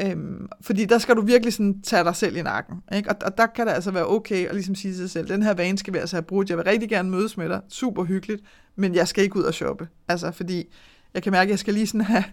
Øhm, 0.00 0.48
fordi 0.60 0.84
der 0.84 0.98
skal 0.98 1.16
du 1.16 1.20
virkelig 1.20 1.52
sådan 1.52 1.82
tage 1.82 2.04
dig 2.04 2.16
selv 2.16 2.36
i 2.36 2.42
nakken. 2.42 2.76
Ikke? 2.96 3.10
Og, 3.10 3.16
og 3.24 3.38
der 3.38 3.46
kan 3.46 3.66
det 3.66 3.72
altså 3.72 3.90
være 3.90 4.06
okay 4.06 4.46
at 4.46 4.54
ligesom 4.54 4.74
sige 4.74 4.92
til 4.92 4.98
sig 4.98 5.10
selv, 5.10 5.28
den 5.28 5.42
her 5.42 5.54
vane 5.54 5.78
skal 5.78 5.94
vi 5.94 5.98
altså 5.98 6.16
have 6.16 6.22
brugt. 6.22 6.50
Jeg 6.50 6.58
vil 6.58 6.64
rigtig 6.64 6.88
gerne 6.88 7.10
mødes 7.10 7.36
med 7.36 7.48
dig. 7.48 7.60
Super 7.68 8.04
hyggeligt. 8.04 8.42
Men 8.76 8.94
jeg 8.94 9.08
skal 9.08 9.24
ikke 9.24 9.36
ud 9.36 9.42
og 9.42 9.54
shoppe. 9.54 9.88
Altså 10.08 10.30
fordi 10.30 10.72
jeg 11.14 11.22
kan 11.22 11.32
mærke, 11.32 11.48
at 11.48 11.50
jeg 11.50 11.58
skal 11.58 11.74
lige 11.74 11.86
sådan 11.86 12.00
have, 12.00 12.24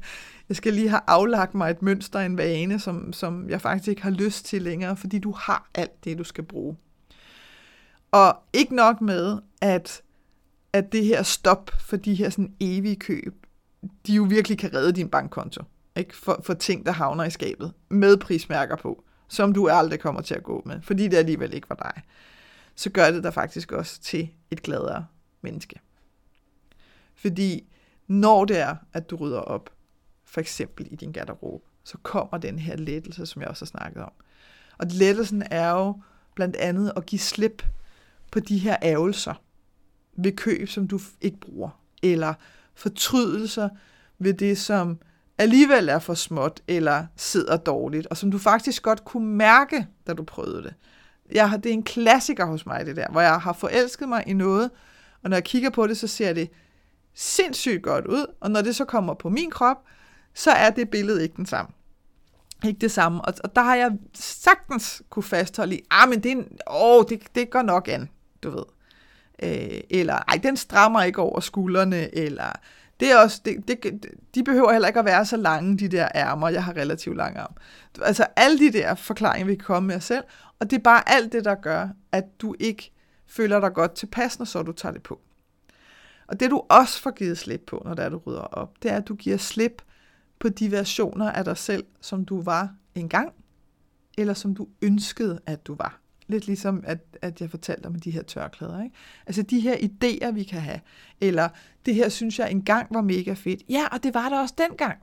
jeg 0.50 0.58
skal 0.58 0.74
lige 0.74 0.90
have 0.90 1.02
aflagt 1.08 1.54
mig 1.54 1.72
et 1.72 1.82
mønster, 1.82 2.20
en 2.20 2.38
vane, 2.38 2.80
som, 2.80 3.14
som 3.14 3.50
jeg 3.50 3.62
faktisk 3.62 3.88
ikke 3.88 4.04
har 4.04 4.10
lyst 4.10 4.46
til 4.46 4.62
længere, 4.62 4.98
fordi 4.98 5.20
du 5.20 5.32
har 5.32 5.70
alt 5.76 6.04
det, 6.04 6.18
du 6.18 6.24
skal 6.24 6.44
bruge. 6.44 6.78
Og 8.12 8.38
ikke 8.54 8.76
nok 8.76 9.02
med, 9.02 9.38
at, 9.62 10.02
at 10.74 10.92
det 10.92 11.06
her 11.06 11.24
stop 11.24 11.72
for 11.80 11.98
de 11.98 12.16
her 12.16 12.30
sådan 12.30 12.54
evige 12.60 12.96
køb, 12.96 13.46
de 14.08 14.14
jo 14.14 14.24
virkelig 14.24 14.58
kan 14.58 14.74
redde 14.74 14.92
din 14.92 15.10
bankkonto 15.10 15.64
ikke? 16.00 16.16
For, 16.16 16.42
for 16.44 16.54
ting, 16.54 16.86
der 16.86 16.92
havner 16.92 17.24
i 17.24 17.30
skabet, 17.30 17.74
med 17.90 18.18
prismærker 18.18 18.76
på, 18.76 19.04
som 19.28 19.54
du 19.54 19.68
aldrig 19.70 20.00
kommer 20.00 20.22
til 20.22 20.36
at 20.36 20.44
gå 20.44 20.64
med, 20.66 20.82
fordi 20.82 21.08
det 21.08 21.18
alligevel 21.18 21.54
ikke 21.54 21.70
var 21.70 21.76
dig, 21.76 22.04
så 22.76 22.90
gør 22.90 23.12
det 23.12 23.24
dig 23.24 23.34
faktisk 23.34 23.72
også 23.72 24.02
til 24.02 24.30
et 24.52 24.64
gladere 24.64 25.06
menneske. 25.42 25.80
Fordi 27.16 27.70
når 28.10 28.46
det 28.46 28.60
er, 28.60 28.76
at 28.94 29.10
du 29.10 29.16
rydder 29.16 29.40
op, 29.40 29.70
for 30.26 30.42
eksempel 30.42 30.88
i 30.92 30.96
din 30.96 31.12
garderobe, 31.12 31.66
så 31.84 31.98
kommer 32.04 32.38
den 32.38 32.60
her 32.60 32.76
lettelse, 32.76 33.26
som 33.26 33.42
jeg 33.42 33.50
også 33.50 33.66
har 33.66 33.68
snakket 33.68 34.04
om. 34.04 34.12
Og 34.78 34.88
lettelsen 34.90 35.44
er 35.52 35.72
jo 35.72 36.02
blandt 36.36 36.56
andet 36.56 36.92
at 36.96 37.06
give 37.06 37.20
slip 37.20 37.64
på 38.32 38.40
de 38.40 38.58
her 38.58 38.78
ærgelser 38.84 39.34
ved 40.18 40.32
køb, 40.32 40.70
som 40.70 40.88
du 40.88 41.00
ikke 41.22 41.40
bruger, 41.40 41.70
eller 42.04 42.34
fortrydelser 42.74 43.70
ved 44.20 44.34
det, 44.34 44.58
som 44.58 45.00
alligevel 45.38 45.90
er 45.90 46.00
for 46.00 46.14
småt 46.14 46.62
eller 46.68 47.06
sidder 47.16 47.58
dårligt, 47.58 48.08
og 48.08 48.18
som 48.18 48.32
du 48.32 48.38
faktisk 48.38 48.84
godt 48.84 49.06
kunne 49.06 49.28
mærke, 49.28 49.88
da 50.08 50.14
du 50.14 50.24
prøvede 50.24 50.64
det. 50.64 50.74
Jeg 51.32 51.50
har, 51.50 51.58
det 51.58 51.70
er 51.70 51.74
en 51.74 51.84
klassiker 51.84 52.46
hos 52.46 52.66
mig, 52.66 52.86
det 52.86 52.96
der, 52.96 53.08
hvor 53.12 53.22
jeg 53.22 53.42
har 53.42 53.54
forelsket 53.54 54.10
mig 54.10 54.24
i 54.28 54.34
noget, 54.34 54.72
og 55.24 55.30
når 55.30 55.38
jeg 55.38 55.44
kigger 55.44 55.70
på 55.70 55.88
det, 55.88 55.98
så 55.98 56.08
ser 56.08 56.34
det 56.34 56.50
sindssygt 57.20 57.84
godt 57.84 58.08
ud, 58.08 58.26
og 58.40 58.52
når 58.52 58.62
det 58.62 58.76
så 58.76 58.86
kommer 58.86 59.14
på 59.14 59.30
min 59.30 59.50
krop, 59.50 59.78
så 60.34 60.52
er 60.52 60.70
det 60.70 60.90
billede 60.90 61.24
ikke 61.24 61.36
den 61.36 61.46
samme. 61.46 61.72
Ikke 62.66 62.80
det 62.80 62.92
samme. 62.92 63.22
Og, 63.22 63.34
og 63.44 63.56
der 63.56 63.62
har 63.62 63.76
jeg 63.76 63.92
sagtens 64.14 65.02
kunne 65.10 65.24
fastholde 65.24 65.76
i, 65.76 65.82
ah, 65.92 66.10
men 66.10 66.24
det, 66.24 66.32
en, 66.32 66.48
åh, 66.72 67.04
det, 67.10 67.22
det 67.36 67.50
går 67.50 67.62
nok 67.62 67.88
an, 67.88 68.10
du 68.44 68.50
ved. 68.50 68.64
Øh, 69.44 69.82
eller, 69.90 70.14
ej, 70.14 70.40
den 70.44 70.58
strammer 70.58 71.04
ikke 71.04 71.22
over 71.22 71.40
skuldrene, 71.40 72.16
eller 72.16 72.52
det 73.00 73.12
er 73.12 73.18
også, 73.18 73.42
det, 73.46 73.68
det, 73.68 74.06
de 74.36 74.44
behøver 74.44 74.72
heller 74.72 74.88
ikke 74.88 75.00
at 75.00 75.06
være 75.06 75.26
så 75.26 75.38
lange, 75.38 75.78
de 75.78 75.88
der 75.88 76.08
ærmer. 76.16 76.50
Jeg 76.50 76.64
har 76.64 76.78
relativt 76.78 77.18
lange 77.18 77.40
arm. 77.40 77.54
Altså 78.02 78.26
alle 78.36 78.60
de 78.60 78.74
der 78.74 78.96
forklaringer, 78.96 79.46
vi 79.46 79.56
kan 79.56 79.66
komme 79.66 79.88
med 79.88 79.96
os 79.96 80.04
selv, 80.04 80.24
og 80.60 80.72
det 80.72 80.78
er 80.78 80.84
bare 80.84 81.10
alt 81.10 81.32
det, 81.32 81.46
der 81.46 81.56
gør, 81.56 81.90
at 82.12 82.26
du 82.42 82.56
ikke 82.60 82.92
føler 83.28 83.60
dig 83.60 83.74
godt 83.74 83.96
tilpas, 83.96 84.40
når 84.40 84.46
så 84.46 84.64
du 84.64 84.72
tager 84.72 84.94
det 84.94 85.04
på. 85.04 85.20
Og 86.30 86.40
det 86.40 86.52
du 86.52 86.62
også 86.70 87.02
får 87.02 87.12
givet 87.12 87.38
slip 87.38 87.64
på, 87.68 87.82
når 87.86 87.94
det 87.94 88.06
er, 88.06 88.10
du 88.10 88.18
rydder 88.18 88.42
op, 88.42 88.84
det 88.84 88.92
er, 88.92 88.98
at 88.98 89.08
du 89.08 89.16
giver 89.16 89.38
slip 89.38 89.82
på 90.40 90.50
de 90.50 90.72
versioner 90.72 91.32
af 91.32 91.46
dig 91.46 91.58
selv, 91.58 91.86
som 92.02 92.26
du 92.26 92.42
var 92.42 92.74
engang, 92.96 93.34
eller 94.18 94.34
som 94.34 94.56
du 94.56 94.68
ønskede, 94.82 95.40
at 95.46 95.68
du 95.68 95.76
var. 95.76 96.00
Lidt 96.28 96.48
ligesom, 96.48 96.84
at, 96.88 97.00
at 97.22 97.42
jeg 97.42 97.50
fortalte 97.50 97.88
om 97.88 97.96
de 97.96 98.12
her 98.12 98.22
tørklæder. 98.22 98.84
Ikke? 98.84 98.96
Altså 99.26 99.42
de 99.42 99.60
her 99.60 99.76
idéer, 99.76 100.32
vi 100.32 100.44
kan 100.44 100.62
have. 100.62 100.80
Eller 101.22 101.50
det 101.86 101.96
her 101.96 102.10
synes 102.10 102.40
jeg 102.40 102.52
engang 102.52 102.88
var 102.94 103.02
mega 103.02 103.34
fedt. 103.34 103.64
Ja, 103.70 103.88
og 103.92 104.04
det 104.04 104.14
var 104.14 104.30
det 104.30 104.40
også 104.40 104.54
dengang. 104.58 104.98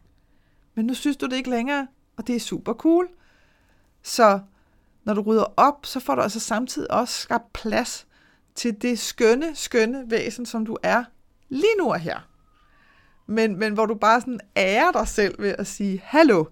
Men 0.75 0.87
nu 0.87 0.95
synes 0.95 1.17
du 1.17 1.27
det 1.27 1.37
ikke 1.37 1.51
længere, 1.51 1.87
og 2.17 2.27
det 2.27 2.37
er 2.37 2.41
super 2.41 2.73
cool. 2.73 3.09
Så 4.03 4.41
når 5.05 5.15
du 5.15 5.21
rydder 5.21 5.53
op, 5.57 5.87
så 5.87 6.01
får 6.01 6.15
du 6.15 6.21
altså 6.21 6.41
samtidig 6.41 6.91
også 6.91 7.15
skabt 7.15 7.53
plads 7.53 8.07
til 8.55 8.83
det 8.83 8.99
skønne, 8.99 9.55
skønne 9.55 10.11
væsen, 10.11 10.47
som 10.47 10.67
du 10.67 10.77
er 10.83 11.05
lige 11.49 11.77
nu 11.79 11.91
og 11.93 12.01
her. 12.01 12.29
Men, 13.27 13.59
men 13.59 13.73
hvor 13.73 13.87
du 13.87 13.95
bare 13.95 14.21
sådan 14.21 14.41
ærer 14.57 14.93
dig 14.93 15.09
selv 15.09 15.43
ved 15.43 15.55
at 15.59 15.67
sige, 15.67 16.01
hallo, 16.05 16.45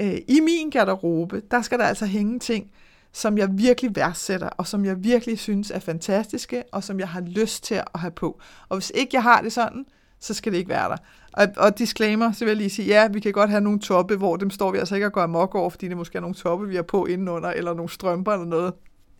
øh, 0.00 0.16
i 0.28 0.40
min 0.40 0.70
garderobe, 0.70 1.42
der 1.50 1.62
skal 1.62 1.78
der 1.78 1.84
altså 1.84 2.06
hænge 2.06 2.38
ting, 2.38 2.70
som 3.12 3.38
jeg 3.38 3.48
virkelig 3.52 3.96
værdsætter, 3.96 4.48
og 4.48 4.66
som 4.66 4.84
jeg 4.84 5.04
virkelig 5.04 5.38
synes 5.38 5.70
er 5.70 5.78
fantastiske, 5.78 6.62
og 6.72 6.84
som 6.84 7.00
jeg 7.00 7.08
har 7.08 7.20
lyst 7.20 7.64
til 7.64 7.74
at 7.74 7.84
have 7.94 8.10
på. 8.10 8.40
Og 8.68 8.76
hvis 8.76 8.92
ikke 8.94 9.10
jeg 9.12 9.22
har 9.22 9.42
det 9.42 9.52
sådan, 9.52 9.86
så 10.20 10.34
skal 10.34 10.52
det 10.52 10.58
ikke 10.58 10.70
være 10.70 10.88
der. 10.88 10.96
Og, 11.32 11.46
og 11.56 11.78
disclaimer, 11.78 12.32
så 12.32 12.44
vil 12.44 12.50
jeg 12.50 12.56
lige 12.56 12.70
sige, 12.70 12.86
ja, 12.86 13.08
vi 13.08 13.20
kan 13.20 13.32
godt 13.32 13.50
have 13.50 13.60
nogle 13.60 13.80
toppe, 13.80 14.16
hvor 14.16 14.36
dem 14.36 14.50
står 14.50 14.72
vi 14.72 14.78
altså 14.78 14.94
ikke 14.94 15.06
at 15.06 15.12
gå 15.12 15.20
amok 15.20 15.54
over, 15.54 15.70
fordi 15.70 15.88
det 15.88 15.96
måske 15.96 16.16
er 16.16 16.20
nogle 16.20 16.34
toppe, 16.34 16.68
vi 16.68 16.76
har 16.76 16.82
på 16.82 17.06
indenunder, 17.06 17.50
eller 17.50 17.74
nogle 17.74 17.90
strømper 17.90 18.32
eller 18.32 18.46
noget. 18.46 18.72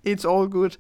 It's 0.09 0.31
all 0.31 0.51
good. 0.51 0.71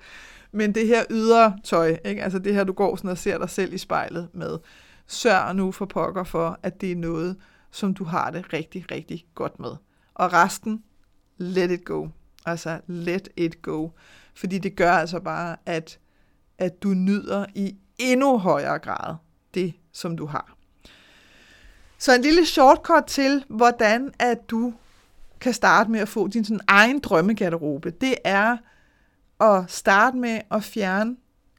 Men 0.52 0.74
det 0.74 0.86
her 0.86 1.04
ydre 1.10 1.58
tøj, 1.64 1.98
ikke? 2.04 2.22
altså 2.22 2.38
det 2.38 2.54
her, 2.54 2.64
du 2.64 2.72
går 2.72 2.96
sådan 2.96 3.10
og 3.10 3.18
ser 3.18 3.38
dig 3.38 3.50
selv 3.50 3.72
i 3.72 3.78
spejlet 3.78 4.28
med, 4.32 4.58
sørg 5.06 5.56
nu 5.56 5.72
for 5.72 5.86
pokker 5.86 6.24
for, 6.24 6.58
at 6.62 6.80
det 6.80 6.92
er 6.92 6.96
noget, 6.96 7.36
som 7.70 7.94
du 7.94 8.04
har 8.04 8.30
det 8.30 8.52
rigtig, 8.52 8.90
rigtig 8.90 9.26
godt 9.34 9.60
med. 9.60 9.70
Og 10.14 10.32
resten, 10.32 10.82
let 11.36 11.70
it 11.70 11.84
go. 11.84 12.08
Altså, 12.46 12.80
let 12.86 13.28
it 13.36 13.62
go. 13.62 13.88
Fordi 14.34 14.58
det 14.58 14.76
gør 14.76 14.92
altså 14.92 15.20
bare, 15.20 15.56
at, 15.66 15.98
at 16.58 16.82
du 16.82 16.88
nyder 16.88 17.46
i 17.54 17.76
endnu 17.98 18.38
højere 18.38 18.78
grad 18.78 19.14
det, 19.54 19.74
som 19.92 20.16
du 20.16 20.26
har. 20.26 20.54
Så 21.98 22.14
en 22.14 22.22
lille 22.22 22.46
shortcut 22.46 23.04
til, 23.04 23.44
hvordan 23.48 24.12
at 24.18 24.50
du 24.50 24.74
kan 25.40 25.52
starte 25.52 25.90
med 25.90 26.00
at 26.00 26.08
få 26.08 26.28
din 26.28 26.44
sådan 26.44 26.60
egen 26.68 26.98
drømmegarderobe, 26.98 27.90
det 27.90 28.14
er 28.24 28.56
at 29.40 29.70
starte 29.70 30.16
med 30.16 30.40
at 30.50 30.64
fjerne 30.64 31.16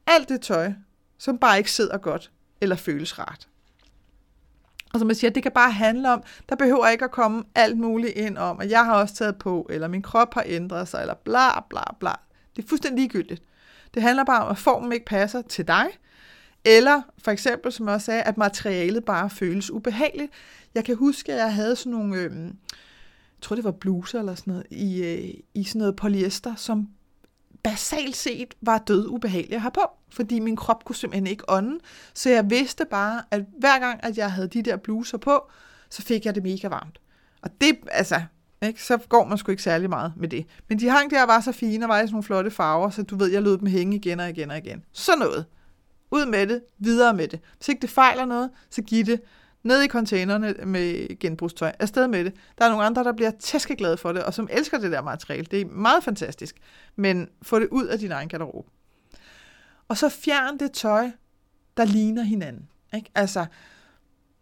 alt 0.08 0.30
det 0.30 0.42
tøj, 0.42 0.74
som 1.18 1.38
bare 1.38 1.58
ikke 1.58 1.72
sidder 1.72 1.98
godt 1.98 2.32
eller 2.62 2.76
føles 2.76 3.20
rart. 3.20 3.48
Og 4.94 5.00
som 5.00 5.08
jeg 5.08 5.16
siger, 5.16 5.32
det 5.32 5.44
kan 5.44 5.52
bare 5.52 5.72
handle 5.72 6.14
om, 6.14 6.24
der 6.50 6.56
behøver 6.56 6.88
ikke 6.88 7.06
at 7.06 7.12
komme 7.12 7.44
alt 7.56 7.78
muligt 7.78 8.14
ind 8.14 8.38
om, 8.38 8.60
at 8.60 8.70
jeg 8.70 8.86
har 8.86 8.96
også 8.96 9.16
taget 9.16 9.38
på, 9.38 9.68
eller 9.70 9.88
min 9.88 10.02
krop 10.02 10.34
har 10.34 10.44
ændret 10.46 10.88
sig, 10.88 11.02
eller 11.02 11.14
bla 11.14 11.62
bla 11.70 11.84
bla. 12.00 12.12
Det 12.56 12.64
er 12.64 12.68
fuldstændig 12.68 13.00
ligegyldigt. 13.00 13.44
Det 13.94 14.02
handler 14.02 14.24
bare 14.24 14.44
om, 14.44 14.52
at 14.52 14.58
formen 14.58 14.92
ikke 14.92 15.06
passer 15.06 15.42
til 15.42 15.68
dig, 15.68 15.86
eller 16.66 17.02
for 17.18 17.32
eksempel, 17.32 17.72
som 17.72 17.86
jeg 17.86 17.96
også 17.96 18.06
sagde, 18.06 18.24
at 18.24 18.38
materialet 18.38 19.06
bare 19.06 19.30
føles 19.30 19.72
ubehageligt. 19.72 20.32
Jeg 20.76 20.86
kan 20.86 20.96
huske, 20.96 21.34
at 21.34 21.40
jeg 21.40 21.54
havde 21.54 21.76
sådan 21.76 21.92
nogle, 21.92 22.16
øh, 22.16 22.46
jeg 22.46 23.42
tror 23.42 23.56
det 23.56 23.66
var 23.66 23.72
bluser 23.72 24.20
eller 24.20 24.36
sådan 24.36 24.52
noget, 24.52 24.68
i, 24.72 25.04
øh, 25.04 25.34
i 25.54 25.64
sådan 25.64 25.80
noget 25.80 25.96
polyester, 25.96 26.56
som 26.56 26.90
basalt 27.64 28.16
set 28.16 28.54
var 28.62 28.78
død 28.78 29.08
ubehagelig 29.08 29.56
at 29.56 29.62
have 29.62 29.72
på, 29.72 29.82
fordi 30.10 30.40
min 30.40 30.56
krop 30.56 30.86
kunne 30.86 30.96
simpelthen 30.96 31.28
ikke 31.28 31.44
ånde. 31.48 31.80
Så 32.14 32.30
jeg 32.30 32.50
vidste 32.50 32.86
bare, 32.86 33.24
at 33.32 33.42
hver 33.60 33.80
gang, 33.80 34.04
at 34.04 34.18
jeg 34.18 34.32
havde 34.32 34.48
de 34.48 34.62
der 34.62 34.78
bluser 34.78 35.18
på, 35.18 35.50
så 35.90 36.02
fik 36.02 36.26
jeg 36.26 36.36
det 36.36 36.44
mega 36.44 36.68
varmt. 36.68 37.00
Og 37.42 37.50
det, 37.62 37.78
altså, 37.92 38.22
ikke? 38.62 38.84
så 38.84 38.98
går 38.98 39.26
man 39.26 39.38
sgu 39.38 39.52
ikke 39.52 39.64
særlig 39.64 39.90
meget 39.90 40.14
med 40.18 40.28
det. 40.28 40.46
Men 40.68 40.80
de 40.80 40.90
hang 40.90 41.12
der 41.12 41.26
var 41.26 41.42
så 41.42 41.52
fine 41.52 41.86
og 41.86 41.90
var 41.90 41.98
i 41.98 42.02
sådan 42.02 42.12
nogle 42.12 42.24
flotte 42.24 42.52
farver, 42.52 42.90
så 42.90 43.04
du 43.04 43.16
ved, 43.16 43.32
jeg 43.32 43.42
lød 43.42 43.58
dem 43.58 43.68
hænge 43.68 43.96
igen 43.96 44.20
og 44.20 44.30
igen 44.30 44.52
og 44.52 44.58
igen. 44.58 44.84
Sådan 44.92 45.20
noget. 45.20 45.46
Ud 46.12 46.26
med 46.26 46.48
det, 46.48 46.62
videre 46.80 47.14
med 47.14 47.28
det. 47.28 47.40
Hvis 47.58 47.70
ikke 47.70 47.82
det 47.82 47.90
fejler 47.90 48.26
noget, 48.26 48.50
så 48.70 48.82
giv 48.82 49.06
det 49.06 49.22
ned 49.64 49.84
i 49.84 49.88
containerne 49.88 50.54
med 50.66 51.20
genbrugstøj. 51.20 51.72
Afsted 51.80 52.08
med 52.08 52.26
det. 52.26 52.34
Der 52.58 52.66
er 52.66 52.70
nogle 52.70 52.86
andre, 52.86 53.04
der 53.04 53.12
bliver 53.12 53.32
tæskeglade 53.40 53.98
for 53.98 54.12
det, 54.12 54.24
og 54.24 54.34
som 54.34 54.48
elsker 54.52 54.78
det 54.78 54.92
der 54.92 55.02
materiale. 55.02 55.46
Det 55.52 55.62
er 55.62 55.66
meget 55.66 56.04
fantastisk. 56.04 56.56
Men 56.96 57.30
få 57.42 57.60
det 57.60 57.68
ud 57.72 57.86
af 57.86 58.00
din 58.00 58.12
egen 58.12 58.30
garderobe. 58.30 58.70
Og 59.88 59.98
så 59.98 60.10
fjern 60.10 60.58
det 60.58 60.72
tøj, 60.72 61.12
der 61.78 61.86
ligner 61.86 62.24
hinanden. 62.24 62.70
Ikke? 62.96 63.12
Altså, 63.16 63.46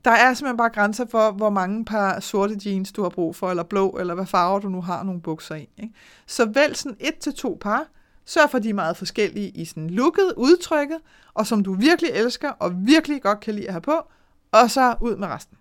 der 0.06 0.12
er 0.12 0.34
simpelthen 0.34 0.58
bare 0.58 0.70
grænser 0.70 1.06
for, 1.06 1.32
hvor 1.32 1.50
mange 1.50 1.86
par 1.86 2.20
sorte 2.20 2.58
jeans 2.66 2.92
du 2.92 3.02
har 3.02 3.10
brug 3.10 3.36
for, 3.36 3.50
eller 3.50 3.64
blå, 3.64 3.90
eller 3.90 4.14
hvad 4.14 4.26
farver 4.26 4.60
du 4.60 4.70
nu 4.70 4.82
har 4.82 5.04
nogle 5.04 5.22
bukser 5.22 5.56
i. 5.56 5.70
Ikke? 5.78 5.94
Så 6.28 6.46
vælg 6.46 6.76
sådan 6.76 6.98
et 7.00 7.18
til 7.18 7.34
to 7.34 7.58
par, 7.62 7.88
Sørg 8.28 8.50
for, 8.50 8.58
at 8.58 8.64
de 8.64 8.70
er 8.70 8.74
meget 8.74 8.98
forskellige 8.98 9.50
i 9.50 9.66
sådan 9.66 9.90
looket, 9.90 10.34
udtrykket, 10.38 10.98
og 11.34 11.48
som 11.48 11.64
du 11.64 11.74
virkelig 11.74 12.12
elsker 12.12 12.50
og 12.50 12.88
virkelig 12.88 13.22
godt 13.22 13.40
kan 13.40 13.54
lide 13.54 13.68
at 13.68 13.74
have 13.74 13.82
på, 13.82 14.12
og 14.52 14.72
så 14.72 14.96
ud 15.02 15.16
med 15.16 15.28
resten. 15.28 15.58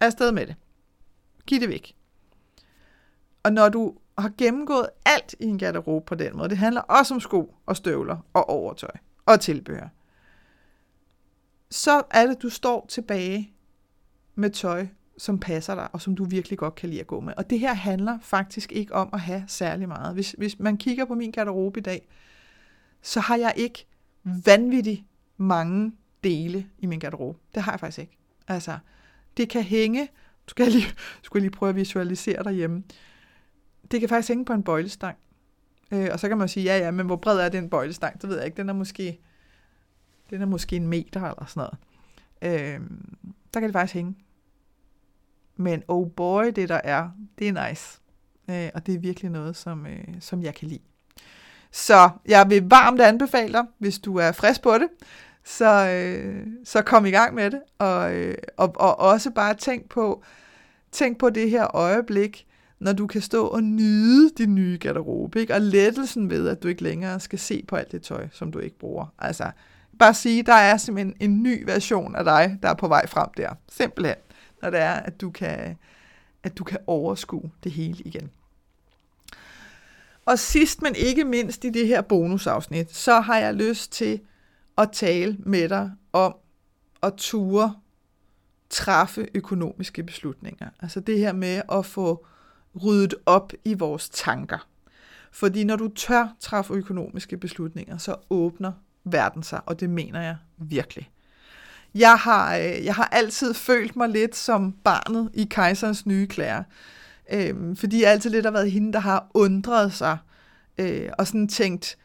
Afsted 0.00 0.32
med 0.32 0.46
det. 0.46 0.56
Giv 1.46 1.60
det 1.60 1.68
væk. 1.68 1.96
Og 3.42 3.52
når 3.52 3.68
du 3.68 3.94
har 4.18 4.32
gennemgået 4.38 4.88
alt 5.06 5.34
i 5.40 5.44
en 5.44 5.58
garderobe 5.58 6.06
på 6.06 6.14
den 6.14 6.36
måde, 6.36 6.48
det 6.48 6.58
handler 6.58 6.80
også 6.80 7.14
om 7.14 7.20
sko 7.20 7.54
og 7.66 7.76
støvler 7.76 8.16
og 8.32 8.50
overtøj 8.50 8.90
og 9.26 9.40
tilbehør, 9.40 9.88
så 11.70 12.02
er 12.10 12.26
det, 12.26 12.42
du 12.42 12.50
står 12.50 12.86
tilbage 12.88 13.52
med 14.34 14.50
tøj, 14.50 14.86
som 15.18 15.38
passer 15.38 15.74
dig, 15.74 15.88
og 15.92 16.00
som 16.00 16.16
du 16.16 16.24
virkelig 16.24 16.58
godt 16.58 16.74
kan 16.74 16.88
lide 16.88 17.00
at 17.00 17.06
gå 17.06 17.20
med. 17.20 17.34
Og 17.36 17.50
det 17.50 17.60
her 17.60 17.74
handler 17.74 18.18
faktisk 18.22 18.72
ikke 18.72 18.94
om 18.94 19.08
at 19.12 19.20
have 19.20 19.44
særlig 19.46 19.88
meget. 19.88 20.14
Hvis, 20.14 20.34
hvis 20.38 20.58
man 20.58 20.76
kigger 20.76 21.04
på 21.04 21.14
min 21.14 21.30
garderobe 21.30 21.80
i 21.80 21.82
dag, 21.82 22.08
så 23.02 23.20
har 23.20 23.36
jeg 23.36 23.52
ikke 23.56 23.86
vanvittigt 24.46 25.04
mange 25.36 25.92
dele 26.24 26.66
i 26.78 26.86
min 26.86 26.98
garderobe. 26.98 27.38
Det 27.54 27.62
har 27.62 27.72
jeg 27.72 27.80
faktisk 27.80 27.98
ikke. 27.98 28.18
Altså, 28.48 28.78
det 29.36 29.48
kan 29.48 29.62
hænge 29.62 30.08
du 30.46 30.52
skal 30.52 30.72
lige, 30.72 30.94
skulle 31.22 31.40
jeg 31.40 31.50
lige 31.50 31.58
prøve 31.58 31.70
at 31.70 31.76
visualisere 31.76 32.42
derhjemme. 32.42 32.82
Det 33.90 34.00
kan 34.00 34.08
faktisk 34.08 34.28
hænge 34.28 34.44
på 34.44 34.52
en 34.52 34.62
bøjlestang. 34.62 35.16
Øh, 35.92 36.08
og 36.12 36.20
så 36.20 36.28
kan 36.28 36.38
man 36.38 36.48
sige, 36.48 36.64
ja 36.64 36.78
ja, 36.78 36.90
men 36.90 37.06
hvor 37.06 37.16
bred 37.16 37.38
er 37.38 37.48
den 37.48 37.70
bøjlestang? 37.70 38.22
Det 38.22 38.28
ved 38.28 38.36
jeg 38.36 38.46
ikke. 38.46 38.56
Den 38.56 38.68
er 38.68 38.72
måske, 38.72 39.20
den 40.30 40.42
er 40.42 40.46
måske 40.46 40.76
en 40.76 40.88
meter 40.88 41.20
eller 41.20 41.44
sådan 41.46 41.60
noget. 41.60 41.78
Øh, 42.42 42.80
der 43.54 43.60
kan 43.60 43.62
det 43.62 43.72
faktisk 43.72 43.94
hænge. 43.94 44.14
Men 45.56 45.82
oh 45.88 46.10
boy, 46.10 46.44
det 46.56 46.68
der 46.68 46.80
er, 46.84 47.10
det 47.38 47.48
er 47.48 47.68
nice. 47.68 48.00
Øh, 48.50 48.70
og 48.74 48.86
det 48.86 48.94
er 48.94 48.98
virkelig 48.98 49.30
noget, 49.30 49.56
som, 49.56 49.86
øh, 49.86 50.04
som 50.20 50.42
jeg 50.42 50.54
kan 50.54 50.68
lide. 50.68 50.82
Så 51.70 52.10
jeg 52.26 52.50
vil 52.50 52.68
varmt 52.68 53.00
anbefale 53.00 53.52
dig, 53.52 53.64
hvis 53.78 53.98
du 53.98 54.16
er 54.16 54.32
frisk 54.32 54.62
på 54.62 54.74
det, 54.74 54.88
så, 55.44 55.88
øh, 55.88 56.46
så 56.64 56.82
kom 56.82 57.06
i 57.06 57.10
gang 57.10 57.34
med 57.34 57.50
det. 57.50 57.60
Og, 57.78 58.14
øh, 58.14 58.34
og, 58.56 58.72
og 58.76 58.98
også 58.98 59.30
bare 59.30 59.54
tænk 59.54 59.88
på, 59.88 60.22
tænk 60.92 61.18
på 61.18 61.30
det 61.30 61.50
her 61.50 61.76
øjeblik, 61.76 62.46
når 62.78 62.92
du 62.92 63.06
kan 63.06 63.20
stå 63.20 63.46
og 63.46 63.62
nyde 63.62 64.30
din 64.38 64.54
nye 64.54 64.78
garderobe, 64.80 65.40
ikke? 65.40 65.54
og 65.54 65.60
lettelsen 65.60 66.30
ved, 66.30 66.48
at 66.48 66.62
du 66.62 66.68
ikke 66.68 66.82
længere 66.82 67.20
skal 67.20 67.38
se 67.38 67.64
på 67.68 67.76
alt 67.76 67.92
det 67.92 68.02
tøj, 68.02 68.28
som 68.32 68.52
du 68.52 68.58
ikke 68.58 68.78
bruger. 68.78 69.06
Altså, 69.18 69.50
bare 69.98 70.14
sige, 70.14 70.42
der 70.42 70.54
er 70.54 70.76
simpelthen 70.76 71.16
en 71.20 71.42
ny 71.42 71.64
version 71.64 72.16
af 72.16 72.24
dig, 72.24 72.58
der 72.62 72.68
er 72.68 72.74
på 72.74 72.88
vej 72.88 73.06
frem 73.06 73.28
der. 73.36 73.50
Simpelthen, 73.68 74.16
når 74.62 74.70
det 74.70 74.80
er, 74.80 74.92
at 74.92 75.20
du 75.20 75.30
kan, 75.30 75.76
at 76.42 76.58
du 76.58 76.64
kan 76.64 76.78
overskue 76.86 77.50
det 77.64 77.72
hele 77.72 77.98
igen. 78.04 78.30
Og 80.24 80.38
sidst, 80.38 80.82
men 80.82 80.94
ikke 80.94 81.24
mindst 81.24 81.64
i 81.64 81.70
det 81.70 81.86
her 81.86 82.00
bonusafsnit, 82.00 82.96
så 82.96 83.20
har 83.20 83.38
jeg 83.38 83.54
lyst 83.54 83.92
til 83.92 84.20
at 84.80 84.88
tale 84.92 85.36
med 85.38 85.68
dig 85.68 85.92
om 86.12 86.34
at 87.02 87.14
ture 87.16 87.74
træffe 88.70 89.28
økonomiske 89.34 90.02
beslutninger. 90.02 90.68
Altså 90.80 91.00
det 91.00 91.18
her 91.18 91.32
med 91.32 91.62
at 91.72 91.86
få 91.86 92.26
ryddet 92.82 93.14
op 93.26 93.52
i 93.64 93.74
vores 93.74 94.08
tanker. 94.08 94.68
Fordi 95.32 95.64
når 95.64 95.76
du 95.76 95.88
tør 95.88 96.28
træffe 96.40 96.74
økonomiske 96.74 97.36
beslutninger, 97.36 97.98
så 97.98 98.16
åbner 98.30 98.72
verden 99.04 99.42
sig, 99.42 99.60
og 99.66 99.80
det 99.80 99.90
mener 99.90 100.20
jeg 100.20 100.36
virkelig. 100.58 101.10
Jeg 101.94 102.16
har, 102.16 102.56
øh, 102.56 102.84
jeg 102.84 102.94
har 102.94 103.04
altid 103.12 103.54
følt 103.54 103.96
mig 103.96 104.08
lidt 104.08 104.36
som 104.36 104.72
barnet 104.72 105.30
i 105.34 105.46
kejserens 105.50 106.06
nye 106.06 106.26
klæder. 106.26 106.62
Øh, 107.32 107.76
fordi 107.76 108.02
jeg 108.02 108.10
altid 108.10 108.30
lidt 108.30 108.46
har 108.46 108.52
været 108.52 108.70
hende, 108.70 108.92
der 108.92 108.98
har 108.98 109.30
undret 109.34 109.92
sig 109.92 110.18
øh, 110.78 111.08
og 111.18 111.26
sådan 111.26 111.48
tænkt, 111.48 111.98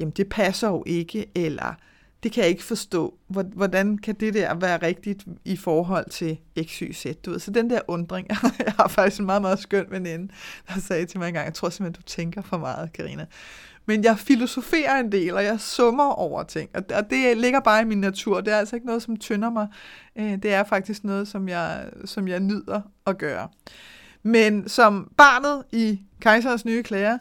jamen 0.00 0.12
det 0.12 0.28
passer 0.28 0.68
jo 0.68 0.82
ikke, 0.86 1.26
eller 1.34 1.74
det 2.22 2.32
kan 2.32 2.42
jeg 2.42 2.50
ikke 2.50 2.64
forstå. 2.64 3.14
Hvordan 3.28 3.98
kan 3.98 4.14
det 4.14 4.34
der 4.34 4.54
være 4.54 4.82
rigtigt 4.82 5.24
i 5.44 5.56
forhold 5.56 6.10
til 6.10 6.38
X, 6.62 6.78
Y, 6.78 6.92
Z? 6.92 7.06
Du 7.24 7.30
ved, 7.30 7.38
så 7.38 7.50
den 7.50 7.70
der 7.70 7.80
undring, 7.88 8.26
jeg 8.66 8.74
har 8.78 8.88
faktisk 8.88 9.20
en 9.20 9.26
meget, 9.26 9.42
meget 9.42 9.58
skøn 9.58 9.86
veninde, 9.90 10.32
der 10.68 10.80
sagde 10.80 11.06
til 11.06 11.18
mig 11.18 11.28
engang, 11.28 11.46
jeg 11.46 11.54
tror 11.54 11.68
simpelthen, 11.68 12.02
du 12.02 12.06
tænker 12.06 12.42
for 12.42 12.58
meget, 12.58 12.92
Karina. 12.92 13.26
Men 13.86 14.04
jeg 14.04 14.18
filosoferer 14.18 15.00
en 15.00 15.12
del, 15.12 15.34
og 15.34 15.44
jeg 15.44 15.60
summer 15.60 16.04
over 16.04 16.42
ting, 16.42 16.70
og 16.74 17.10
det 17.10 17.36
ligger 17.36 17.60
bare 17.60 17.82
i 17.82 17.84
min 17.84 18.00
natur. 18.00 18.40
Det 18.40 18.52
er 18.52 18.58
altså 18.58 18.76
ikke 18.76 18.86
noget, 18.86 19.02
som 19.02 19.16
tynder 19.16 19.50
mig. 19.50 19.68
Øh, 20.16 20.42
det 20.42 20.52
er 20.52 20.64
faktisk 20.64 21.04
noget, 21.04 21.28
som 21.28 21.48
jeg, 21.48 21.86
som 22.04 22.28
jeg 22.28 22.40
nyder 22.40 22.80
at 23.06 23.18
gøre. 23.18 23.48
Men 24.22 24.68
som 24.68 25.12
barnet 25.16 25.64
i 25.72 26.00
Kejserens 26.20 26.64
nye 26.64 26.82
klæder, 26.82 27.18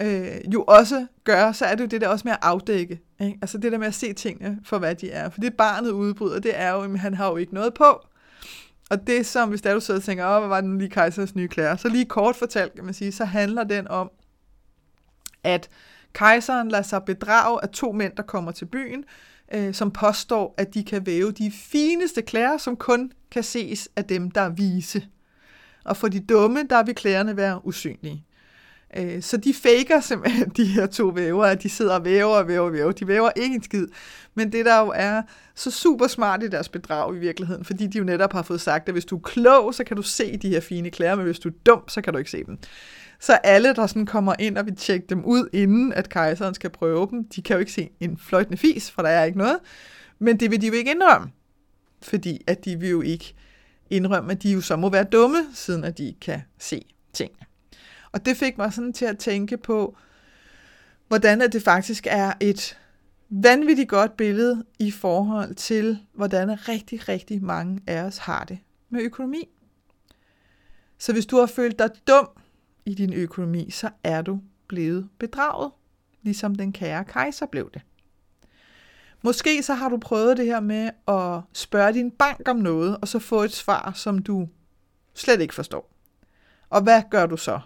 øh, 0.00 0.52
jo 0.52 0.62
også 0.62 1.06
gør, 1.24 1.52
så 1.52 1.64
er 1.64 1.74
det 1.74 1.80
jo 1.80 1.86
det 1.86 2.00
der 2.00 2.08
også 2.08 2.22
med 2.24 2.32
at 2.32 2.38
afdække. 2.42 3.00
Ikke? 3.20 3.38
Altså 3.42 3.58
det 3.58 3.72
der 3.72 3.78
med 3.78 3.86
at 3.86 3.94
se 3.94 4.12
tingene 4.12 4.58
for, 4.64 4.78
hvad 4.78 4.94
de 4.94 5.10
er. 5.10 5.30
For 5.30 5.40
det 5.40 5.54
barnet 5.54 5.90
udbryder, 5.90 6.40
det 6.40 6.58
er 6.60 6.72
jo, 6.72 6.80
at 6.80 6.98
han 6.98 7.14
har 7.14 7.30
jo 7.30 7.36
ikke 7.36 7.54
noget 7.54 7.74
på. 7.74 8.06
Og 8.90 9.06
det 9.06 9.26
som, 9.26 9.48
hvis 9.48 9.62
der 9.62 9.74
du 9.74 9.80
sidder 9.80 10.00
og 10.00 10.04
tænker, 10.04 10.26
åh, 10.26 10.38
hvad 10.38 10.48
var 10.48 10.60
den 10.60 10.78
lige 10.78 10.90
kejserens 10.90 11.34
nye 11.34 11.48
klæder? 11.48 11.76
Så 11.76 11.88
lige 11.88 12.04
kort 12.04 12.36
fortalt, 12.36 12.74
kan 12.74 12.84
man 12.84 12.94
sige, 12.94 13.12
så 13.12 13.24
handler 13.24 13.64
den 13.64 13.88
om, 13.88 14.10
at 15.44 15.68
kejseren 16.12 16.68
lader 16.68 16.82
sig 16.82 17.02
bedrage 17.04 17.58
af 17.62 17.68
to 17.68 17.92
mænd, 17.92 18.12
der 18.16 18.22
kommer 18.22 18.52
til 18.52 18.64
byen, 18.64 19.04
øh, 19.54 19.74
som 19.74 19.90
påstår, 19.90 20.54
at 20.58 20.74
de 20.74 20.84
kan 20.84 21.06
væve 21.06 21.32
de 21.32 21.50
fineste 21.50 22.22
klæder, 22.22 22.58
som 22.58 22.76
kun 22.76 23.12
kan 23.30 23.42
ses 23.42 23.88
af 23.96 24.04
dem, 24.04 24.30
der 24.30 24.40
er 24.40 24.48
vise. 24.48 25.06
Og 25.84 25.96
for 25.96 26.08
de 26.08 26.20
dumme, 26.20 26.62
der 26.70 26.82
vil 26.82 26.94
klæderne 26.94 27.36
være 27.36 27.66
usynlige. 27.66 28.25
Øh, 28.98 29.22
så 29.22 29.36
de 29.36 29.54
faker 29.54 30.00
simpelthen 30.00 30.48
de 30.48 30.64
her 30.64 30.86
to 30.86 31.06
væver, 31.06 31.44
at 31.44 31.62
de 31.62 31.68
sidder 31.68 31.94
og 31.94 32.04
væver 32.04 32.36
og 32.36 32.48
væver 32.48 32.66
og 32.66 32.72
væver. 32.72 32.92
De 32.92 33.06
væver 33.06 33.30
ikke 33.36 33.54
en 33.54 33.62
skid. 33.62 33.86
Men 34.34 34.52
det 34.52 34.64
der 34.64 34.80
jo 34.80 34.92
er 34.94 35.22
så 35.54 35.70
super 35.70 36.06
smart 36.06 36.42
i 36.42 36.48
deres 36.48 36.68
bedrag 36.68 37.16
i 37.16 37.18
virkeligheden, 37.18 37.64
fordi 37.64 37.86
de 37.86 37.98
jo 37.98 38.04
netop 38.04 38.32
har 38.32 38.42
fået 38.42 38.60
sagt, 38.60 38.88
at 38.88 38.94
hvis 38.94 39.04
du 39.04 39.16
er 39.16 39.20
klog, 39.20 39.74
så 39.74 39.84
kan 39.84 39.96
du 39.96 40.02
se 40.02 40.36
de 40.36 40.48
her 40.48 40.60
fine 40.60 40.90
klæder, 40.90 41.14
men 41.14 41.24
hvis 41.24 41.38
du 41.38 41.48
er 41.48 41.52
dum, 41.66 41.88
så 41.88 42.02
kan 42.02 42.12
du 42.12 42.18
ikke 42.18 42.30
se 42.30 42.44
dem. 42.44 42.58
Så 43.20 43.32
alle, 43.32 43.74
der 43.74 43.86
sådan 43.86 44.06
kommer 44.06 44.34
ind 44.38 44.58
og 44.58 44.66
vil 44.66 44.76
tjekke 44.76 45.06
dem 45.08 45.24
ud, 45.24 45.48
inden 45.52 45.92
at 45.92 46.08
kejseren 46.08 46.54
skal 46.54 46.70
prøve 46.70 47.08
dem, 47.10 47.28
de 47.28 47.42
kan 47.42 47.54
jo 47.54 47.60
ikke 47.60 47.72
se 47.72 47.90
en 48.00 48.18
fløjtende 48.18 48.56
fis, 48.58 48.90
for 48.90 49.02
der 49.02 49.08
er 49.08 49.24
ikke 49.24 49.38
noget. 49.38 49.58
Men 50.18 50.40
det 50.40 50.50
vil 50.50 50.60
de 50.60 50.66
jo 50.66 50.72
ikke 50.72 50.90
indrømme, 50.90 51.28
fordi 52.02 52.44
at 52.46 52.64
de 52.64 52.80
vil 52.80 52.90
jo 52.90 53.00
ikke 53.00 53.34
indrømme, 53.90 54.32
at 54.32 54.42
de 54.42 54.52
jo 54.52 54.60
så 54.60 54.76
må 54.76 54.90
være 54.90 55.04
dumme, 55.04 55.38
siden 55.54 55.84
at 55.84 55.98
de 55.98 56.14
kan 56.20 56.40
se. 56.58 56.95
Og 58.16 58.26
det 58.26 58.36
fik 58.36 58.58
mig 58.58 58.72
sådan 58.72 58.92
til 58.92 59.04
at 59.04 59.18
tænke 59.18 59.56
på, 59.56 59.96
hvordan 61.08 61.40
det 61.40 61.62
faktisk 61.62 62.06
er 62.10 62.32
et 62.40 62.78
vanvittigt 63.28 63.88
godt 63.88 64.16
billede 64.16 64.64
i 64.78 64.90
forhold 64.90 65.54
til, 65.54 65.98
hvordan 66.12 66.68
rigtig, 66.68 67.08
rigtig 67.08 67.44
mange 67.44 67.80
af 67.86 68.02
os 68.02 68.18
har 68.18 68.44
det 68.44 68.58
med 68.90 69.02
økonomi. 69.02 69.48
Så 70.98 71.12
hvis 71.12 71.26
du 71.26 71.36
har 71.36 71.46
følt 71.46 71.78
dig 71.78 71.90
dum 72.08 72.28
i 72.86 72.94
din 72.94 73.12
økonomi, 73.12 73.70
så 73.70 73.90
er 74.04 74.22
du 74.22 74.40
blevet 74.68 75.08
bedraget, 75.18 75.72
ligesom 76.22 76.54
den 76.54 76.72
kære 76.72 77.04
kejser 77.04 77.46
blev 77.46 77.70
det. 77.74 77.82
Måske 79.22 79.62
så 79.62 79.74
har 79.74 79.88
du 79.88 79.98
prøvet 79.98 80.36
det 80.36 80.46
her 80.46 80.60
med 80.60 80.90
at 81.08 81.40
spørge 81.52 81.92
din 81.92 82.10
bank 82.10 82.48
om 82.48 82.56
noget, 82.56 82.96
og 83.02 83.08
så 83.08 83.18
få 83.18 83.42
et 83.42 83.52
svar, 83.52 83.92
som 83.94 84.18
du 84.18 84.48
slet 85.14 85.40
ikke 85.40 85.54
forstår. 85.54 85.92
Og 86.70 86.82
hvad 86.82 87.02
gør 87.10 87.26
du 87.26 87.36
så? 87.36 87.60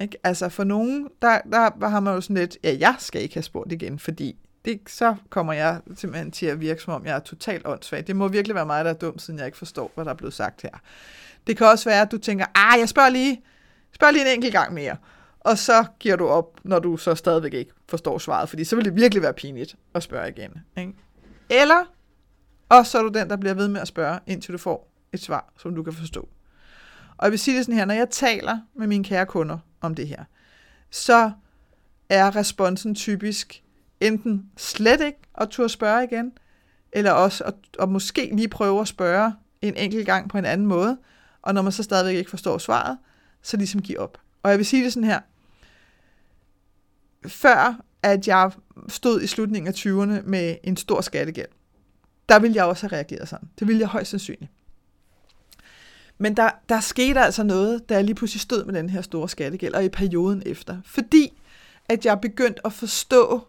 Ikke? 0.00 0.16
Altså 0.24 0.48
for 0.48 0.64
nogen, 0.64 1.08
der, 1.22 1.40
der 1.80 1.88
har 1.88 2.00
man 2.00 2.14
jo 2.14 2.20
sådan 2.20 2.36
lidt, 2.36 2.58
ja, 2.64 2.76
jeg 2.80 2.94
skal 2.98 3.22
ikke 3.22 3.34
have 3.34 3.42
spurgt 3.42 3.72
igen, 3.72 3.98
fordi 3.98 4.36
det, 4.64 4.80
så 4.86 5.14
kommer 5.30 5.52
jeg 5.52 5.80
simpelthen 5.94 6.30
til 6.30 6.46
at 6.46 6.60
virke, 6.60 6.82
som 6.82 6.94
om 6.94 7.06
jeg 7.06 7.16
er 7.16 7.20
totalt 7.20 7.66
åndssvag. 7.66 8.06
Det 8.06 8.16
må 8.16 8.28
virkelig 8.28 8.54
være 8.54 8.66
mig, 8.66 8.84
der 8.84 8.90
er 8.90 8.94
dum, 8.94 9.18
siden 9.18 9.38
jeg 9.38 9.46
ikke 9.46 9.58
forstår, 9.58 9.90
hvad 9.94 10.04
der 10.04 10.10
er 10.10 10.14
blevet 10.14 10.34
sagt 10.34 10.62
her. 10.62 10.70
Det 11.46 11.56
kan 11.56 11.66
også 11.66 11.90
være, 11.90 12.02
at 12.02 12.12
du 12.12 12.18
tænker, 12.18 12.46
ah, 12.54 12.80
jeg 12.80 12.88
spørger 12.88 13.08
lige, 13.08 13.42
spørger 13.92 14.12
lige 14.12 14.26
en 14.26 14.34
enkelt 14.34 14.52
gang 14.52 14.74
mere. 14.74 14.96
Og 15.40 15.58
så 15.58 15.84
giver 16.00 16.16
du 16.16 16.28
op, 16.28 16.60
når 16.64 16.78
du 16.78 16.96
så 16.96 17.14
stadigvæk 17.14 17.54
ikke 17.54 17.72
forstår 17.88 18.18
svaret, 18.18 18.48
fordi 18.48 18.64
så 18.64 18.76
vil 18.76 18.84
det 18.84 18.96
virkelig 18.96 19.22
være 19.22 19.32
pinligt 19.32 19.76
at 19.94 20.02
spørge 20.02 20.28
igen. 20.28 20.50
Ikke? 20.76 20.92
Eller, 21.50 21.84
og 22.68 22.86
så 22.86 22.98
er 22.98 23.02
du 23.02 23.08
den, 23.08 23.30
der 23.30 23.36
bliver 23.36 23.54
ved 23.54 23.68
med 23.68 23.80
at 23.80 23.88
spørge, 23.88 24.18
indtil 24.26 24.52
du 24.52 24.58
får 24.58 24.92
et 25.12 25.20
svar, 25.20 25.52
som 25.58 25.74
du 25.74 25.82
kan 25.82 25.92
forstå. 25.92 26.28
Og 27.16 27.24
jeg 27.24 27.30
vil 27.30 27.38
sige 27.38 27.56
det 27.56 27.64
sådan 27.64 27.78
her, 27.78 27.84
når 27.84 27.94
jeg 27.94 28.10
taler 28.10 28.58
med 28.74 28.86
mine 28.86 29.04
kære 29.04 29.26
kunder, 29.26 29.58
om 29.80 29.94
det 29.94 30.08
her, 30.08 30.24
så 30.90 31.32
er 32.08 32.36
responsen 32.36 32.94
typisk 32.94 33.62
enten 34.00 34.50
slet 34.56 35.00
ikke 35.00 35.18
at 35.34 35.48
turde 35.48 35.68
spørge 35.68 36.04
igen, 36.04 36.32
eller 36.92 37.12
også 37.12 37.44
at, 37.44 37.54
at 37.78 37.88
måske 37.88 38.30
lige 38.36 38.48
prøve 38.48 38.80
at 38.80 38.88
spørge 38.88 39.32
en 39.62 39.76
enkelt 39.76 40.06
gang 40.06 40.30
på 40.30 40.38
en 40.38 40.44
anden 40.44 40.66
måde, 40.66 40.98
og 41.42 41.54
når 41.54 41.62
man 41.62 41.72
så 41.72 41.82
stadigvæk 41.82 42.16
ikke 42.16 42.30
forstår 42.30 42.58
svaret, 42.58 42.98
så 43.42 43.56
ligesom 43.56 43.82
give 43.82 44.00
op. 44.00 44.18
Og 44.42 44.50
jeg 44.50 44.58
vil 44.58 44.66
sige 44.66 44.84
det 44.84 44.92
sådan 44.92 45.08
her, 45.08 45.20
før 47.26 47.80
at 48.02 48.28
jeg 48.28 48.50
stod 48.88 49.22
i 49.22 49.26
slutningen 49.26 49.68
af 49.68 49.72
20'erne 49.72 50.28
med 50.28 50.56
en 50.64 50.76
stor 50.76 51.00
skattegæld, 51.00 51.48
der 52.28 52.38
ville 52.38 52.56
jeg 52.56 52.64
også 52.64 52.88
have 52.88 52.96
reageret 52.96 53.28
sådan. 53.28 53.48
Det 53.58 53.68
ville 53.68 53.80
jeg 53.80 53.88
højst 53.88 54.10
sandsynligt. 54.10 54.52
Men 56.22 56.36
der, 56.36 56.50
der 56.68 56.80
skete 56.80 57.20
altså 57.20 57.42
noget, 57.42 57.88
da 57.88 57.94
jeg 57.94 58.04
lige 58.04 58.14
pludselig 58.14 58.40
stod 58.40 58.64
med 58.64 58.74
den 58.74 58.90
her 58.90 59.02
store 59.02 59.28
skattegæld, 59.28 59.74
og 59.74 59.84
i 59.84 59.88
perioden 59.88 60.42
efter. 60.46 60.76
Fordi 60.84 61.32
at 61.88 62.06
jeg 62.06 62.20
begyndte 62.20 62.66
at 62.66 62.72
forstå, 62.72 63.40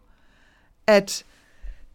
at, 0.88 1.24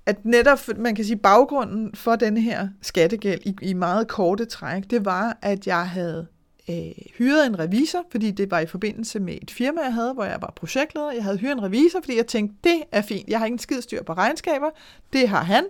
at 0.06 0.24
netop, 0.24 0.58
man 0.76 0.94
kan 0.94 1.04
sige, 1.04 1.16
baggrunden 1.16 1.94
for 1.94 2.16
den 2.16 2.36
her 2.36 2.68
skattegæld 2.82 3.40
i, 3.44 3.56
i 3.62 3.72
meget 3.72 4.08
korte 4.08 4.44
træk, 4.44 4.90
det 4.90 5.04
var, 5.04 5.38
at 5.42 5.66
jeg 5.66 5.88
havde 5.88 6.26
øh, 6.70 6.76
hyret 7.18 7.46
en 7.46 7.58
revisor, 7.58 8.04
fordi 8.10 8.30
det 8.30 8.50
var 8.50 8.58
i 8.58 8.66
forbindelse 8.66 9.20
med 9.20 9.38
et 9.42 9.50
firma, 9.50 9.80
jeg 9.80 9.94
havde, 9.94 10.12
hvor 10.12 10.24
jeg 10.24 10.38
var 10.40 10.52
projektleder. 10.56 11.12
Jeg 11.12 11.24
havde 11.24 11.38
hyret 11.38 11.52
en 11.52 11.62
revisor, 11.62 12.00
fordi 12.00 12.16
jeg 12.16 12.26
tænkte, 12.26 12.56
det 12.64 12.82
er 12.92 13.02
fint. 13.02 13.28
Jeg 13.28 13.38
har 13.38 13.46
ingen 13.46 13.58
skid 13.58 13.82
styr 13.82 14.02
på 14.02 14.12
regnskaber. 14.12 14.70
Det 15.12 15.28
har 15.28 15.42
han. 15.42 15.64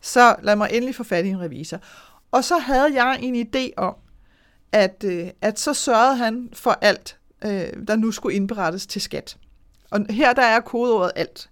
Så 0.00 0.36
lad 0.42 0.56
mig 0.56 0.68
endelig 0.72 0.94
få 0.94 1.04
fat 1.04 1.24
i 1.24 1.28
en 1.28 1.40
revisor. 1.40 1.78
Og 2.30 2.44
så 2.44 2.58
havde 2.58 3.04
jeg 3.04 3.18
en 3.22 3.46
idé 3.46 3.70
om, 3.76 3.94
at, 4.72 5.04
øh, 5.06 5.28
at 5.40 5.58
så 5.58 5.74
sørgede 5.74 6.16
han 6.16 6.48
for 6.52 6.70
alt, 6.70 7.18
øh, 7.44 7.86
der 7.88 7.96
nu 7.96 8.12
skulle 8.12 8.36
indberettes 8.36 8.86
til 8.86 9.00
skat. 9.00 9.36
Og 9.90 10.06
her 10.10 10.32
der 10.32 10.42
er 10.42 10.60
kodeordet 10.60 11.12
alt. 11.16 11.50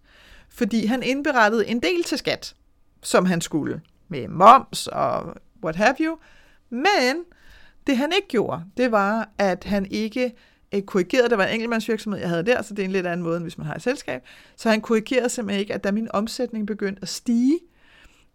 Fordi 0.49 0.87
han 0.87 1.03
indberettede 1.03 1.67
en 1.67 1.81
del 1.81 2.05
til 2.05 2.19
skat, 2.19 2.55
som 3.03 3.27
han 3.27 3.41
skulle, 3.41 3.81
med 4.09 4.29
moms 4.29 4.87
og 4.87 5.35
what 5.65 5.77
have 5.77 5.97
you. 6.01 6.19
Men 6.71 7.25
Det 7.87 7.97
han 7.97 8.13
ikke 8.17 8.29
gjorde, 8.29 8.65
det 8.77 8.93
var, 8.93 9.29
at 9.39 9.65
han 9.65 9.87
ikke 9.91 10.35
øh, 10.75 10.83
korrigerede, 10.83 11.29
det 11.29 11.39
var 11.39 11.45
en 11.45 11.55
enkeltmandsvirksomhed, 11.55 12.21
jeg 12.21 12.29
havde 12.29 12.47
der, 12.47 12.63
så 12.63 12.75
det 12.75 12.83
er 12.83 12.85
en 12.87 12.93
lidt 12.93 13.07
anden 13.07 13.25
måde, 13.25 13.37
end 13.37 13.45
hvis 13.45 13.59
man 13.59 13.67
har 13.67 13.75
et 13.75 13.83
selskab. 13.83 14.23
Så 14.57 14.71
han 14.71 14.81
korrigerede 14.81 15.29
simpelthen 15.29 15.61
ikke, 15.61 15.75
at 15.75 15.85
da 15.85 15.93
min 15.93 16.09
omsætning 16.11 16.67
begyndte 16.67 17.03
at 17.03 17.09
stige, 17.09 17.59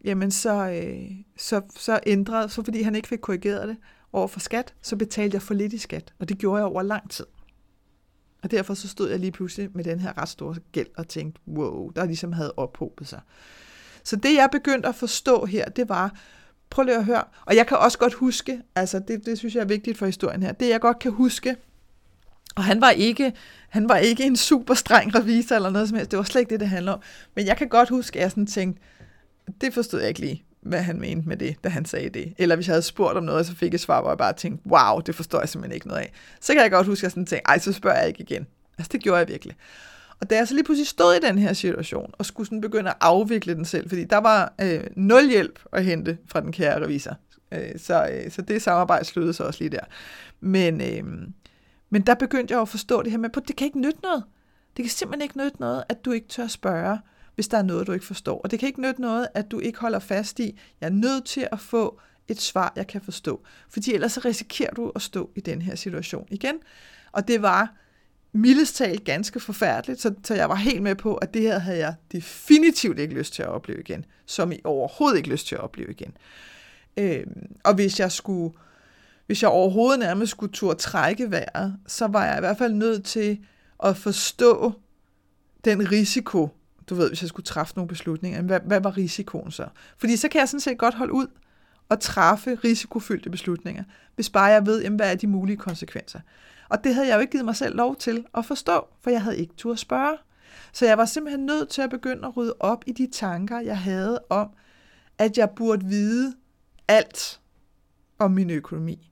jamen 0.04 0.32
så, 0.32 0.70
øh, 0.70 1.12
så, 1.38 1.62
så 1.78 2.00
ændrede, 2.06 2.50
så 2.50 2.64
fordi 2.64 2.82
han 2.82 2.96
ikke 2.96 3.08
fik 3.08 3.20
korrigeret 3.20 3.68
det 3.68 3.78
over 4.14 4.28
for 4.28 4.40
skat, 4.40 4.74
så 4.82 4.96
betalte 4.96 5.36
jeg 5.36 5.42
for 5.42 5.54
lidt 5.54 5.74
i 5.74 5.78
skat, 5.78 6.14
og 6.20 6.30
det 6.30 6.38
gjorde 6.38 6.58
jeg 6.58 6.66
over 6.66 6.82
lang 6.82 7.10
tid. 7.10 7.26
Og 8.44 8.52
derfor 8.52 8.74
så 8.74 8.88
stod 8.88 9.10
jeg 9.10 9.20
lige 9.20 9.32
pludselig 9.32 9.70
med 9.74 9.84
den 9.84 10.00
her 10.00 10.18
ret 10.18 10.30
store 10.30 10.56
gæld 10.72 10.88
og 10.98 11.08
tænkte, 11.08 11.42
wow, 11.48 11.90
der 11.90 12.06
ligesom 12.06 12.34
havde 12.34 12.54
ophobet 12.58 13.08
sig. 13.08 13.22
Så 14.04 14.16
det 14.16 14.34
jeg 14.34 14.50
begyndte 14.52 14.90
at 14.90 14.96
forstå 14.96 15.46
her, 15.46 15.70
det 15.70 15.90
var, 15.90 16.20
prøv 16.70 16.86
lige 16.86 16.98
at 16.98 17.06
høre, 17.06 17.24
og 17.46 17.56
jeg 17.56 17.68
kan 17.68 17.78
også 17.78 17.98
godt 17.98 18.14
huske, 18.14 18.62
altså 18.76 19.00
det, 19.08 19.26
det 19.26 19.38
synes 19.38 19.56
jeg 19.56 19.62
er 19.62 19.66
vigtigt 19.66 19.98
for 19.98 20.06
historien 20.06 20.44
her, 20.44 20.52
det 20.52 20.70
jeg 20.70 20.82
godt 20.82 21.00
kan 21.00 21.12
huske, 21.12 21.56
og 22.56 22.64
han 22.64 22.82
var 22.82 22.90
ikke, 22.90 23.34
han 23.70 23.90
var 23.90 23.98
ikke 23.98 24.24
en 24.24 24.36
super 24.36 24.74
streng 24.74 25.16
revisor 25.16 25.56
eller 25.56 25.70
noget 25.70 25.90
som 25.90 25.98
helst, 25.98 26.12
det 26.12 26.18
var 26.18 26.24
slet 26.24 26.42
ikke 26.42 26.50
det, 26.50 26.60
det 26.60 26.70
handler 26.70 26.92
om. 26.92 27.02
Men 27.36 27.46
jeg 27.46 27.58
kan 27.58 27.70
godt 27.70 27.90
huske, 27.90 28.20
at 28.20 28.24
jeg 28.24 28.32
sådan 28.32 28.48
tænkte, 28.48 28.82
det 29.62 29.74
forstod 29.74 30.00
jeg 30.00 30.10
ikke 30.10 30.20
lige, 30.20 30.44
hvad 30.66 30.82
han 30.82 31.00
mente 31.00 31.28
med 31.28 31.38
det, 31.38 31.56
da 31.64 31.70
han 31.70 31.86
sagde 31.86 32.10
det. 32.10 32.34
Eller 32.38 32.56
hvis 32.56 32.68
jeg 32.68 32.74
havde 32.74 32.82
spurgt 32.82 33.18
om 33.18 33.24
noget, 33.24 33.46
så 33.46 33.56
fik 33.56 33.72
jeg 33.72 33.80
svar, 33.80 34.02
hvor 34.02 34.10
jeg 34.10 34.18
bare 34.18 34.34
tænkte, 34.34 34.68
wow, 34.68 35.00
det 35.00 35.16
forstår 35.16 35.40
jeg 35.40 35.50
simpelthen 35.50 35.76
ikke 35.76 35.88
noget 35.88 36.02
af. 36.02 36.14
Så 36.42 36.54
kan 36.54 36.62
jeg 36.62 36.72
godt 36.72 36.88
huske, 36.88 37.00
at 37.00 37.04
jeg 37.04 37.12
sådan 37.12 37.26
tænkte, 37.26 37.48
ej, 37.48 37.60
så 37.60 37.74
spørger 37.74 38.00
jeg 38.00 38.08
ikke 38.08 38.22
igen. 38.22 38.48
Altså, 38.78 38.90
det 38.92 39.04
gjorde 39.04 39.20
jeg 39.20 39.28
virkelig. 39.28 39.56
Og 40.20 40.30
da 40.30 40.36
jeg 40.36 40.48
så 40.48 40.54
lige 40.54 40.64
pludselig 40.64 40.88
stod 40.88 41.16
i 41.16 41.20
den 41.20 41.38
her 41.38 41.54
situation, 41.54 42.14
og 42.18 42.26
skulle 42.26 42.48
sådan 42.48 42.62
begynde 42.62 42.90
at 42.90 42.96
afvikle 43.02 43.56
den 43.56 43.66
selv, 43.66 43.90
fordi 43.90 44.04
der 44.04 44.18
var 44.18 44.54
øh, 44.62 44.84
nul 44.96 45.30
hjælp 45.30 45.60
at 45.72 45.86
hente 45.86 46.18
fra 46.28 46.42
den 46.42 46.52
kære 46.52 46.84
revisor. 46.84 47.16
Øh, 47.52 47.80
så, 47.80 48.10
øh, 48.12 48.32
så 48.32 48.42
det 48.42 48.62
samarbejde 48.62 49.06
sluttede 49.06 49.34
så 49.34 49.44
også 49.44 49.60
lige 49.60 49.70
der. 49.70 49.86
Men, 50.40 50.82
øh, 50.82 51.28
men 51.90 52.02
der 52.02 52.14
begyndte 52.16 52.54
jeg 52.54 52.62
at 52.62 52.70
forstå 52.70 53.04
det 53.04 53.12
her 53.12 53.18
med, 53.18 53.30
at 53.38 53.48
det 53.48 53.56
kan 53.56 53.66
ikke 53.66 53.80
nytte 53.80 54.00
noget. 54.04 54.24
Det 54.78 54.86
kan 54.86 54.90
simpelthen 54.90 55.22
ikke 55.22 55.38
nytte 55.38 55.60
noget, 55.60 55.84
at 55.90 56.06
du 56.06 56.12
ikke 56.12 56.28
tør 56.28 56.48
spørge, 56.48 57.00
hvis 57.36 57.48
der 57.48 57.58
er 57.58 57.64
noget, 57.64 57.88
du 57.88 57.92
ikke 57.92 58.06
forstår. 58.06 58.42
Og 58.42 58.52
det 58.52 58.60
kan 58.60 58.68
ikke 58.68 58.82
nytte 58.82 59.02
noget, 59.02 59.28
at 59.34 59.52
du 59.52 59.60
ikke 59.60 59.80
holder 59.80 60.00
fast 60.00 60.40
i, 60.40 60.60
jeg 60.82 60.88
er 60.88 60.92
nødt 60.92 61.26
til 61.26 61.48
at 61.52 61.60
få 61.60 62.00
et 62.28 62.42
svar, 62.42 62.74
jeg 62.76 62.88
kan 62.88 63.02
forstå. 63.02 63.42
Fordi 63.70 63.94
ellers 63.94 64.12
så 64.12 64.22
risikerer 64.26 64.74
du 64.74 64.92
at 64.96 65.02
stå 65.02 65.30
i 65.36 65.40
den 65.40 65.62
her 65.62 65.76
situation 65.76 66.28
igen. 66.32 66.56
Og 67.12 67.28
det 67.28 67.42
var 67.42 67.74
mildest 68.34 68.76
talt 68.76 69.04
ganske 69.04 69.40
forfærdeligt, 69.40 70.02
så, 70.02 70.14
så 70.24 70.36
jeg 70.36 70.50
var 70.50 70.56
helt 70.56 70.84
med 70.84 70.96
på, 70.96 71.16
at 71.16 71.34
det 71.34 71.42
her 71.42 71.60
havde 71.60 71.78
jeg 71.78 71.96
definitivt 72.12 73.00
ikke 73.00 73.14
lyst 73.14 73.34
til 73.34 73.44
at 73.44 73.50
opleve 73.50 73.80
igen, 73.80 74.06
som 74.26 74.52
I 74.52 74.60
overhovedet 74.64 75.18
ikke 75.18 75.30
lyst 75.30 75.48
til 75.48 75.56
at 75.56 75.62
opleve 75.62 75.92
igen. 75.92 76.18
Øh, 76.98 77.24
og 77.64 77.74
hvis 77.74 78.00
jeg 78.00 78.12
skulle, 78.12 78.54
hvis 79.26 79.42
jeg 79.42 79.50
overhovedet 79.50 80.00
nærmest 80.00 80.32
skulle 80.32 80.54
turde 80.54 80.80
trække 80.80 81.32
vejret, 81.32 81.78
så 81.88 82.08
var 82.08 82.26
jeg 82.26 82.38
i 82.38 82.40
hvert 82.40 82.58
fald 82.58 82.74
nødt 82.74 83.06
til 83.06 83.40
at 83.84 83.98
forstå 83.98 84.74
den 85.66 85.92
risiko, 85.92 86.50
du 86.90 86.96
ved, 86.96 87.08
hvis 87.08 87.22
jeg 87.22 87.30
skulle 87.30 87.46
træffe 87.46 87.74
nogle 87.76 87.88
beslutninger, 87.88 88.42
hvad, 88.42 88.60
hvad 88.66 88.82
var 88.82 88.98
risikoen 88.98 89.52
så? 89.52 89.68
Fordi 89.98 90.18
så 90.18 90.30
kan 90.30 90.40
jeg 90.40 90.50
sådan 90.50 90.60
set 90.60 90.78
godt 90.78 90.94
holde 90.94 91.14
ud 91.14 91.28
og 91.90 92.00
træffe 92.00 92.56
risikofyldte 92.56 93.30
beslutninger, 93.30 93.84
hvis 94.16 94.30
bare 94.30 94.46
jeg 94.46 94.66
ved, 94.66 94.82
jamen, 94.82 94.98
hvad 94.98 95.12
er 95.12 95.16
de 95.16 95.28
mulige 95.28 95.58
konsekvenser. 95.58 96.20
Og 96.70 96.84
det 96.84 96.96
havde 96.96 97.08
jeg 97.08 97.16
jo 97.16 97.20
ikke 97.20 97.32
givet 97.32 97.46
mig 97.46 97.56
selv 97.56 97.76
lov 97.76 97.96
til 97.96 98.26
at 98.38 98.46
forstå, 98.46 98.88
for 99.02 99.10
jeg 99.10 99.22
havde 99.22 99.38
ikke 99.38 99.54
tur 99.58 99.74
at 99.74 99.80
spørge. 99.80 100.18
Så 100.74 100.86
jeg 100.86 100.98
var 100.98 101.06
simpelthen 101.06 101.46
nødt 101.46 101.70
til 101.70 101.82
at 101.82 101.90
begynde 101.90 102.28
at 102.28 102.38
rydde 102.38 102.56
op 102.60 102.84
i 102.88 102.92
de 102.92 103.10
tanker, 103.12 103.60
jeg 103.60 103.78
havde 103.78 104.20
om, 104.30 104.50
at 105.18 105.38
jeg 105.38 105.50
burde 105.50 105.86
vide 105.86 106.34
alt 106.88 107.40
om 108.20 108.32
min 108.32 108.50
økonomi. 108.50 109.10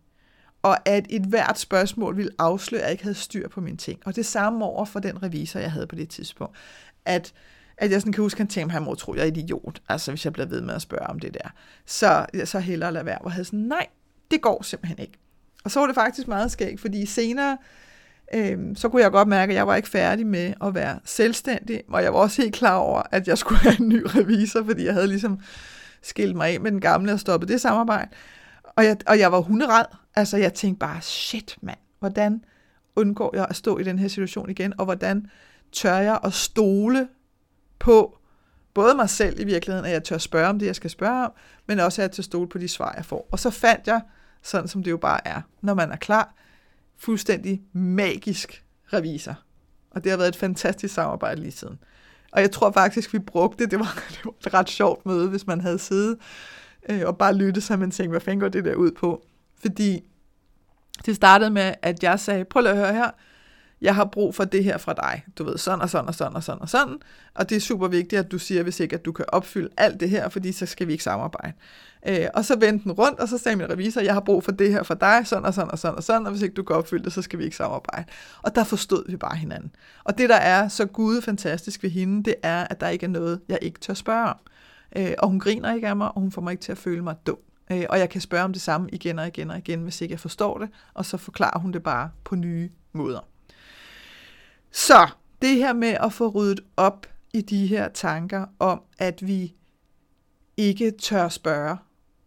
Og 0.61 0.89
at 0.89 1.05
et 1.09 1.25
hvert 1.25 1.59
spørgsmål 1.59 2.17
ville 2.17 2.31
afsløre, 2.37 2.81
at 2.81 2.85
jeg 2.85 2.91
ikke 2.91 3.03
havde 3.03 3.15
styr 3.15 3.47
på 3.47 3.61
mine 3.61 3.77
ting. 3.77 3.99
Og 4.05 4.15
det 4.15 4.25
samme 4.25 4.65
over 4.65 4.85
for 4.85 4.99
den 4.99 5.23
revisor, 5.23 5.59
jeg 5.59 5.71
havde 5.71 5.87
på 5.87 5.95
det 5.95 6.09
tidspunkt. 6.09 6.57
At, 7.05 7.33
at 7.81 7.91
jeg 7.91 8.01
sådan 8.01 8.13
kan 8.13 8.21
huske, 8.21 8.35
at 8.35 8.39
han 8.39 8.47
tænkte, 8.47 8.71
at 8.71 8.73
han 8.73 8.83
må 8.83 8.95
tro, 8.95 9.11
at 9.11 9.17
jeg 9.17 9.23
er 9.23 9.27
idiot, 9.27 9.81
altså 9.89 10.11
hvis 10.11 10.25
jeg 10.25 10.33
bliver 10.33 10.45
ved 10.45 10.61
med 10.61 10.73
at 10.73 10.81
spørge 10.81 11.07
om 11.07 11.19
det 11.19 11.33
der. 11.33 11.49
Så, 11.85 12.25
så 12.45 12.59
hellere 12.59 12.93
lade 12.93 13.05
være. 13.05 13.17
Og 13.17 13.31
havde 13.31 13.45
sådan, 13.45 13.59
nej, 13.59 13.87
det 14.31 14.41
går 14.41 14.63
simpelthen 14.63 14.99
ikke. 14.99 15.19
Og 15.63 15.71
så 15.71 15.79
var 15.79 15.87
det 15.87 15.95
faktisk 15.95 16.27
meget 16.27 16.51
skægt, 16.51 16.81
fordi 16.81 17.05
senere, 17.05 17.57
øh, 18.33 18.57
så 18.75 18.89
kunne 18.89 19.01
jeg 19.01 19.11
godt 19.11 19.27
mærke, 19.27 19.51
at 19.51 19.55
jeg 19.55 19.67
var 19.67 19.75
ikke 19.75 19.89
færdig 19.89 20.27
med 20.27 20.53
at 20.63 20.75
være 20.75 20.99
selvstændig, 21.05 21.83
og 21.89 22.03
jeg 22.03 22.13
var 22.13 22.19
også 22.19 22.41
helt 22.41 22.55
klar 22.55 22.75
over, 22.75 23.01
at 23.11 23.27
jeg 23.27 23.37
skulle 23.37 23.59
have 23.59 23.79
en 23.79 23.89
ny 23.89 24.03
revisor, 24.05 24.63
fordi 24.63 24.85
jeg 24.85 24.93
havde 24.93 25.07
ligesom 25.07 25.39
skilt 26.01 26.35
mig 26.35 26.49
af 26.53 26.59
med 26.59 26.71
den 26.71 26.81
gamle 26.81 27.13
og 27.13 27.19
stoppet 27.19 27.49
det 27.49 27.61
samarbejde. 27.61 28.09
Og 28.75 28.85
jeg, 28.85 28.97
og 29.07 29.19
jeg 29.19 29.31
var 29.31 29.39
hunderad. 29.39 29.85
Altså, 30.15 30.37
jeg 30.37 30.53
tænkte 30.53 30.79
bare, 30.79 31.01
shit 31.01 31.57
mand, 31.61 31.79
hvordan 31.99 32.43
undgår 32.95 33.35
jeg 33.35 33.45
at 33.49 33.55
stå 33.55 33.77
i 33.77 33.83
den 33.83 33.99
her 33.99 34.07
situation 34.07 34.49
igen, 34.49 34.73
og 34.77 34.85
hvordan 34.85 35.25
tør 35.71 35.97
jeg 35.97 36.19
at 36.23 36.33
stole 36.33 37.07
på 37.81 38.17
både 38.73 38.95
mig 38.95 39.09
selv 39.09 39.39
i 39.39 39.43
virkeligheden, 39.43 39.85
at 39.85 39.91
jeg 39.91 40.03
tør 40.03 40.17
spørge 40.17 40.47
om 40.47 40.59
det, 40.59 40.65
jeg 40.65 40.75
skal 40.75 40.89
spørge 40.89 41.25
om, 41.25 41.31
men 41.67 41.79
også 41.79 42.01
at 42.01 42.07
jeg 42.07 42.11
tør 42.11 42.23
stole 42.23 42.49
på 42.49 42.57
de 42.57 42.67
svar, 42.67 42.93
jeg 42.95 43.05
får. 43.05 43.27
Og 43.31 43.39
så 43.39 43.49
fandt 43.49 43.87
jeg 43.87 44.01
sådan 44.41 44.67
som 44.67 44.83
det 44.83 44.91
jo 44.91 44.97
bare 44.97 45.27
er, 45.27 45.41
når 45.61 45.73
man 45.73 45.91
er 45.91 45.95
klar, 45.95 46.33
fuldstændig 46.97 47.61
magisk 47.73 48.63
revisor. 48.93 49.35
Og 49.91 50.03
det 50.03 50.09
har 50.09 50.17
været 50.17 50.27
et 50.29 50.35
fantastisk 50.35 50.93
samarbejde 50.93 51.41
lige 51.41 51.51
siden. 51.51 51.79
Og 52.31 52.41
jeg 52.41 52.51
tror 52.51 52.71
faktisk, 52.71 53.13
vi 53.13 53.19
brugte 53.19 53.63
det. 53.63 53.71
Det 53.71 53.79
var, 53.79 54.03
det 54.09 54.25
var 54.25 54.31
et 54.47 54.53
ret 54.53 54.69
sjovt 54.69 55.05
møde, 55.05 55.29
hvis 55.29 55.47
man 55.47 55.61
havde 55.61 55.79
siddet 55.79 56.17
øh, 56.89 57.01
og 57.05 57.17
bare 57.17 57.35
lyttet, 57.35 57.63
så 57.63 57.77
man 57.77 57.91
tænkte, 57.91 58.09
hvad 58.09 58.21
fanden 58.21 58.39
går 58.39 58.49
det 58.49 58.65
der 58.65 58.75
ud 58.75 58.91
på? 58.91 59.25
Fordi 59.61 60.03
det 61.05 61.15
startede 61.15 61.49
med, 61.49 61.73
at 61.81 62.03
jeg 62.03 62.19
sagde, 62.19 62.45
prøv 62.45 62.65
at 62.65 62.77
høre 62.77 62.93
her, 62.93 63.11
jeg 63.81 63.95
har 63.95 64.05
brug 64.05 64.35
for 64.35 64.43
det 64.43 64.63
her 64.63 64.77
fra 64.77 64.93
dig. 64.93 65.23
Du 65.37 65.43
ved, 65.43 65.57
sådan 65.57 65.81
og 65.81 65.89
sådan 65.89 66.07
og 66.07 66.15
sådan 66.15 66.35
og 66.35 66.43
sådan 66.43 66.61
og 66.61 66.69
sådan. 66.69 66.97
Og 67.35 67.49
det 67.49 67.55
er 67.55 67.59
super 67.59 67.87
vigtigt, 67.87 68.19
at 68.19 68.31
du 68.31 68.39
siger, 68.39 68.63
hvis 68.63 68.79
ikke 68.79 68.95
at 68.95 69.05
du 69.05 69.11
kan 69.11 69.25
opfylde 69.27 69.69
alt 69.77 69.99
det 69.99 70.09
her, 70.09 70.29
fordi 70.29 70.51
så 70.51 70.65
skal 70.65 70.87
vi 70.87 70.91
ikke 70.91 71.03
samarbejde. 71.03 71.53
Øh, 72.07 72.27
og 72.33 72.45
så 72.45 72.59
vendte 72.59 72.83
den 72.83 72.91
rundt, 72.91 73.19
og 73.19 73.27
så 73.27 73.37
sagde 73.37 73.55
min 73.55 73.69
revisor, 73.69 74.01
jeg 74.01 74.13
har 74.13 74.21
brug 74.21 74.43
for 74.43 74.51
det 74.51 74.71
her 74.71 74.83
fra 74.83 74.95
dig, 74.95 75.27
sådan 75.27 75.45
og 75.45 75.53
sådan 75.53 75.71
og 75.71 75.79
sådan 75.79 75.97
og 75.97 76.03
sådan, 76.03 76.25
og 76.25 76.31
hvis 76.31 76.41
ikke 76.41 76.53
du 76.53 76.63
kan 76.63 76.75
opfylde 76.75 77.03
det, 77.03 77.13
så 77.13 77.21
skal 77.21 77.39
vi 77.39 77.43
ikke 77.43 77.55
samarbejde. 77.55 78.05
Og 78.41 78.55
der 78.55 78.63
forstod 78.63 79.03
vi 79.09 79.17
bare 79.17 79.35
hinanden. 79.35 79.71
Og 80.03 80.17
det, 80.17 80.29
der 80.29 80.35
er 80.35 80.67
så 80.67 80.85
gud 80.85 81.21
fantastisk 81.21 81.83
ved 81.83 81.89
hende, 81.89 82.23
det 82.23 82.35
er, 82.43 82.67
at 82.69 82.81
der 82.81 82.89
ikke 82.89 83.03
er 83.05 83.09
noget, 83.09 83.41
jeg 83.49 83.59
ikke 83.61 83.79
tør 83.79 83.93
spørge 83.93 84.29
om. 84.29 84.37
Øh, 84.95 85.13
og 85.19 85.29
hun 85.29 85.39
griner 85.39 85.73
ikke 85.73 85.87
af 85.87 85.95
mig, 85.95 86.07
og 86.15 86.21
hun 86.21 86.31
får 86.31 86.41
mig 86.41 86.51
ikke 86.51 86.61
til 86.61 86.71
at 86.71 86.77
føle 86.77 87.03
mig 87.03 87.15
dum. 87.27 87.37
Øh, 87.71 87.85
og 87.89 87.99
jeg 87.99 88.09
kan 88.09 88.21
spørge 88.21 88.43
om 88.43 88.53
det 88.53 88.61
samme 88.61 88.89
igen 88.89 89.19
og 89.19 89.27
igen 89.27 89.51
og 89.51 89.57
igen, 89.57 89.81
hvis 89.81 90.01
ikke 90.01 90.11
jeg 90.11 90.19
forstår 90.19 90.57
det, 90.57 90.69
og 90.93 91.05
så 91.05 91.17
forklarer 91.17 91.59
hun 91.59 91.71
det 91.71 91.83
bare 91.83 92.09
på 92.23 92.35
nye 92.35 92.69
måder. 92.93 93.30
Så 94.71 95.09
det 95.41 95.55
her 95.55 95.73
med 95.73 95.97
at 95.99 96.13
få 96.13 96.27
ryddet 96.27 96.59
op 96.77 97.07
i 97.33 97.41
de 97.41 97.67
her 97.67 97.89
tanker 97.89 98.45
om, 98.59 98.81
at 98.97 99.27
vi 99.27 99.55
ikke 100.57 100.91
tør 100.91 101.29
spørge, 101.29 101.77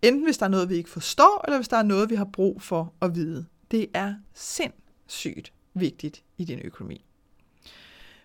enten 0.02 0.24
hvis 0.24 0.38
der 0.38 0.46
er 0.46 0.50
noget, 0.50 0.68
vi 0.68 0.74
ikke 0.74 0.90
forstår, 0.90 1.44
eller 1.44 1.58
hvis 1.58 1.68
der 1.68 1.76
er 1.76 1.82
noget, 1.82 2.10
vi 2.10 2.14
har 2.14 2.28
brug 2.32 2.62
for 2.62 2.92
at 3.00 3.14
vide. 3.14 3.46
Det 3.70 3.86
er 3.94 4.14
sindssygt 4.34 5.52
vigtigt 5.74 6.24
i 6.38 6.44
din 6.44 6.60
økonomi. 6.64 7.04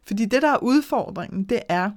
Fordi 0.03 0.25
det, 0.25 0.41
der 0.41 0.49
er 0.49 0.63
udfordringen, 0.63 1.43
det 1.43 1.61
er, 1.69 1.91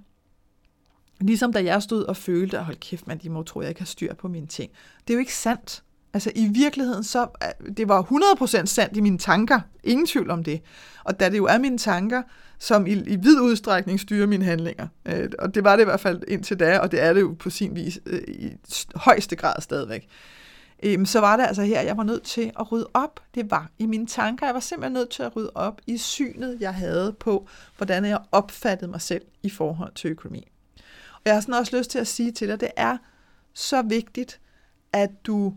ligesom 1.21 1.53
da 1.53 1.65
jeg 1.65 1.83
stod 1.83 2.05
og 2.05 2.17
følte, 2.17 2.59
at 2.59 2.65
hold 2.65 2.77
kæft, 2.77 3.07
man, 3.07 3.19
de 3.19 3.31
må 3.31 3.43
tro, 3.43 3.61
jeg 3.61 3.69
ikke 3.69 3.81
har 3.81 3.87
styr 3.87 4.15
på 4.15 4.29
mine 4.29 4.47
ting. 4.47 4.73
Det 5.01 5.13
er 5.13 5.15
jo 5.15 5.21
ikke 5.21 5.35
sandt. 5.35 5.85
Altså 6.15 6.33
i 6.35 6.49
virkeligheden, 6.49 7.05
så 7.05 7.23
øh, 7.23 7.75
det 7.77 7.89
var 7.89 8.03
100% 8.03 8.67
sandt 8.67 8.97
i 8.97 9.01
mine 9.01 9.19
tanker. 9.19 9.61
Ingen 9.85 10.07
tvivl 10.07 10.31
om 10.31 10.45
det. 10.45 10.63
Og 11.05 11.21
da 11.21 11.29
det 11.29 11.37
jo 11.37 11.47
er 11.47 11.59
mine 11.59 11.79
tanker, 11.79 12.23
som 12.59 12.87
i, 12.87 12.93
i 12.93 13.17
vid 13.17 13.41
udstrækning 13.41 14.01
styrer 14.01 14.27
mine 14.27 14.45
handlinger. 14.45 14.89
Øh, 15.07 15.31
og 15.39 15.55
det 15.55 15.65
var 15.65 15.77
det 15.77 15.83
i 15.83 15.85
hvert 15.85 16.01
fald 16.01 16.23
indtil 16.29 16.61
da, 16.61 16.79
og 16.79 16.93
det 16.93 17.03
er 17.03 17.13
det 17.13 17.21
jo 17.21 17.37
på 17.39 17.51
sin 17.51 17.77
vis 17.77 18.01
øh, 18.07 18.23
i 18.29 18.53
højeste 18.95 19.37
grad 19.37 19.61
stadigvæk. 19.61 20.09
Øh, 20.83 21.07
så 21.07 21.21
var 21.21 21.37
det 21.37 21.45
altså 21.45 21.63
her, 21.63 21.81
jeg 21.81 21.97
var 21.97 22.03
nødt 22.03 22.23
til 22.23 22.53
at 22.61 22.73
rydde 22.73 22.89
op. 22.95 23.21
Det 23.35 23.51
var 23.51 23.71
i 23.79 23.87
mine 23.87 24.07
tanker. 24.07 24.47
Jeg 24.47 24.55
var 24.55 24.61
simpelthen 24.61 24.93
nødt 24.93 25.11
til 25.11 25.23
at 25.23 25.37
rydde 25.37 25.53
op 25.55 25.81
i 25.87 25.99
synet, 25.99 26.57
jeg 26.61 26.75
havde 26.75 27.13
på, 27.21 27.49
hvordan 27.77 28.05
jeg 28.05 28.19
opfattede 28.33 28.91
mig 28.91 29.01
selv 29.01 29.23
i 29.43 29.51
forhold 29.51 29.95
til 29.95 30.11
økonomi. 30.11 30.49
Og 31.15 31.21
jeg 31.25 31.35
har 31.35 31.41
sådan 31.41 31.55
også 31.55 31.77
lyst 31.77 31.91
til 31.91 31.99
at 31.99 32.07
sige 32.07 32.33
til 32.33 32.49
dig, 32.49 32.61
det 32.61 32.71
er 32.77 32.97
så 33.55 33.83
vigtigt, 33.83 34.41
at 34.93 35.11
du 35.27 35.55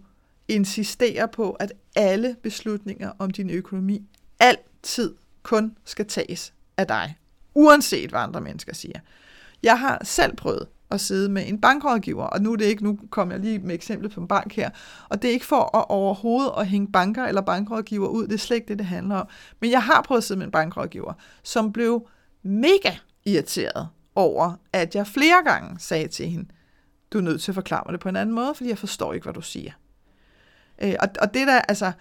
insisterer 0.47 1.25
på, 1.25 1.51
at 1.51 1.73
alle 1.95 2.35
beslutninger 2.43 3.11
om 3.19 3.31
din 3.31 3.49
økonomi 3.49 4.01
altid 4.39 5.15
kun 5.43 5.77
skal 5.85 6.05
tages 6.05 6.53
af 6.77 6.87
dig, 6.87 7.17
uanset 7.53 8.09
hvad 8.09 8.19
andre 8.19 8.41
mennesker 8.41 8.73
siger. 8.73 8.99
Jeg 9.63 9.79
har 9.79 10.03
selv 10.03 10.35
prøvet 10.35 10.67
at 10.91 11.01
sidde 11.01 11.29
med 11.29 11.47
en 11.47 11.61
bankrådgiver, 11.61 12.23
og 12.23 12.41
nu 12.41 12.51
er 12.51 12.55
det 12.55 12.65
ikke, 12.65 12.83
nu 12.83 12.99
kommer 13.09 13.33
jeg 13.33 13.43
lige 13.43 13.59
med 13.59 13.75
eksempel 13.75 14.09
på 14.09 14.21
en 14.21 14.27
bank 14.27 14.53
her, 14.53 14.69
og 15.09 15.21
det 15.21 15.27
er 15.27 15.31
ikke 15.33 15.45
for 15.45 15.77
at 15.77 15.85
overhovedet 15.89 16.51
at 16.57 16.67
hænge 16.67 16.91
banker 16.91 17.25
eller 17.25 17.41
bankrådgiver 17.41 18.07
ud, 18.07 18.27
det 18.27 18.33
er 18.33 18.37
slet 18.37 18.55
ikke 18.55 18.67
det, 18.67 18.77
det 18.77 18.87
handler 18.87 19.15
om. 19.15 19.27
Men 19.59 19.71
jeg 19.71 19.83
har 19.83 20.01
prøvet 20.01 20.19
at 20.19 20.23
sidde 20.23 20.37
med 20.37 20.45
en 20.45 20.51
bankrådgiver, 20.51 21.13
som 21.43 21.73
blev 21.73 22.07
mega 22.43 22.91
irriteret 23.25 23.87
over, 24.15 24.53
at 24.73 24.95
jeg 24.95 25.07
flere 25.07 25.43
gange 25.45 25.79
sagde 25.79 26.07
til 26.07 26.29
hende, 26.29 26.49
du 27.13 27.17
er 27.17 27.21
nødt 27.21 27.41
til 27.41 27.51
at 27.51 27.55
forklare 27.55 27.83
mig 27.85 27.93
det 27.93 27.99
på 27.99 28.09
en 28.09 28.15
anden 28.15 28.35
måde, 28.35 28.53
fordi 28.55 28.69
jeg 28.69 28.77
forstår 28.77 29.13
ikke, 29.13 29.23
hvad 29.23 29.33
du 29.33 29.41
siger. 29.41 29.71
Øh, 30.81 30.93
og, 30.99 31.07
og 31.21 31.33
det 31.33 31.47
der, 31.47 31.61
altså, 31.61 31.91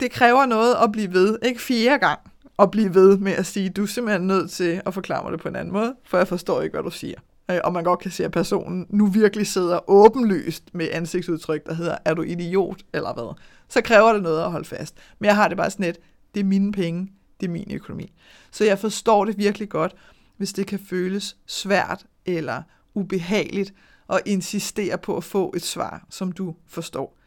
det 0.00 0.10
kræver 0.10 0.46
noget 0.46 0.74
at 0.82 0.92
blive 0.92 1.12
ved, 1.12 1.38
ikke 1.42 1.60
fire 1.60 1.98
gang, 1.98 2.20
at 2.58 2.70
blive 2.70 2.94
ved 2.94 3.18
med 3.18 3.32
at 3.32 3.46
sige, 3.46 3.70
du 3.70 3.82
er 3.82 3.86
simpelthen 3.86 4.26
nødt 4.26 4.50
til 4.50 4.82
at 4.86 4.94
forklare 4.94 5.22
mig 5.22 5.32
det 5.32 5.40
på 5.40 5.48
en 5.48 5.56
anden 5.56 5.72
måde, 5.72 5.94
for 6.04 6.18
jeg 6.18 6.28
forstår 6.28 6.62
ikke, 6.62 6.74
hvad 6.74 6.82
du 6.82 6.90
siger. 6.90 7.18
Øh, 7.50 7.60
og 7.64 7.72
man 7.72 7.84
godt 7.84 8.00
kan 8.00 8.10
se, 8.10 8.24
at 8.24 8.30
personen 8.30 8.86
nu 8.90 9.06
virkelig 9.06 9.46
sidder 9.46 9.90
åbenlyst 9.90 10.74
med 10.74 10.88
ansigtsudtryk, 10.92 11.66
der 11.66 11.74
hedder, 11.74 11.96
er 12.04 12.14
du 12.14 12.22
idiot 12.22 12.82
eller 12.92 13.12
hvad? 13.12 13.34
Så 13.68 13.80
kræver 13.80 14.12
det 14.12 14.22
noget 14.22 14.42
at 14.42 14.50
holde 14.50 14.68
fast. 14.68 14.94
Men 15.18 15.26
jeg 15.26 15.36
har 15.36 15.48
det 15.48 15.56
bare 15.56 15.70
sådan 15.70 15.86
lidt, 15.86 15.98
det 16.34 16.40
er 16.40 16.44
mine 16.44 16.72
penge, 16.72 17.12
det 17.40 17.46
er 17.46 17.50
min 17.50 17.72
økonomi. 17.72 18.12
Så 18.50 18.64
jeg 18.64 18.78
forstår 18.78 19.24
det 19.24 19.38
virkelig 19.38 19.68
godt, 19.68 19.94
hvis 20.36 20.52
det 20.52 20.66
kan 20.66 20.78
føles 20.78 21.36
svært 21.46 22.06
eller 22.26 22.62
ubehageligt 22.94 23.74
at 24.10 24.20
insistere 24.26 24.98
på 24.98 25.16
at 25.16 25.24
få 25.24 25.52
et 25.56 25.62
svar, 25.62 26.06
som 26.10 26.32
du 26.32 26.54
forstår. 26.66 27.18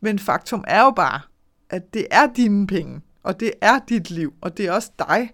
Men 0.00 0.18
faktum 0.18 0.64
er 0.66 0.82
jo 0.82 0.90
bare, 0.90 1.20
at 1.70 1.94
det 1.94 2.06
er 2.10 2.26
dine 2.36 2.66
penge, 2.66 3.00
og 3.22 3.40
det 3.40 3.52
er 3.60 3.78
dit 3.88 4.10
liv, 4.10 4.34
og 4.40 4.56
det 4.56 4.66
er 4.66 4.72
også 4.72 4.90
dig, 4.98 5.30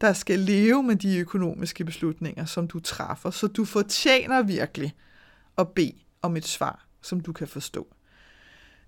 der 0.00 0.12
skal 0.12 0.38
leve 0.38 0.82
med 0.82 0.96
de 0.96 1.18
økonomiske 1.18 1.84
beslutninger, 1.84 2.44
som 2.44 2.68
du 2.68 2.80
træffer. 2.80 3.30
Så 3.30 3.46
du 3.46 3.64
fortjener 3.64 4.42
virkelig 4.42 4.94
at 5.58 5.68
bede 5.68 5.92
om 6.22 6.36
et 6.36 6.46
svar, 6.46 6.86
som 7.02 7.20
du 7.20 7.32
kan 7.32 7.48
forstå. 7.48 7.86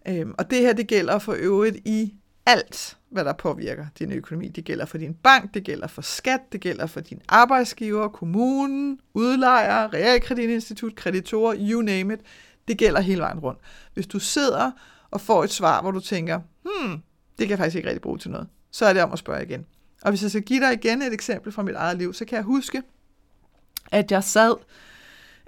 Øhm, 0.08 0.34
og 0.38 0.50
det 0.50 0.58
her, 0.58 0.72
det 0.72 0.86
gælder 0.86 1.18
for 1.18 1.34
øvrigt 1.38 1.76
i 1.84 2.14
alt, 2.46 2.96
hvad 3.10 3.24
der 3.24 3.32
påvirker 3.32 3.86
din 3.98 4.12
økonomi. 4.12 4.48
Det 4.48 4.64
gælder 4.64 4.84
for 4.84 4.98
din 4.98 5.14
bank, 5.14 5.54
det 5.54 5.64
gælder 5.64 5.86
for 5.86 6.02
skat, 6.02 6.40
det 6.52 6.60
gælder 6.60 6.86
for 6.86 7.00
din 7.00 7.20
arbejdsgiver, 7.28 8.08
kommunen, 8.08 9.00
udlejer, 9.14 9.94
realkreditinstitut, 9.94 10.94
kreditorer, 10.94 11.56
you 11.58 11.82
name 11.82 12.14
it. 12.14 12.20
Det 12.68 12.78
gælder 12.78 13.00
hele 13.00 13.20
vejen 13.20 13.38
rundt. 13.38 13.60
Hvis 13.94 14.06
du 14.06 14.18
sidder 14.18 14.70
og 15.14 15.20
får 15.20 15.44
et 15.44 15.50
svar, 15.50 15.82
hvor 15.82 15.90
du 15.90 16.00
tænker, 16.00 16.40
hmm, 16.62 17.02
det 17.38 17.46
kan 17.46 17.50
jeg 17.50 17.58
faktisk 17.58 17.76
ikke 17.76 17.88
rigtig 17.88 18.02
bruge 18.02 18.18
til 18.18 18.30
noget, 18.30 18.48
så 18.70 18.86
er 18.86 18.92
det 18.92 19.02
om 19.02 19.12
at 19.12 19.18
spørge 19.18 19.44
igen. 19.44 19.66
Og 20.02 20.10
hvis 20.10 20.22
jeg 20.22 20.30
skal 20.30 20.42
give 20.42 20.60
dig 20.60 20.72
igen 20.72 21.02
et 21.02 21.12
eksempel 21.12 21.52
fra 21.52 21.62
mit 21.62 21.74
eget 21.74 21.98
liv, 21.98 22.14
så 22.14 22.24
kan 22.24 22.36
jeg 22.36 22.44
huske, 22.44 22.82
at 23.92 24.12
jeg 24.12 24.24
sad, 24.24 24.54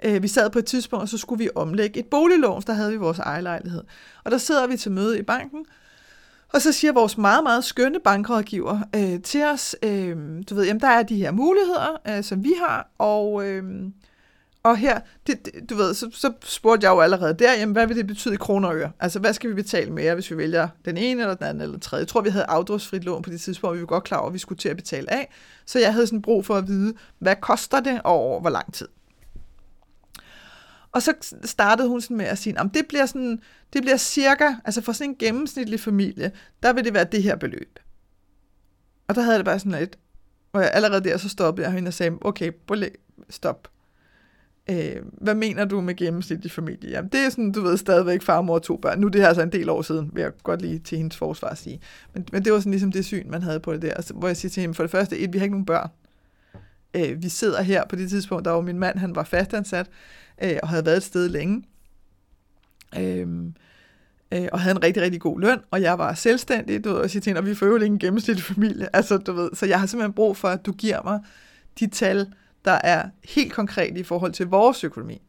øh, 0.03 0.23
vi 0.23 0.27
sad 0.27 0.49
på 0.49 0.59
et 0.59 0.65
tidspunkt, 0.65 1.01
og 1.01 1.09
så 1.09 1.17
skulle 1.17 1.43
vi 1.43 1.49
omlægge 1.55 1.99
et 1.99 2.05
boliglån, 2.05 2.61
der 2.67 2.73
havde 2.73 2.91
vi 2.91 2.97
vores 2.97 3.19
ejerlejlighed. 3.19 3.83
Og 4.23 4.31
der 4.31 4.37
sidder 4.37 4.67
vi 4.67 4.77
til 4.77 4.91
møde 4.91 5.19
i 5.19 5.21
banken, 5.21 5.65
og 6.53 6.61
så 6.61 6.71
siger 6.71 6.93
vores 6.93 7.17
meget, 7.17 7.43
meget 7.43 7.63
skønne 7.63 7.99
bankrådgiver 7.99 8.79
øh, 8.95 9.21
til 9.21 9.43
os, 9.43 9.75
øh, 9.83 10.17
du 10.49 10.55
ved, 10.55 10.65
jamen 10.65 10.81
der 10.81 10.87
er 10.87 11.03
de 11.03 11.15
her 11.15 11.31
muligheder, 11.31 12.01
øh, 12.07 12.23
som 12.23 12.43
vi 12.43 12.53
har, 12.59 12.91
og, 12.97 13.47
øh, 13.47 13.63
og 14.69 14.77
her, 14.77 14.99
det, 15.27 15.45
det, 15.45 15.69
du 15.69 15.75
ved, 15.75 15.93
så, 15.93 16.09
så 16.13 16.33
spurgte 16.43 16.85
jeg 16.85 16.91
jo 16.91 16.99
allerede 16.99 17.33
der, 17.33 17.53
jamen 17.53 17.73
hvad 17.73 17.87
vil 17.87 17.97
det 17.97 18.07
betyde 18.07 18.33
i 18.33 18.37
kroner 18.37 18.69
og 18.69 18.75
øre? 18.75 18.91
Altså 18.99 19.19
hvad 19.19 19.33
skal 19.33 19.49
vi 19.49 19.55
betale 19.55 19.91
mere, 19.91 20.13
hvis 20.13 20.31
vi 20.31 20.37
vælger 20.37 20.67
den 20.85 20.97
ene 20.97 21.21
eller 21.21 21.33
den 21.33 21.45
anden 21.45 21.61
eller 21.61 21.73
den 21.73 21.81
tredje? 21.81 22.01
Jeg 22.01 22.07
tror, 22.07 22.21
vi 22.21 22.29
havde 22.29 22.45
afdragsfrit 22.45 23.03
lån 23.03 23.21
på 23.21 23.29
det 23.29 23.41
tidspunkt, 23.41 23.71
og 23.71 23.75
vi 23.75 23.81
var 23.81 23.87
godt 23.87 24.03
klar 24.03 24.17
over, 24.17 24.27
at 24.27 24.33
vi 24.33 24.39
skulle 24.39 24.59
til 24.59 24.69
at 24.69 24.75
betale 24.75 25.13
af. 25.13 25.33
Så 25.65 25.79
jeg 25.79 25.93
havde 25.93 26.07
sådan 26.07 26.21
brug 26.21 26.45
for 26.45 26.55
at 26.55 26.67
vide, 26.67 26.93
hvad 27.19 27.35
koster 27.35 27.79
det 27.79 28.01
og 28.03 28.13
over 28.13 28.41
hvor 28.41 28.49
lang 28.49 28.73
tid? 28.73 28.87
Og 30.91 31.01
så 31.01 31.13
startede 31.43 31.87
hun 31.87 32.01
sådan 32.01 32.17
med 32.17 32.25
at 32.25 32.37
sige, 32.37 32.59
at 32.59 32.67
det 32.73 32.85
bliver, 32.89 33.05
sådan, 33.05 33.41
det 33.73 33.81
bliver 33.81 33.97
cirka, 33.97 34.53
altså 34.65 34.81
for 34.81 34.91
sådan 34.91 35.09
en 35.09 35.15
gennemsnitlig 35.19 35.79
familie, 35.79 36.31
der 36.63 36.73
vil 36.73 36.83
det 36.85 36.93
være 36.93 37.03
det 37.03 37.23
her 37.23 37.35
beløb. 37.35 37.79
Og 39.07 39.15
der 39.15 39.21
havde 39.21 39.37
det 39.37 39.45
bare 39.45 39.59
sådan 39.59 39.79
lidt, 39.79 39.97
og 40.53 40.61
jeg 40.61 40.71
allerede 40.73 41.03
der 41.03 41.17
så 41.17 41.29
stoppede 41.29 41.67
jeg 41.67 41.73
hende 41.73 41.89
og 41.89 41.93
sagde, 41.93 42.17
okay, 42.21 42.51
stop. 43.29 43.67
Øh, 44.69 44.95
hvad 45.11 45.35
mener 45.35 45.65
du 45.65 45.81
med 45.81 45.95
gennemsnitlig 45.95 46.51
familie? 46.51 46.89
Jamen, 46.89 47.09
det 47.11 47.19
er 47.19 47.29
sådan, 47.29 47.51
du 47.51 47.61
ved, 47.61 47.77
stadigvæk 47.77 48.21
far, 48.21 48.41
mor 48.41 48.55
og 48.55 48.63
to 48.63 48.77
børn. 48.77 48.99
Nu 48.99 49.07
er 49.07 49.11
det 49.11 49.21
her 49.21 49.27
altså 49.27 49.41
en 49.41 49.51
del 49.51 49.69
år 49.69 49.81
siden, 49.81 50.11
vil 50.13 50.21
jeg 50.21 50.31
godt 50.43 50.61
lige 50.61 50.79
til 50.79 50.97
hendes 50.97 51.17
forsvar 51.17 51.53
sige. 51.55 51.79
Men, 52.13 52.25
men 52.31 52.45
det 52.45 52.53
var 52.53 52.59
sådan 52.59 52.71
ligesom 52.71 52.91
det 52.91 53.05
syn, 53.05 53.29
man 53.29 53.43
havde 53.43 53.59
på 53.59 53.73
det 53.73 53.81
der. 53.81 53.93
Altså, 53.93 54.13
hvor 54.13 54.27
jeg 54.27 54.37
siger 54.37 54.49
til 54.49 54.61
hende, 54.61 54.75
for 54.75 54.83
det 54.83 54.91
første, 54.91 55.17
et, 55.17 55.33
vi 55.33 55.37
har 55.37 55.43
ikke 55.43 55.53
nogen 55.53 55.65
børn. 55.65 55.89
Øh, 56.93 57.23
vi 57.23 57.29
sidder 57.29 57.61
her 57.61 57.85
på 57.89 57.95
det 57.95 58.09
tidspunkt, 58.09 58.45
der 58.45 58.51
var 58.51 58.61
min 58.61 58.79
mand, 58.79 58.97
han 58.97 59.15
var 59.15 59.23
fastansat, 59.23 59.87
øh, 60.43 60.57
og 60.63 60.69
havde 60.69 60.85
været 60.85 60.97
et 60.97 61.03
sted 61.03 61.29
længe. 61.29 61.63
Øh, 62.99 63.27
øh, 64.33 64.47
og 64.51 64.59
havde 64.59 64.75
en 64.75 64.83
rigtig, 64.83 65.03
rigtig 65.03 65.21
god 65.21 65.41
løn, 65.41 65.59
og 65.71 65.81
jeg 65.81 65.97
var 65.97 66.13
selvstændig, 66.13 66.83
du 66.83 66.89
ved, 66.89 66.97
og 66.97 67.09
siger 67.09 67.21
til 67.21 67.29
hende, 67.29 67.39
og 67.39 67.45
vi 67.45 67.55
får 67.55 67.65
jo 67.65 67.75
ikke 67.75 67.85
en 67.85 67.99
gennemsnitlig 67.99 68.43
familie. 68.43 68.95
Altså, 68.95 69.17
du 69.17 69.33
ved, 69.33 69.49
så 69.53 69.65
jeg 69.65 69.79
har 69.79 69.87
simpelthen 69.87 70.13
brug 70.13 70.37
for, 70.37 70.47
at 70.47 70.65
du 70.65 70.71
giver 70.71 71.03
mig 71.03 71.19
de 71.79 71.87
tal, 71.87 72.27
der 72.67 72.79
er 72.83 73.09
helt 73.23 73.53
konkret 73.53 73.97
i 73.97 74.03
forhold 74.03 74.31
til 74.31 74.47
vores 74.47 74.83
økonomi. 74.83 75.21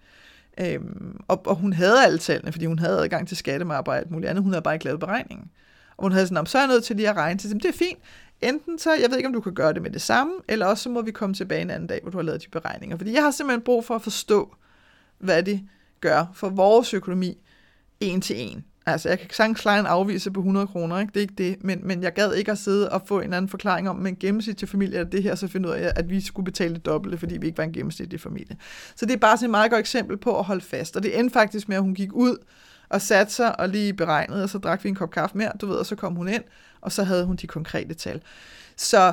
Øhm, 0.60 1.20
og, 1.28 1.46
og 1.46 1.54
hun 1.54 1.72
havde 1.72 2.04
alle 2.04 2.18
tallene, 2.18 2.52
fordi 2.52 2.66
hun 2.66 2.78
havde 2.78 2.98
adgang 2.98 3.28
til 3.28 3.36
skattemarbejde 3.36 3.98
og 3.98 3.98
alt 3.98 4.10
muligt 4.10 4.30
andet. 4.30 4.42
Hun 4.42 4.52
havde 4.52 4.62
bare 4.62 4.74
ikke 4.74 4.84
lavet 4.84 5.00
beregningen. 5.00 5.50
Og 5.96 6.02
hun 6.02 6.12
havde 6.12 6.26
sådan, 6.26 6.46
så 6.46 6.58
er 6.58 6.62
jeg 6.62 6.68
nødt 6.68 6.84
til 6.84 6.96
lige 6.96 7.08
at 7.08 7.16
regne 7.16 7.38
til, 7.38 7.54
det 7.54 7.64
er 7.64 7.72
fint. 7.72 7.98
Enten 8.40 8.78
så, 8.78 8.94
jeg 8.94 9.10
ved 9.10 9.16
ikke, 9.16 9.26
om 9.26 9.32
du 9.32 9.40
kan 9.40 9.54
gøre 9.54 9.72
det 9.72 9.82
med 9.82 9.90
det 9.90 10.02
samme, 10.02 10.32
eller 10.48 10.66
også 10.66 10.82
så 10.82 10.88
må 10.88 11.02
vi 11.02 11.10
komme 11.10 11.34
tilbage 11.34 11.62
en 11.62 11.70
anden 11.70 11.86
dag, 11.86 12.00
hvor 12.02 12.10
du 12.10 12.18
har 12.18 12.22
lavet 12.22 12.42
de 12.42 12.48
beregninger. 12.50 12.96
Fordi 12.96 13.12
jeg 13.12 13.22
har 13.22 13.30
simpelthen 13.30 13.62
brug 13.62 13.84
for 13.84 13.94
at 13.94 14.02
forstå, 14.02 14.54
hvad 15.18 15.42
det 15.42 15.60
gør 16.00 16.26
for 16.34 16.48
vores 16.48 16.94
økonomi 16.94 17.38
en 18.00 18.20
til 18.20 18.36
en. 18.40 18.64
Altså, 18.92 19.08
jeg 19.08 19.18
kan 19.18 19.30
sagtens 19.30 19.60
klare 19.60 19.80
en 19.80 19.86
afvise 19.86 20.30
på 20.30 20.40
100 20.40 20.66
kroner, 20.66 21.00
ikke? 21.00 21.10
det 21.14 21.16
er 21.16 21.22
ikke 21.22 21.34
det, 21.38 21.64
men, 21.64 21.80
men 21.82 22.02
jeg 22.02 22.12
gad 22.12 22.34
ikke 22.34 22.52
at 22.52 22.58
sidde 22.58 22.92
og 22.92 23.02
få 23.06 23.20
en 23.20 23.32
anden 23.32 23.48
forklaring 23.48 23.88
om, 23.88 23.96
men 23.96 24.16
gennemsnitlig 24.16 24.68
familie 24.68 24.98
er 24.98 25.04
det 25.04 25.22
her, 25.22 25.34
så 25.34 25.48
finde 25.48 25.68
ud 25.68 25.74
af, 25.74 25.92
at 25.96 26.10
vi 26.10 26.20
skulle 26.20 26.44
betale 26.44 26.74
det 26.74 26.86
dobbelte, 26.86 27.18
fordi 27.18 27.38
vi 27.38 27.46
ikke 27.46 27.58
var 27.58 27.64
en 27.64 27.72
gennemsnitlig 27.72 28.20
familie. 28.20 28.56
Så 28.96 29.06
det 29.06 29.12
er 29.14 29.18
bare 29.18 29.36
sådan 29.36 29.46
et 29.46 29.50
meget 29.50 29.70
godt 29.70 29.80
eksempel 29.80 30.16
på 30.16 30.38
at 30.38 30.44
holde 30.44 30.64
fast, 30.64 30.96
og 30.96 31.02
det 31.02 31.18
endte 31.18 31.32
faktisk 31.32 31.68
med, 31.68 31.76
at 31.76 31.82
hun 31.82 31.94
gik 31.94 32.12
ud 32.12 32.36
og 32.88 33.02
satte 33.02 33.32
sig 33.32 33.60
og 33.60 33.68
lige 33.68 33.94
beregnede, 33.94 34.42
og 34.42 34.48
så 34.48 34.58
drak 34.58 34.84
vi 34.84 34.88
en 34.88 34.94
kop 34.94 35.10
kaffe 35.10 35.38
mere, 35.38 35.52
du 35.60 35.66
ved, 35.66 35.76
og 35.76 35.86
så 35.86 35.96
kom 35.96 36.14
hun 36.14 36.28
ind, 36.28 36.44
og 36.80 36.92
så 36.92 37.04
havde 37.04 37.24
hun 37.24 37.36
de 37.36 37.46
konkrete 37.46 37.94
tal. 37.94 38.22
Så, 38.76 39.12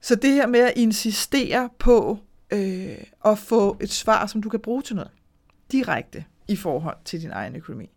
så 0.00 0.14
det 0.14 0.30
her 0.30 0.46
med 0.46 0.60
at 0.60 0.72
insistere 0.76 1.68
på 1.78 2.18
øh, 2.50 2.96
at 3.24 3.38
få 3.38 3.76
et 3.80 3.90
svar, 3.90 4.26
som 4.26 4.42
du 4.42 4.48
kan 4.48 4.60
bruge 4.60 4.82
til 4.82 4.96
noget, 4.96 5.10
direkte 5.72 6.24
i 6.48 6.56
forhold 6.56 6.96
til 7.04 7.20
din 7.20 7.30
egen 7.30 7.56
økonomi, 7.56 7.90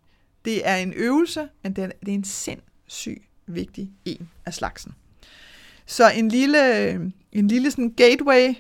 det 0.46 0.68
er 0.68 0.76
en 0.76 0.94
øvelse, 0.94 1.50
men 1.64 1.74
det 1.74 1.84
er, 1.84 1.88
det 1.88 2.10
er 2.10 2.14
en 2.14 2.24
sindssyg 2.24 3.24
vigtig 3.46 3.92
en 4.06 4.30
af 4.46 4.54
slagsen. 4.54 4.94
Så 5.86 6.12
en 6.12 6.30
lille, 6.30 6.78
øh, 6.78 7.12
en 7.32 7.48
lille 7.48 7.72
sådan 7.72 7.94
gateway 7.98 8.54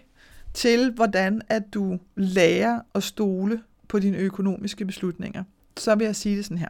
til, 0.53 0.91
hvordan 0.91 1.41
at 1.49 1.73
du 1.73 1.99
lærer 2.15 2.81
at 2.95 3.03
stole 3.03 3.63
på 3.88 3.99
dine 3.99 4.17
økonomiske 4.17 4.86
beslutninger, 4.86 5.43
så 5.77 5.95
vil 5.95 6.05
jeg 6.05 6.15
sige 6.15 6.38
det 6.38 6.45
sådan 6.45 6.57
her. 6.57 6.69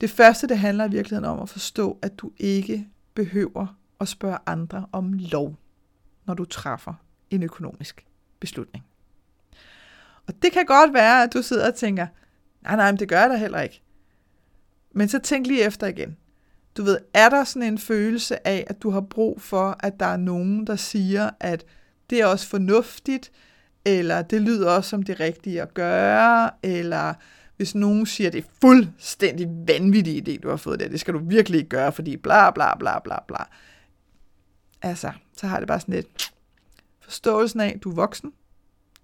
Det 0.00 0.10
første, 0.10 0.46
det 0.46 0.58
handler 0.58 0.84
i 0.84 0.90
virkeligheden 0.90 1.24
om 1.24 1.40
at 1.40 1.48
forstå, 1.48 1.98
at 2.02 2.18
du 2.18 2.32
ikke 2.38 2.88
behøver 3.14 3.76
at 4.00 4.08
spørge 4.08 4.38
andre 4.46 4.86
om 4.92 5.12
lov, 5.12 5.56
når 6.26 6.34
du 6.34 6.44
træffer 6.44 6.94
en 7.30 7.42
økonomisk 7.42 8.06
beslutning. 8.40 8.84
Og 10.26 10.42
det 10.42 10.52
kan 10.52 10.66
godt 10.66 10.94
være, 10.94 11.22
at 11.22 11.32
du 11.32 11.42
sidder 11.42 11.68
og 11.68 11.74
tænker, 11.74 12.06
nej, 12.68 12.76
nej, 12.76 12.92
men 12.92 12.98
det 12.98 13.08
gør 13.08 13.20
jeg 13.20 13.30
da 13.30 13.36
heller 13.36 13.60
ikke. 13.60 13.82
Men 14.94 15.08
så 15.08 15.18
tænk 15.18 15.46
lige 15.46 15.64
efter 15.64 15.86
igen. 15.86 16.16
Du 16.76 16.82
ved, 16.82 16.98
er 17.14 17.28
der 17.28 17.44
sådan 17.44 17.68
en 17.68 17.78
følelse 17.78 18.48
af, 18.48 18.64
at 18.66 18.82
du 18.82 18.90
har 18.90 19.00
brug 19.00 19.40
for, 19.40 19.76
at 19.80 20.00
der 20.00 20.06
er 20.06 20.16
nogen, 20.16 20.66
der 20.66 20.76
siger, 20.76 21.30
at 21.40 21.64
det 22.10 22.20
er 22.20 22.26
også 22.26 22.48
fornuftigt, 22.48 23.32
eller 23.84 24.22
det 24.22 24.42
lyder 24.42 24.70
også 24.70 24.90
som 24.90 25.02
det 25.02 25.20
rigtige 25.20 25.62
at 25.62 25.74
gøre, 25.74 26.50
eller 26.62 27.14
hvis 27.56 27.74
nogen 27.74 28.06
siger, 28.06 28.28
at 28.28 28.32
det 28.32 28.44
er 28.44 28.48
fuldstændig 28.60 29.48
vanvittig 29.66 30.28
idé, 30.28 30.40
du 30.40 30.48
har 30.48 30.56
fået 30.56 30.80
der, 30.80 30.88
det 30.88 31.00
skal 31.00 31.14
du 31.14 31.18
virkelig 31.18 31.58
ikke 31.58 31.68
gøre, 31.68 31.92
fordi 31.92 32.16
bla 32.16 32.50
bla 32.50 32.76
bla 32.76 32.98
bla 32.98 33.16
bla. 33.28 33.44
Altså, 34.82 35.12
så 35.36 35.46
har 35.46 35.58
det 35.58 35.68
bare 35.68 35.80
sådan 35.80 35.94
lidt 35.94 36.32
forståelsen 37.00 37.60
af, 37.60 37.72
at 37.76 37.82
du 37.84 37.90
er 37.90 37.94
voksen, 37.94 38.32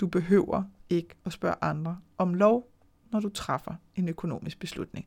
du 0.00 0.06
behøver 0.06 0.62
ikke 0.90 1.14
at 1.26 1.32
spørge 1.32 1.54
andre 1.60 1.98
om 2.18 2.34
lov, 2.34 2.73
når 3.14 3.20
du 3.20 3.28
træffer 3.28 3.72
en 3.96 4.08
økonomisk 4.08 4.58
beslutning. 4.58 5.06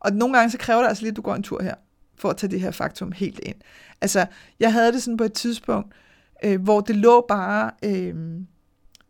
Og 0.00 0.12
nogle 0.12 0.36
gange 0.36 0.50
så 0.50 0.58
kræver 0.58 0.80
det 0.80 0.88
altså 0.88 1.02
lige, 1.02 1.10
at 1.10 1.16
du 1.16 1.22
går 1.22 1.34
en 1.34 1.42
tur 1.42 1.62
her, 1.62 1.74
for 2.18 2.30
at 2.30 2.36
tage 2.36 2.50
det 2.50 2.60
her 2.60 2.70
faktum 2.70 3.12
helt 3.12 3.40
ind. 3.42 3.56
Altså, 4.00 4.26
jeg 4.60 4.72
havde 4.72 4.92
det 4.92 5.02
sådan 5.02 5.16
på 5.16 5.24
et 5.24 5.32
tidspunkt, 5.32 5.94
øh, 6.44 6.62
hvor 6.62 6.80
det 6.80 6.96
lå 6.96 7.24
bare, 7.28 7.70
øh, 7.84 8.14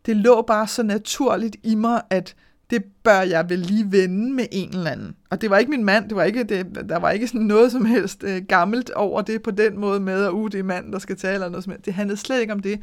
det 0.05 0.15
lå 0.15 0.41
bare 0.41 0.67
så 0.67 0.83
naturligt 0.83 1.55
i 1.63 1.75
mig, 1.75 2.01
at 2.09 2.35
det 2.69 2.83
bør 3.03 3.21
jeg 3.21 3.49
vel 3.49 3.59
lige 3.59 3.91
vende 3.91 4.33
med 4.33 4.45
en 4.51 4.69
eller 4.69 4.91
anden. 4.91 5.15
Og 5.29 5.41
det 5.41 5.49
var 5.49 5.57
ikke 5.57 5.71
min 5.71 5.83
mand, 5.83 6.09
det 6.09 6.15
var 6.15 6.23
ikke, 6.23 6.43
det, 6.43 6.85
der 6.89 6.99
var 6.99 7.11
ikke 7.11 7.27
sådan 7.27 7.41
noget 7.41 7.71
som 7.71 7.85
helst 7.85 8.23
øh, 8.23 8.43
gammelt 8.45 8.89
over 8.89 9.21
det 9.21 9.41
på 9.41 9.51
den 9.51 9.79
måde 9.79 9.99
med, 9.99 10.25
at 10.25 10.31
uh, 10.31 10.51
det 10.51 10.59
er 10.59 10.63
manden, 10.63 10.93
der 10.93 10.99
skal 10.99 11.17
tale, 11.17 11.33
eller 11.33 11.49
noget 11.49 11.63
som 11.63 11.71
helst. 11.71 11.85
Det 11.85 11.93
handlede 11.93 12.17
slet 12.17 12.41
ikke 12.41 12.53
om 12.53 12.59
det. 12.59 12.81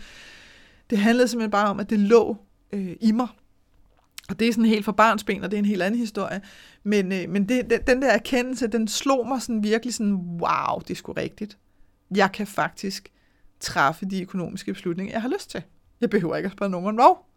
Det 0.90 0.98
handlede 0.98 1.28
simpelthen 1.28 1.50
bare 1.50 1.68
om, 1.68 1.80
at 1.80 1.90
det 1.90 1.98
lå 1.98 2.36
øh, 2.72 2.96
i 3.00 3.12
mig. 3.12 3.28
Og 4.28 4.38
det 4.38 4.48
er 4.48 4.52
sådan 4.52 4.64
helt 4.64 4.84
for 4.84 4.92
barnsben, 4.92 5.44
og 5.44 5.50
det 5.50 5.56
er 5.56 5.58
en 5.58 5.64
helt 5.64 5.82
anden 5.82 6.00
historie. 6.00 6.40
Men, 6.82 7.12
øh, 7.12 7.28
men 7.28 7.48
det, 7.48 7.86
den 7.86 8.02
der 8.02 8.10
erkendelse, 8.10 8.66
den 8.66 8.88
slog 8.88 9.28
mig 9.28 9.42
sådan 9.42 9.62
virkelig 9.62 9.94
sådan, 9.94 10.14
wow, 10.14 10.78
det 10.78 10.90
er 10.90 10.94
sgu 10.94 11.12
rigtigt. 11.12 11.58
Jeg 12.16 12.32
kan 12.32 12.46
faktisk 12.46 13.12
træffe 13.60 14.06
de 14.06 14.22
økonomiske 14.22 14.72
beslutninger, 14.72 15.14
jeg 15.14 15.22
har 15.22 15.28
lyst 15.28 15.50
til. 15.50 15.62
Jeg 16.00 16.10
behøver 16.10 16.36
ikke 16.36 16.46
at 16.46 16.52
spørge 16.52 16.70
nogen 16.70 16.86
om 16.86 16.96
lov. 16.96 17.30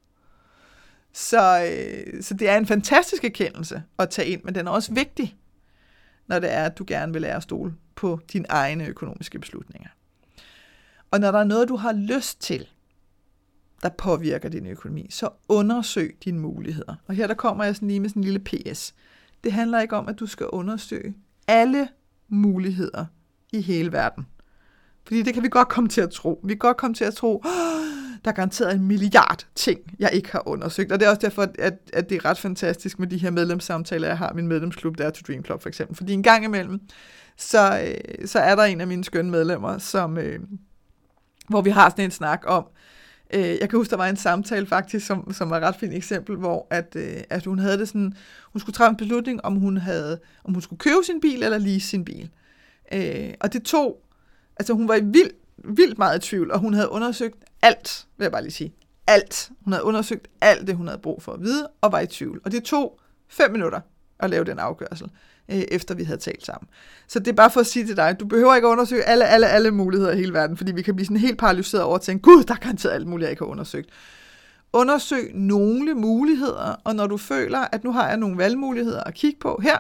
Så, 1.14 1.70
øh, 1.72 2.24
så 2.24 2.34
det 2.34 2.50
er 2.50 2.58
en 2.58 2.66
fantastisk 2.66 3.24
erkendelse 3.24 3.84
at 4.00 4.10
tage 4.10 4.28
ind, 4.28 4.44
men 4.44 4.56
den 4.56 4.68
er 4.68 4.72
også 4.72 4.94
vigtig. 4.94 5.36
når 6.28 6.40
det 6.40 6.54
er, 6.54 6.64
at 6.64 6.78
du 6.78 6.86
gerne 6.88 7.14
vil 7.14 7.22
lære 7.22 7.36
at 7.36 7.44
stole 7.44 7.74
på 7.96 8.20
dine 8.34 8.46
egne 8.50 8.86
økonomiske 8.86 9.40
beslutninger. 9.40 9.90
Og 11.12 11.20
når 11.20 11.32
der 11.32 11.40
er 11.40 11.44
noget, 11.44 11.70
du 11.70 11.76
har 11.76 11.94
lyst 11.94 12.42
til, 12.42 12.68
der 13.84 13.90
påvirker 13.90 14.50
din 14.50 14.66
økonomi, 14.66 15.08
så 15.10 15.30
undersøg 15.50 16.18
dine 16.26 16.40
muligheder. 16.40 16.96
Og 17.08 17.16
her 17.16 17.28
der 17.28 17.34
kommer 17.34 17.64
jeg 17.64 17.76
sådan 17.76 17.88
lige 17.88 18.00
med 18.00 18.10
sådan 18.10 18.20
en 18.20 18.24
lille 18.24 18.40
PS. 18.40 18.94
Det 19.44 19.52
handler 19.52 19.80
ikke 19.80 19.96
om, 19.96 20.08
at 20.08 20.20
du 20.20 20.26
skal 20.26 20.48
undersøge 20.48 21.16
alle 21.48 21.88
muligheder 22.28 23.06
i 23.54 23.62
hele 23.62 23.92
verden. 23.92 24.28
Fordi 25.04 25.22
det 25.22 25.34
kan 25.34 25.44
vi 25.44 25.50
godt 25.50 25.68
komme 25.68 25.90
til 25.90 26.02
at 26.02 26.10
tro. 26.10 26.42
Vi 26.44 26.54
kan 26.54 26.58
godt 26.58 26.78
komme 26.78 26.94
til 26.94 27.06
at 27.06 27.14
tro, 27.14 27.44
der 28.26 28.32
er 28.32 28.36
garanteret 28.36 28.76
en 28.76 28.88
milliard 28.88 29.48
ting, 29.56 29.80
jeg 30.00 30.10
ikke 30.14 30.32
har 30.32 30.48
undersøgt. 30.48 30.92
Og 30.92 31.00
det 31.00 31.06
er 31.06 31.10
også 31.10 31.22
derfor, 31.22 31.48
at, 31.60 31.78
at 31.94 32.10
det 32.10 32.16
er 32.16 32.26
ret 32.26 32.38
fantastisk 32.38 33.00
med 33.00 33.08
de 33.08 33.18
her 33.18 33.32
medlemssamtaler, 33.32 34.08
jeg 34.08 34.18
har 34.18 34.32
i 34.32 34.36
min 34.36 34.48
medlemsklub, 34.48 34.98
der 34.98 35.06
er 35.06 35.10
to 35.10 35.22
Dream 35.28 35.46
Club 35.46 35.62
for 35.62 35.70
eksempel. 35.70 35.96
Fordi 35.96 36.14
en 36.14 36.24
gang 36.24 36.44
imellem, 36.44 36.80
så, 37.38 37.82
øh, 37.82 38.28
så 38.28 38.40
er 38.40 38.56
der 38.56 38.64
en 38.64 38.82
af 38.82 38.88
mine 38.88 39.04
skønne 39.04 39.32
medlemmer, 39.32 39.78
som, 39.78 40.18
øh, 40.18 40.40
hvor 41.50 41.62
vi 41.62 41.70
har 41.70 41.90
sådan 41.90 42.06
en 42.06 42.12
snak 42.12 42.44
om, 42.46 42.68
øh, 43.34 43.58
jeg 43.62 43.70
kan 43.70 43.80
huske, 43.80 43.92
der 43.92 43.98
var 43.98 44.08
en 44.08 44.18
samtale 44.18 44.66
faktisk, 44.66 45.06
som, 45.06 45.34
som 45.34 45.50
var 45.50 45.58
et 45.58 45.64
ret 45.64 45.76
fint 45.76 45.94
eksempel, 45.94 46.36
hvor 46.36 46.68
at, 46.70 46.96
øh, 46.96 47.22
at 47.30 47.46
hun 47.46 47.60
havde 47.60 47.78
det 47.78 47.88
sådan, 47.88 48.14
hun 48.54 48.60
skulle 48.60 48.74
træffe 48.74 48.90
en 48.90 48.98
beslutning, 48.98 49.46
om 49.46 49.56
hun, 49.56 49.78
havde, 49.78 50.20
om 50.44 50.54
hun 50.54 50.62
skulle 50.62 50.80
købe 50.80 51.04
sin 51.06 51.22
bil 51.22 51.44
eller 51.44 51.58
lease 51.58 51.88
sin 51.88 52.06
bil. 52.06 52.30
Øh, 52.94 53.34
og 53.40 53.54
det 53.54 53.64
tog, 53.64 54.02
altså 54.60 54.74
hun 54.74 54.88
var 54.88 54.96
i 54.96 55.04
vild, 55.04 55.32
vildt 55.58 55.98
meget 55.98 56.26
i 56.26 56.30
tvivl, 56.30 56.52
og 56.52 56.60
hun 56.60 56.74
havde 56.74 56.90
undersøgt 56.90 57.36
alt, 57.62 58.08
vil 58.18 58.26
jeg 58.26 58.32
bare 58.32 58.44
lige 58.44 58.52
sige. 58.52 58.74
Alt. 59.08 59.52
Hun 59.64 59.74
havde 59.74 59.84
undersøgt 59.84 60.28
alt 60.42 60.68
det, 60.68 60.76
hun 60.76 60.88
havde 60.88 61.00
brug 61.02 61.24
for 61.24 61.34
at 61.34 61.42
vide, 61.42 61.70
og 61.82 61.92
var 61.92 62.00
i 62.00 62.08
tvivl. 62.08 62.42
Og 62.46 62.52
det 62.52 62.64
tog 62.64 63.00
fem 63.28 63.52
minutter 63.52 63.82
at 64.20 64.30
lave 64.30 64.46
den 64.46 64.60
afgørelse, 64.60 65.06
øh, 65.52 65.58
efter 65.58 65.96
vi 65.96 66.04
havde 66.04 66.20
talt 66.20 66.46
sammen. 66.46 66.70
Så 67.08 67.20
det 67.20 67.28
er 67.28 67.34
bare 67.34 67.52
for 67.52 67.60
at 67.60 67.68
sige 67.68 67.86
til 67.86 67.98
dig, 67.98 68.20
du 68.20 68.26
behøver 68.26 68.56
ikke 68.56 68.68
at 68.68 68.72
undersøge 68.72 69.04
alle, 69.04 69.26
alle, 69.26 69.48
alle 69.48 69.72
muligheder 69.72 70.12
i 70.12 70.18
hele 70.18 70.34
verden, 70.34 70.58
fordi 70.58 70.72
vi 70.72 70.82
kan 70.82 70.96
blive 70.96 71.06
sådan 71.06 71.18
helt 71.18 71.38
paralyseret 71.38 71.84
over 71.84 71.96
at 71.96 72.02
tænke, 72.02 72.22
gud, 72.22 72.44
der 72.44 72.54
er 72.54 72.58
garanteret 72.58 72.94
alt 72.94 73.08
muligt, 73.08 73.24
jeg 73.26 73.32
ikke 73.32 73.44
har 73.44 73.52
undersøgt. 73.52 73.90
Undersøg 74.74 75.32
nogle 75.34 75.94
muligheder, 75.94 76.76
og 76.84 76.96
når 76.96 77.08
du 77.08 77.18
føler, 77.18 77.60
at 77.72 77.84
nu 77.84 77.92
har 77.92 78.08
jeg 78.08 78.18
nogle 78.18 78.38
valgmuligheder 78.38 79.04
at 79.04 79.14
kigge 79.14 79.40
på 79.40 79.60
her, 79.64 79.78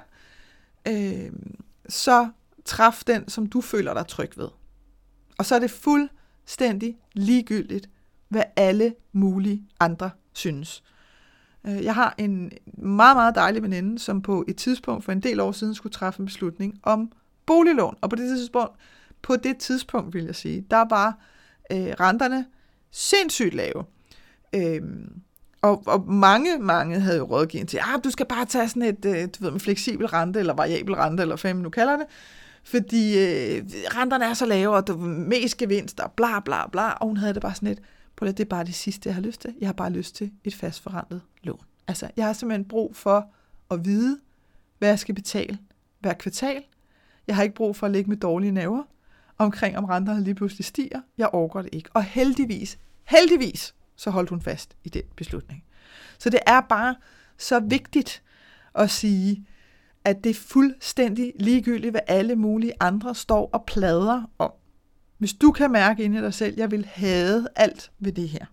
øh, 0.87 1.31
så 1.89 2.29
træf 2.65 3.03
den, 3.07 3.29
som 3.29 3.45
du 3.45 3.61
føler 3.61 3.93
dig 3.93 4.07
tryg 4.07 4.37
ved. 4.37 4.47
Og 5.37 5.45
så 5.45 5.55
er 5.55 5.59
det 5.59 5.71
fuldstændig 5.71 6.97
ligegyldigt, 7.13 7.89
hvad 8.29 8.43
alle 8.55 8.93
mulige 9.11 9.63
andre 9.79 10.09
synes. 10.33 10.83
Øh, 11.67 11.83
jeg 11.83 11.95
har 11.95 12.15
en 12.17 12.51
meget, 12.77 13.17
meget 13.17 13.35
dejlig 13.35 13.63
veninde, 13.63 13.99
som 13.99 14.21
på 14.21 14.45
et 14.47 14.55
tidspunkt 14.55 15.05
for 15.05 15.11
en 15.11 15.19
del 15.19 15.39
år 15.39 15.51
siden 15.51 15.75
skulle 15.75 15.93
træffe 15.93 16.19
en 16.19 16.25
beslutning 16.25 16.79
om 16.83 17.11
boliglån. 17.45 17.95
Og 18.01 18.09
på 18.09 18.15
det 18.15 18.29
tidspunkt, 18.37 18.71
på 19.21 19.35
det 19.35 19.57
tidspunkt 19.57 20.13
vil 20.13 20.25
jeg 20.25 20.35
sige, 20.35 20.65
der 20.71 20.85
var 20.89 21.17
øh, 21.71 21.93
renterne 21.99 22.45
sindssygt 22.91 23.53
lave. 23.53 23.83
Øhm, 24.55 25.21
og, 25.61 25.83
og 25.85 26.11
mange, 26.11 26.59
mange 26.59 26.99
havde 26.99 27.17
jo 27.17 27.23
rådgivet 27.23 27.67
til, 27.67 27.77
at 27.77 27.83
ah, 27.87 28.03
du 28.03 28.09
skal 28.09 28.25
bare 28.25 28.45
tage 28.45 28.69
sådan 28.69 28.81
et 28.81 29.05
øh, 29.05 29.23
du 29.23 29.43
ved, 29.43 29.51
med 29.51 29.59
fleksibel 29.59 30.07
rente, 30.07 30.39
eller 30.39 30.53
variabel 30.53 30.95
rente, 30.95 31.21
eller 31.21 31.35
hvad 31.35 31.53
man 31.53 31.63
nu 31.63 31.69
kalder 31.69 31.97
det, 31.97 32.05
fordi 32.63 33.17
øh, 33.17 33.63
renterne 33.97 34.25
er 34.25 34.33
så 34.33 34.45
lave, 34.45 34.75
og 34.75 34.87
du 34.87 34.97
mest 34.97 35.57
gevinst, 35.57 35.99
og 35.99 36.11
bla 36.11 36.39
bla 36.39 36.67
bla, 36.69 36.89
og 36.89 37.07
hun 37.07 37.17
havde 37.17 37.33
det 37.33 37.41
bare 37.41 37.55
sådan 37.55 37.69
et, 37.69 37.79
på 38.15 38.25
det, 38.25 38.37
det 38.37 38.43
er 38.43 38.49
bare 38.49 38.63
det 38.63 38.75
sidste, 38.75 39.09
jeg 39.09 39.15
har 39.15 39.21
lyst 39.21 39.41
til. 39.41 39.53
Jeg 39.59 39.67
har 39.67 39.73
bare 39.73 39.89
lyst 39.89 40.15
til 40.15 40.31
et 40.43 40.55
fastforrentet. 40.55 41.21
Altså, 41.87 42.09
jeg 42.17 42.25
har 42.25 42.33
simpelthen 42.33 42.65
brug 42.65 42.95
for 42.95 43.33
at 43.71 43.85
vide, 43.85 44.19
hvad 44.77 44.89
jeg 44.89 44.99
skal 44.99 45.15
betale 45.15 45.57
hver 45.99 46.13
kvartal. 46.13 46.63
Jeg 47.27 47.35
har 47.35 47.43
ikke 47.43 47.55
brug 47.55 47.75
for 47.75 47.85
at 47.85 47.91
ligge 47.91 48.09
med 48.09 48.17
dårlige 48.17 48.51
naver 48.51 48.83
omkring, 49.37 49.77
om 49.77 49.85
renterne 49.85 50.23
lige 50.23 50.35
pludselig 50.35 50.65
stiger. 50.65 51.01
Jeg 51.17 51.27
overgår 51.27 51.61
det 51.61 51.69
ikke. 51.73 51.89
Og 51.93 52.03
heldigvis, 52.03 52.79
heldigvis, 53.03 53.75
så 53.95 54.09
holdt 54.09 54.29
hun 54.29 54.41
fast 54.41 54.75
i 54.83 54.89
den 54.89 55.03
beslutning. 55.15 55.63
Så 56.19 56.29
det 56.29 56.39
er 56.47 56.61
bare 56.61 56.95
så 57.37 57.59
vigtigt 57.59 58.23
at 58.75 58.89
sige, 58.89 59.45
at 60.03 60.23
det 60.23 60.29
er 60.29 60.33
fuldstændig 60.33 61.33
ligegyldigt, 61.39 61.91
hvad 61.91 62.01
alle 62.07 62.35
mulige 62.35 62.73
andre 62.79 63.15
står 63.15 63.49
og 63.53 63.65
plader 63.65 64.29
om. 64.39 64.51
Hvis 65.17 65.33
du 65.33 65.51
kan 65.51 65.71
mærke 65.71 66.03
ind 66.03 66.15
i 66.15 66.21
dig 66.21 66.33
selv, 66.33 66.53
jeg 66.57 66.71
vil 66.71 66.85
have 66.85 67.47
alt 67.55 67.91
ved 67.99 68.11
det 68.11 68.29
her, 68.29 68.45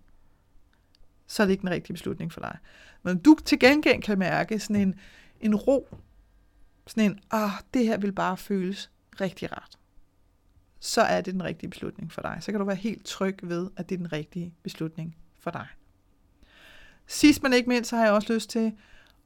så 1.27 1.43
er 1.43 1.47
det 1.47 1.53
ikke 1.53 1.63
en 1.63 1.71
rigtig 1.71 1.95
beslutning 1.95 2.33
for 2.33 2.41
dig. 2.41 2.59
Men 3.05 3.19
du 3.19 3.37
til 3.45 3.59
gengæld 3.59 4.03
kan 4.03 4.19
mærke 4.19 4.59
sådan 4.59 4.77
en, 4.77 4.95
en 5.41 5.55
ro, 5.55 5.89
sådan 6.87 7.11
en, 7.11 7.21
ah, 7.31 7.51
det 7.75 7.87
her 7.87 7.97
vil 7.97 8.13
bare 8.13 8.37
føles 8.37 8.91
rigtig 9.21 9.53
rart, 9.53 9.79
så 10.81 11.01
er 11.01 11.21
det 11.21 11.35
den 11.35 11.45
rigtige 11.45 11.71
beslutning 11.71 12.13
for 12.13 12.23
dig. 12.23 12.39
Så 12.41 12.53
kan 12.53 12.61
du 12.61 12.67
være 12.67 12.77
helt 12.77 13.05
tryg 13.05 13.39
ved, 13.43 13.71
at 13.77 13.89
det 13.89 13.95
er 13.95 13.99
den 13.99 14.13
rigtige 14.13 14.55
beslutning 14.63 15.17
for 15.39 15.51
dig. 15.51 15.67
Sidst 17.07 17.43
men 17.43 17.53
ikke 17.53 17.69
mindst, 17.69 17.91
så 17.91 17.97
har 17.97 18.05
jeg 18.05 18.13
også 18.13 18.33
lyst 18.33 18.51
til 18.51 18.73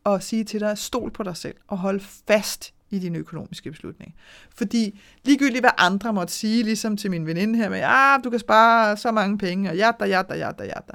at 0.06 0.22
sige 0.22 0.44
til 0.44 0.60
dig, 0.60 0.78
stol 0.78 1.10
på 1.10 1.22
dig 1.22 1.36
selv 1.36 1.56
og 1.66 1.78
hold 1.78 2.00
fast 2.00 2.74
i 2.90 2.98
din 2.98 3.16
økonomiske 3.16 3.70
beslutning. 3.70 4.14
Fordi 4.50 5.00
ligegyldigt 5.24 5.62
hvad 5.62 5.70
andre 5.78 6.12
måtte 6.12 6.32
sige, 6.32 6.62
ligesom 6.62 6.96
til 6.96 7.10
min 7.10 7.26
veninde 7.26 7.58
her 7.58 7.68
med, 7.68 7.80
ah, 7.84 8.24
du 8.24 8.30
kan 8.30 8.38
spare 8.38 8.96
så 8.96 9.12
mange 9.12 9.38
penge, 9.38 9.70
og 9.70 9.76
jatta, 9.76 10.04
jatta, 10.04 10.34
jatta, 10.34 10.64
jatta. 10.64 10.92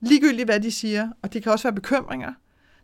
Ligegyldigt 0.00 0.46
hvad 0.46 0.60
de 0.60 0.70
siger, 0.70 1.10
og 1.22 1.32
det 1.32 1.42
kan 1.42 1.52
også 1.52 1.62
være 1.62 1.74
bekymringer, 1.74 2.32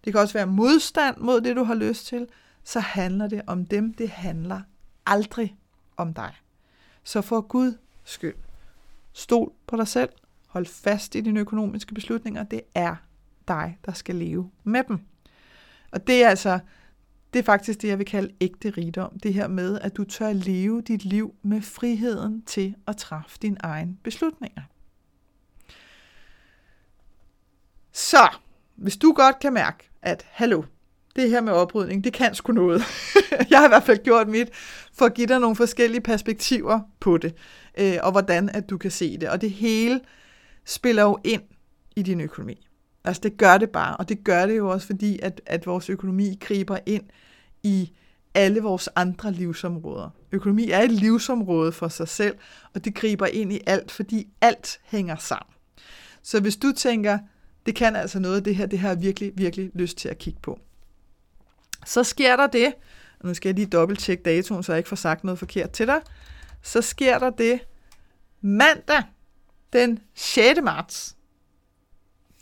det 0.05 0.13
kan 0.13 0.21
også 0.21 0.35
være 0.35 0.47
modstand 0.47 1.17
mod 1.17 1.41
det, 1.41 1.57
du 1.57 1.65
har 1.65 1.75
lyst 1.75 2.07
til, 2.07 2.27
så 2.65 2.81
handler 2.81 3.29
det 3.29 3.43
om 3.47 3.67
dem, 3.67 3.95
det 3.95 4.09
handler 4.09 4.61
aldrig 5.07 5.57
om 5.97 6.15
dig. 6.15 6.35
Så 7.05 7.21
for 7.21 7.41
Gud 7.41 7.79
skyld, 8.05 8.35
stol 9.13 9.53
på 9.67 9.77
dig 9.77 9.89
selv, 9.89 10.11
hold 10.47 10.67
fast 10.67 11.15
i 11.15 11.21
dine 11.21 11.41
økonomiske 11.41 11.95
beslutninger, 11.95 12.43
det 12.43 12.61
er 12.75 12.97
dig, 13.49 13.79
der 13.87 13.93
skal 13.93 14.15
leve 14.15 14.51
med 14.65 14.85
dem. 14.89 15.01
Og 15.91 16.07
det 16.07 16.25
er 16.25 16.29
altså, 16.29 16.59
det 17.33 17.39
er 17.39 17.43
faktisk 17.45 17.83
det, 17.83 17.89
jeg 17.89 17.99
vil 17.99 18.07
kalde 18.07 18.35
ægte 18.41 18.71
rigdom. 18.71 19.19
Det 19.19 19.35
her 19.35 19.49
med, 19.49 19.81
at 19.81 19.97
du 19.97 20.05
tør 20.05 20.33
leve 20.33 20.83
dit 20.83 21.05
liv 21.05 21.35
med 21.43 21.63
friheden 21.63 22.43
til 22.43 22.75
at 22.87 22.97
træffe 22.97 23.39
dine 23.43 23.57
egne 23.61 23.97
beslutninger. 24.03 24.63
Så, 27.97 28.29
hvis 28.77 28.97
du 28.97 29.13
godt 29.13 29.39
kan 29.39 29.53
mærke, 29.53 29.91
at 30.03 30.27
hallo, 30.31 30.63
det 31.17 31.31
her 31.31 31.41
med 31.41 31.53
oprydning, 31.53 32.05
det 32.05 32.13
kan 32.13 32.35
sgu 32.35 32.53
noget. 32.53 32.83
jeg 33.51 33.59
har 33.59 33.67
i 33.67 33.69
hvert 33.69 33.83
fald 33.83 34.05
gjort 34.05 34.29
mit 34.29 34.49
for 34.95 35.07
at 35.07 35.15
give 35.15 35.27
dig 35.27 35.41
nogle 35.41 35.57
forskellige 35.57 36.01
perspektiver 36.01 36.81
på 37.01 37.19
det, 37.19 37.35
øh, 37.79 37.97
og 38.03 38.13
hvordan 38.13 38.49
at 38.49 38.71
du 38.71 38.79
kan 38.79 38.91
se 38.91 39.19
det. 39.19 39.29
Og 39.29 39.41
det 39.41 39.51
hele 39.51 40.01
spiller 40.65 41.03
jo 41.03 41.19
ind 41.25 41.43
i 41.97 42.03
din 42.03 42.21
økonomi. 42.21 42.67
Altså 43.05 43.21
det 43.23 43.37
gør 43.37 43.59
det 43.59 43.71
bare, 43.71 43.97
og 43.97 44.09
det 44.09 44.25
gør 44.25 44.47
det 44.47 44.57
jo 44.57 44.71
også 44.71 44.87
fordi, 44.87 45.19
at, 45.23 45.41
at 45.47 45.67
vores 45.67 45.91
økonomi 45.91 46.39
griber 46.41 46.79
ind 46.87 47.05
i 47.63 47.93
alle 48.35 48.61
vores 48.61 48.89
andre 48.97 49.33
livsområder. 49.33 50.11
Økonomi 50.33 50.71
er 50.71 50.81
et 50.81 50.93
livsområde 50.93 51.73
for 51.73 51.89
sig 51.89 52.09
selv, 52.09 52.37
og 52.75 52.85
det 52.85 52.95
griber 52.95 53.27
ind 53.27 53.53
i 53.53 53.61
alt, 53.67 53.91
fordi 53.91 54.29
alt 54.41 54.81
hænger 54.85 55.17
sammen. 55.17 55.53
Så 56.23 56.41
hvis 56.41 56.57
du 56.57 56.73
tænker, 56.73 57.19
det 57.67 57.75
kan 57.75 57.97
altså 57.97 58.19
noget 58.19 58.37
af 58.37 58.45
det 58.45 58.57
her, 58.57 58.67
det 58.67 58.79
har 58.79 58.89
jeg 58.89 59.03
virkelig, 59.03 59.33
virkelig 59.37 59.71
lyst 59.75 59.97
til 59.97 60.09
at 60.09 60.19
kigge 60.19 60.41
på. 60.43 60.59
Så 61.87 62.05
sker 62.05 62.37
der 62.37 62.47
det, 62.47 62.75
og 63.21 63.29
nu 63.29 63.35
skal 63.35 63.49
jeg 63.49 63.55
lige 63.55 63.67
dobbelt 63.67 64.25
datoen, 64.25 64.63
så 64.63 64.73
jeg 64.73 64.79
ikke 64.79 64.89
får 64.89 64.97
sagt 64.97 65.25
noget 65.25 65.39
forkert 65.39 65.71
til 65.71 65.87
dig, 65.87 66.01
så 66.63 66.83
sker 66.83 67.19
der 67.19 67.31
det 67.31 67.61
mandag 68.41 69.03
den 69.73 69.99
6. 70.15 70.61
marts, 70.63 71.17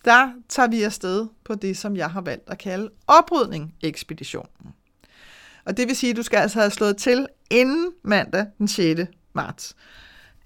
der 0.05 0.33
tager 0.49 0.69
vi 0.69 0.83
afsted 0.83 1.27
på 1.45 1.55
det, 1.55 1.77
som 1.77 1.97
jeg 1.97 2.11
har 2.11 2.21
valgt 2.21 2.51
at 2.51 2.59
kalde 2.59 2.91
oprydning-ekspeditionen. 3.07 4.75
Og 5.65 5.77
det 5.77 5.89
vil 5.89 5.97
sige, 5.97 6.11
at 6.11 6.17
du 6.17 6.23
skal 6.23 6.39
altså 6.39 6.59
have 6.59 6.71
slået 6.71 6.97
til 6.97 7.27
inden 7.51 7.93
mandag 8.03 8.47
den 8.59 8.69
6. 8.69 9.01
marts. 9.33 9.77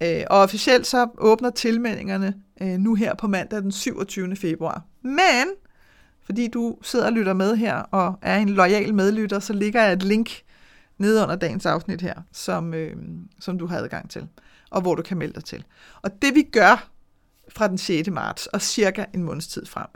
Øh, 0.03 0.23
og 0.29 0.39
officielt 0.39 0.87
så 0.87 1.07
åbner 1.17 1.49
tilmeldingerne 1.49 2.33
øh, 2.61 2.77
nu 2.77 2.95
her 2.95 3.15
på 3.15 3.27
mandag 3.27 3.61
den 3.61 3.71
27. 3.71 4.35
februar. 4.35 4.83
Men 5.01 5.45
fordi 6.25 6.47
du 6.47 6.77
sidder 6.81 7.05
og 7.05 7.11
lytter 7.11 7.33
med 7.33 7.55
her 7.55 7.75
og 7.75 8.19
er 8.21 8.37
en 8.37 8.49
lojal 8.49 8.93
medlytter, 8.93 9.39
så 9.39 9.53
ligger 9.53 9.83
jeg 9.83 9.93
et 9.93 10.03
link 10.03 10.43
nede 10.97 11.23
under 11.23 11.35
dagens 11.35 11.65
afsnit 11.65 12.01
her, 12.01 12.21
som, 12.31 12.73
øh, 12.73 12.95
som 13.39 13.59
du 13.59 13.67
har 13.67 13.77
adgang 13.77 14.09
til, 14.09 14.27
og 14.69 14.81
hvor 14.81 14.95
du 14.95 15.01
kan 15.01 15.17
melde 15.17 15.33
dig 15.33 15.43
til. 15.43 15.63
Og 16.01 16.21
det 16.21 16.35
vi 16.35 16.41
gør 16.41 16.89
fra 17.49 17.67
den 17.67 17.77
6. 17.77 18.09
marts 18.09 18.47
og 18.47 18.61
cirka 18.61 19.05
en 19.13 19.23
måneds 19.23 19.47
tid 19.47 19.65
frem, 19.65 19.87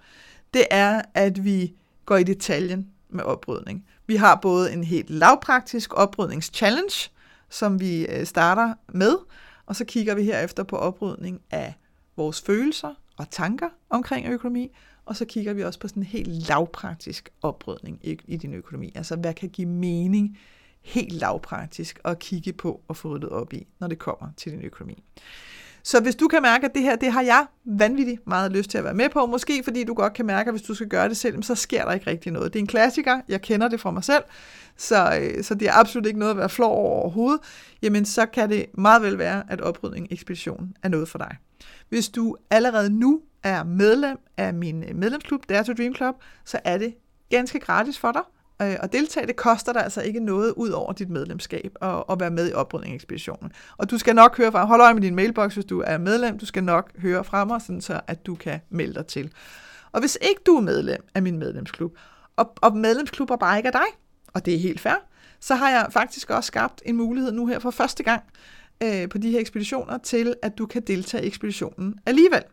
det 0.54 0.66
er, 0.72 1.02
at 1.14 1.44
vi 1.44 1.74
går 2.06 2.18
i 2.18 2.24
detaljen 2.24 2.90
med 3.10 3.24
oprydning. 3.24 3.86
Vi 4.08 4.16
har 4.16 4.40
både 4.42 4.74
en 4.74 4.84
helt 4.84 5.10
lavpraktisk 5.10 5.94
oprydningschallenge, 5.94 7.12
som 7.50 7.80
vi 7.80 8.06
øh, 8.06 8.26
starter 8.26 8.74
med, 8.94 9.18
og 9.66 9.76
så 9.76 9.86
kigger 9.86 10.16
vi 10.16 10.24
herefter 10.24 10.64
på 10.64 10.76
oprydning 10.76 11.42
af 11.52 11.74
vores 12.16 12.42
følelser 12.42 12.94
og 13.18 13.30
tanker 13.30 13.70
omkring 13.90 14.28
økonomi, 14.28 14.72
og 15.06 15.16
så 15.16 15.26
kigger 15.26 15.54
vi 15.54 15.64
også 15.64 15.80
på 15.80 15.88
sådan 15.88 16.04
en 16.04 16.08
helt 16.08 16.48
lavpraktisk 16.50 17.30
oprydning 17.42 18.00
i, 18.04 18.20
i 18.28 18.38
din 18.38 18.54
økonomi. 18.54 18.92
Altså, 18.96 19.16
hvad 19.16 19.34
kan 19.34 19.50
give 19.50 19.68
mening 19.68 20.38
helt 20.82 21.14
lavpraktisk 21.14 22.00
at 22.06 22.20
kigge 22.20 22.54
på 22.54 22.82
og 22.88 22.98
få 22.98 23.10
ryddet 23.10 23.30
op 23.30 23.54
i, 23.54 23.68
når 23.80 23.88
det 23.88 24.00
kommer 24.00 24.28
til 24.38 24.52
din 24.52 24.62
økonomi. 24.62 25.04
Så 25.86 26.02
hvis 26.02 26.16
du 26.16 26.28
kan 26.28 26.42
mærke, 26.42 26.66
at 26.66 26.72
det 26.76 26.82
her, 26.82 26.96
det 26.96 27.12
har 27.12 27.22
jeg 27.22 27.46
vanvittigt 27.66 28.28
meget 28.28 28.52
lyst 28.52 28.70
til 28.70 28.78
at 28.78 28.84
være 28.84 28.94
med 28.94 29.10
på, 29.10 29.26
måske 29.26 29.62
fordi 29.64 29.84
du 29.84 29.94
godt 29.94 30.14
kan 30.14 30.26
mærke, 30.26 30.48
at 30.48 30.54
hvis 30.54 30.62
du 30.62 30.74
skal 30.74 30.88
gøre 30.88 31.10
det 31.10 31.18
selv, 31.18 31.44
så 31.44 31.56
sker 31.56 31.86
der 31.86 31.92
ikke 31.92 32.08
rigtig 32.08 32.32
noget. 32.32 32.54
Det 32.54 32.60
er 32.60 32.64
en 32.64 32.68
klassiker, 32.68 33.22
jeg 33.28 33.42
kender 33.42 33.68
det 33.68 33.80
fra 33.80 33.92
mig 33.92 34.04
selv, 34.04 34.24
så, 34.78 35.20
øh, 35.22 35.44
så 35.44 35.56
det 35.56 35.68
er 35.68 35.74
absolut 35.74 36.06
ikke 36.06 36.20
noget 36.20 36.32
at 36.32 36.38
være 36.38 36.50
flov 36.50 36.72
over 36.72 37.02
overhovedet, 37.02 37.42
jamen 37.82 38.06
så 38.06 38.26
kan 38.26 38.50
det 38.50 38.66
meget 38.78 39.02
vel 39.02 39.18
være, 39.18 39.44
at 39.50 39.62
oprydning 39.62 40.08
ekspedition 40.12 40.74
er 40.84 40.90
noget 40.90 41.10
for 41.10 41.18
dig. 41.18 41.38
Hvis 41.94 42.10
du 42.10 42.36
allerede 42.50 42.90
nu 42.90 43.22
er 43.44 43.64
medlem 43.64 44.18
af 44.38 44.54
min 44.54 44.84
øh, 44.84 44.96
medlemsklub, 44.96 45.50
Dare 45.50 45.64
to 45.64 45.74
Dream 45.74 45.96
Club, 45.96 46.16
så 46.46 46.60
er 46.64 46.78
det 46.78 46.96
ganske 47.30 47.60
gratis 47.60 48.00
for 48.00 48.12
dig 48.12 48.22
øh, 48.62 48.78
at 48.80 48.94
deltage. 48.94 49.28
Det 49.28 49.36
koster 49.36 49.74
dig 49.74 49.84
altså 49.84 50.02
ikke 50.02 50.20
noget 50.20 50.54
ud 50.58 50.70
over 50.70 50.94
dit 50.94 51.10
medlemskab 51.10 51.76
at, 51.82 52.04
at 52.10 52.20
være 52.20 52.30
med 52.30 52.50
i 52.50 52.54
oprydningsekspeditionen. 52.54 53.52
Og 53.78 53.92
du 53.92 53.98
skal 53.98 54.16
nok 54.16 54.38
høre 54.38 54.52
fra, 54.52 54.66
hold 54.66 54.82
øje 54.82 54.94
med 54.94 55.02
din 55.02 55.16
mailbox, 55.16 55.54
hvis 55.54 55.66
du 55.66 55.84
er 55.86 55.98
medlem, 55.98 56.38
du 56.38 56.46
skal 56.46 56.64
nok 56.64 56.92
høre 56.98 57.24
fra 57.24 57.46
mig, 57.46 57.62
sådan 57.62 57.82
så 57.82 58.02
at 58.08 58.26
du 58.26 58.36
kan 58.36 58.60
melde 58.70 58.94
dig 58.94 59.06
til. 59.06 59.34
Og 59.92 60.00
hvis 60.00 60.18
ikke 60.22 60.42
du 60.46 60.56
er 60.56 60.62
medlem 60.62 61.06
af 61.16 61.22
min 61.22 61.38
medlemsklub, 61.38 61.98
og, 62.36 62.54
og 62.62 62.78
medlemsklubber 62.78 63.36
bare 63.36 63.58
ikke 63.58 63.68
er 63.68 63.72
dig, 63.72 63.88
og 64.34 64.46
det 64.46 64.56
er 64.56 64.60
helt 64.60 64.80
fair, 64.80 65.06
så 65.40 65.56
har 65.56 65.70
jeg 65.70 65.88
faktisk 65.90 66.30
også 66.30 66.48
skabt 66.48 66.82
en 66.86 66.98
mulighed 66.98 67.32
nu 67.32 67.46
her 67.46 67.60
for 67.60 67.72
første 67.72 68.04
gang 68.04 68.24
øh, 68.84 69.10
på 69.10 69.18
de 69.18 69.32
her 69.32 69.40
ekspeditioner 69.40 69.98
til, 69.98 70.36
at 70.42 70.58
du 70.58 70.66
kan 70.66 70.82
deltage 70.82 71.24
i 71.24 71.28
ekspeditionen 71.28 71.96
alligevel. 72.06 72.44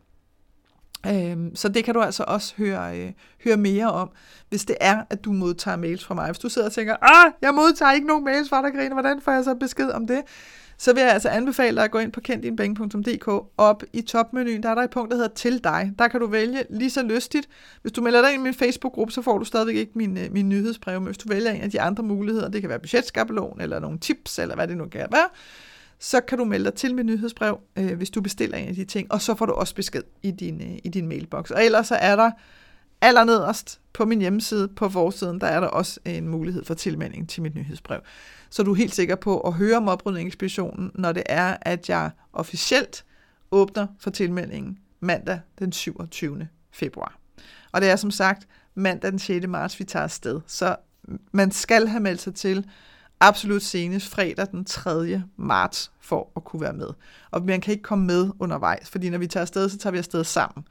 Øhm, 1.06 1.56
så 1.56 1.68
det 1.68 1.84
kan 1.84 1.94
du 1.94 2.00
altså 2.00 2.24
også 2.28 2.54
høre, 2.56 2.98
øh, 2.98 3.12
høre 3.44 3.56
mere 3.56 3.92
om, 3.92 4.10
hvis 4.48 4.64
det 4.64 4.76
er, 4.80 5.02
at 5.10 5.24
du 5.24 5.32
modtager 5.32 5.76
mails 5.76 6.04
fra 6.04 6.14
mig. 6.14 6.26
Hvis 6.26 6.38
du 6.38 6.48
sidder 6.48 6.68
og 6.68 6.72
tænker, 6.72 6.96
ah, 7.02 7.32
jeg 7.42 7.54
modtager 7.54 7.92
ikke 7.92 8.06
nogen 8.06 8.24
mails 8.24 8.48
fra 8.48 8.62
dig, 8.62 8.72
Grine, 8.72 8.94
hvordan 8.94 9.20
får 9.20 9.32
jeg 9.32 9.44
så 9.44 9.54
besked 9.54 9.90
om 9.90 10.06
det? 10.06 10.22
Så 10.78 10.92
vil 10.92 11.00
jeg 11.00 11.12
altså 11.12 11.28
anbefale 11.28 11.76
dig 11.76 11.84
at 11.84 11.90
gå 11.90 11.98
ind 11.98 12.12
på 12.12 12.20
kenddinpenge.dk. 12.20 13.28
Op 13.56 13.82
i 13.92 14.00
topmenuen, 14.02 14.62
der 14.62 14.68
er 14.68 14.74
der 14.74 14.82
et 14.82 14.90
punkt, 14.90 15.10
der 15.10 15.16
hedder 15.16 15.34
Til 15.34 15.64
dig. 15.64 15.92
Der 15.98 16.08
kan 16.08 16.20
du 16.20 16.26
vælge 16.26 16.64
lige 16.70 16.90
så 16.90 17.02
lystigt. 17.02 17.48
Hvis 17.82 17.92
du 17.92 18.02
melder 18.02 18.22
dig 18.22 18.32
ind 18.32 18.40
i 18.40 18.42
min 18.42 18.54
Facebook-gruppe, 18.54 19.12
så 19.12 19.22
får 19.22 19.38
du 19.38 19.44
stadigvæk 19.44 19.76
ikke 19.76 19.92
min, 19.94 20.18
øh, 20.18 20.32
min 20.32 20.48
nyhedsbrev. 20.48 21.00
Men 21.00 21.06
hvis 21.06 21.18
du 21.18 21.28
vælger 21.28 21.50
en 21.50 21.60
af 21.60 21.70
de 21.70 21.80
andre 21.80 22.02
muligheder, 22.02 22.48
det 22.48 22.60
kan 22.60 22.70
være 22.70 22.78
budgetskabelon, 22.78 23.60
eller 23.60 23.78
nogle 23.78 23.98
tips, 23.98 24.38
eller 24.38 24.54
hvad 24.54 24.68
det 24.68 24.76
nu 24.76 24.86
kan 24.86 25.06
være, 25.10 25.28
så 26.00 26.20
kan 26.20 26.38
du 26.38 26.44
melde 26.44 26.64
dig 26.64 26.74
til 26.74 26.94
mit 26.94 27.06
nyhedsbrev, 27.06 27.60
øh, 27.76 27.96
hvis 27.96 28.10
du 28.10 28.20
bestiller 28.20 28.58
en 28.58 28.68
af 28.68 28.74
de 28.74 28.84
ting, 28.84 29.12
og 29.12 29.22
så 29.22 29.34
får 29.34 29.46
du 29.46 29.52
også 29.52 29.74
besked 29.74 30.02
i 30.22 30.30
din, 30.30 30.60
øh, 30.60 30.78
i 30.84 30.88
din 30.88 31.08
mailbox. 31.08 31.50
Og 31.50 31.64
ellers 31.64 31.86
så 31.88 31.94
er 31.94 32.16
der 32.16 32.30
allernederst 33.00 33.80
på 33.92 34.04
min 34.04 34.20
hjemmeside, 34.20 34.68
på 34.68 34.88
forsiden, 34.88 35.40
der 35.40 35.46
er 35.46 35.60
der 35.60 35.66
også 35.66 36.00
øh, 36.06 36.14
en 36.14 36.28
mulighed 36.28 36.64
for 36.64 36.74
tilmelding 36.74 37.28
til 37.28 37.42
mit 37.42 37.54
nyhedsbrev. 37.54 38.00
Så 38.50 38.62
du 38.62 38.70
er 38.70 38.74
helt 38.74 38.94
sikker 38.94 39.14
på 39.14 39.40
at 39.40 39.52
høre 39.52 39.76
om 39.76 39.88
oprydningsekspeditionen, 39.88 40.90
når 40.94 41.12
det 41.12 41.22
er, 41.26 41.56
at 41.62 41.88
jeg 41.88 42.10
officielt 42.32 43.04
åbner 43.50 43.86
for 43.98 44.10
tilmeldingen 44.10 44.78
mandag 45.00 45.40
den 45.58 45.72
27. 45.72 46.48
februar. 46.70 47.18
Og 47.72 47.80
det 47.80 47.90
er 47.90 47.96
som 47.96 48.10
sagt 48.10 48.48
mandag 48.74 49.10
den 49.10 49.18
6. 49.18 49.46
marts, 49.46 49.78
vi 49.78 49.84
tager 49.84 50.02
afsted. 50.02 50.40
Så 50.46 50.76
man 51.32 51.50
skal 51.50 51.86
have 51.88 52.00
meldt 52.00 52.20
sig 52.20 52.34
til 52.34 52.66
absolut 53.20 53.62
senest 53.62 54.08
fredag 54.08 54.46
den 54.50 54.64
3. 54.64 55.22
marts 55.36 55.92
for 56.00 56.28
at 56.36 56.44
kunne 56.44 56.62
være 56.62 56.72
med. 56.72 56.88
Og 57.30 57.42
man 57.42 57.60
kan 57.60 57.72
ikke 57.72 57.82
komme 57.82 58.06
med 58.06 58.30
undervejs, 58.38 58.90
fordi 58.90 59.10
når 59.10 59.18
vi 59.18 59.26
tager 59.26 59.42
afsted, 59.42 59.68
så 59.68 59.78
tager 59.78 59.92
vi 59.92 59.98
afsted 59.98 60.24
sammen. 60.24 60.64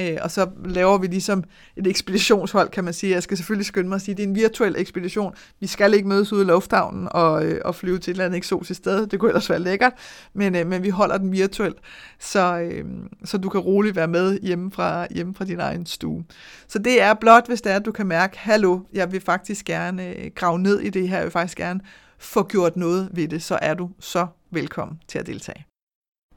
Øh, 0.00 0.18
og 0.22 0.30
så 0.30 0.50
laver 0.64 0.98
vi 0.98 1.06
ligesom 1.06 1.44
et 1.76 1.86
ekspeditionshold, 1.86 2.68
kan 2.68 2.84
man 2.84 2.94
sige. 2.94 3.12
Jeg 3.12 3.22
skal 3.22 3.36
selvfølgelig 3.36 3.66
skynde 3.66 3.88
mig 3.88 3.96
at 3.96 4.02
sige, 4.02 4.12
at 4.12 4.16
det 4.16 4.24
er 4.24 4.28
en 4.28 4.34
virtuel 4.34 4.74
ekspedition. 4.78 5.34
Vi 5.60 5.66
skal 5.66 5.94
ikke 5.94 6.08
mødes 6.08 6.32
ude 6.32 6.42
i 6.42 6.44
lufthavnen 6.44 7.08
og, 7.10 7.44
øh, 7.44 7.60
og 7.64 7.74
flyve 7.74 7.98
til 7.98 8.10
et 8.10 8.14
eller 8.14 8.24
andet 8.24 8.36
eksotisk 8.36 8.78
sted. 8.78 9.06
Det 9.06 9.20
kunne 9.20 9.30
ellers 9.30 9.50
være 9.50 9.58
lækkert, 9.58 9.92
men, 10.34 10.56
øh, 10.56 10.66
men 10.66 10.82
vi 10.82 10.88
holder 10.88 11.18
den 11.18 11.32
virtuelt, 11.32 11.76
så, 12.18 12.58
øh, 12.58 12.84
så 13.24 13.38
du 13.38 13.48
kan 13.48 13.60
roligt 13.60 13.96
være 13.96 14.08
med 14.08 14.38
hjemme 14.40 14.72
fra, 14.72 15.06
hjemme 15.10 15.34
fra 15.34 15.44
din 15.44 15.60
egen 15.60 15.86
stue. 15.86 16.24
Så 16.68 16.78
det 16.78 17.02
er 17.02 17.14
blot, 17.14 17.46
hvis 17.46 17.62
det 17.62 17.72
er, 17.72 17.76
at 17.76 17.84
du 17.84 17.92
kan 17.92 18.06
mærke, 18.06 18.38
hallo, 18.38 18.80
jeg 18.92 19.12
vil 19.12 19.20
faktisk 19.20 19.64
gerne 19.64 20.16
øh, 20.16 20.30
grave 20.34 20.58
ned 20.58 20.80
i 20.80 20.90
det 20.90 21.08
her, 21.08 21.16
jeg 21.16 21.24
vil 21.24 21.32
faktisk 21.32 21.58
gerne 21.58 21.80
få 22.18 22.42
gjort 22.42 22.76
noget 22.76 23.08
ved 23.12 23.28
det, 23.28 23.42
så 23.42 23.58
er 23.62 23.74
du 23.74 23.90
så 24.00 24.26
velkommen 24.50 25.00
til 25.08 25.18
at 25.18 25.26
deltage. 25.26 25.73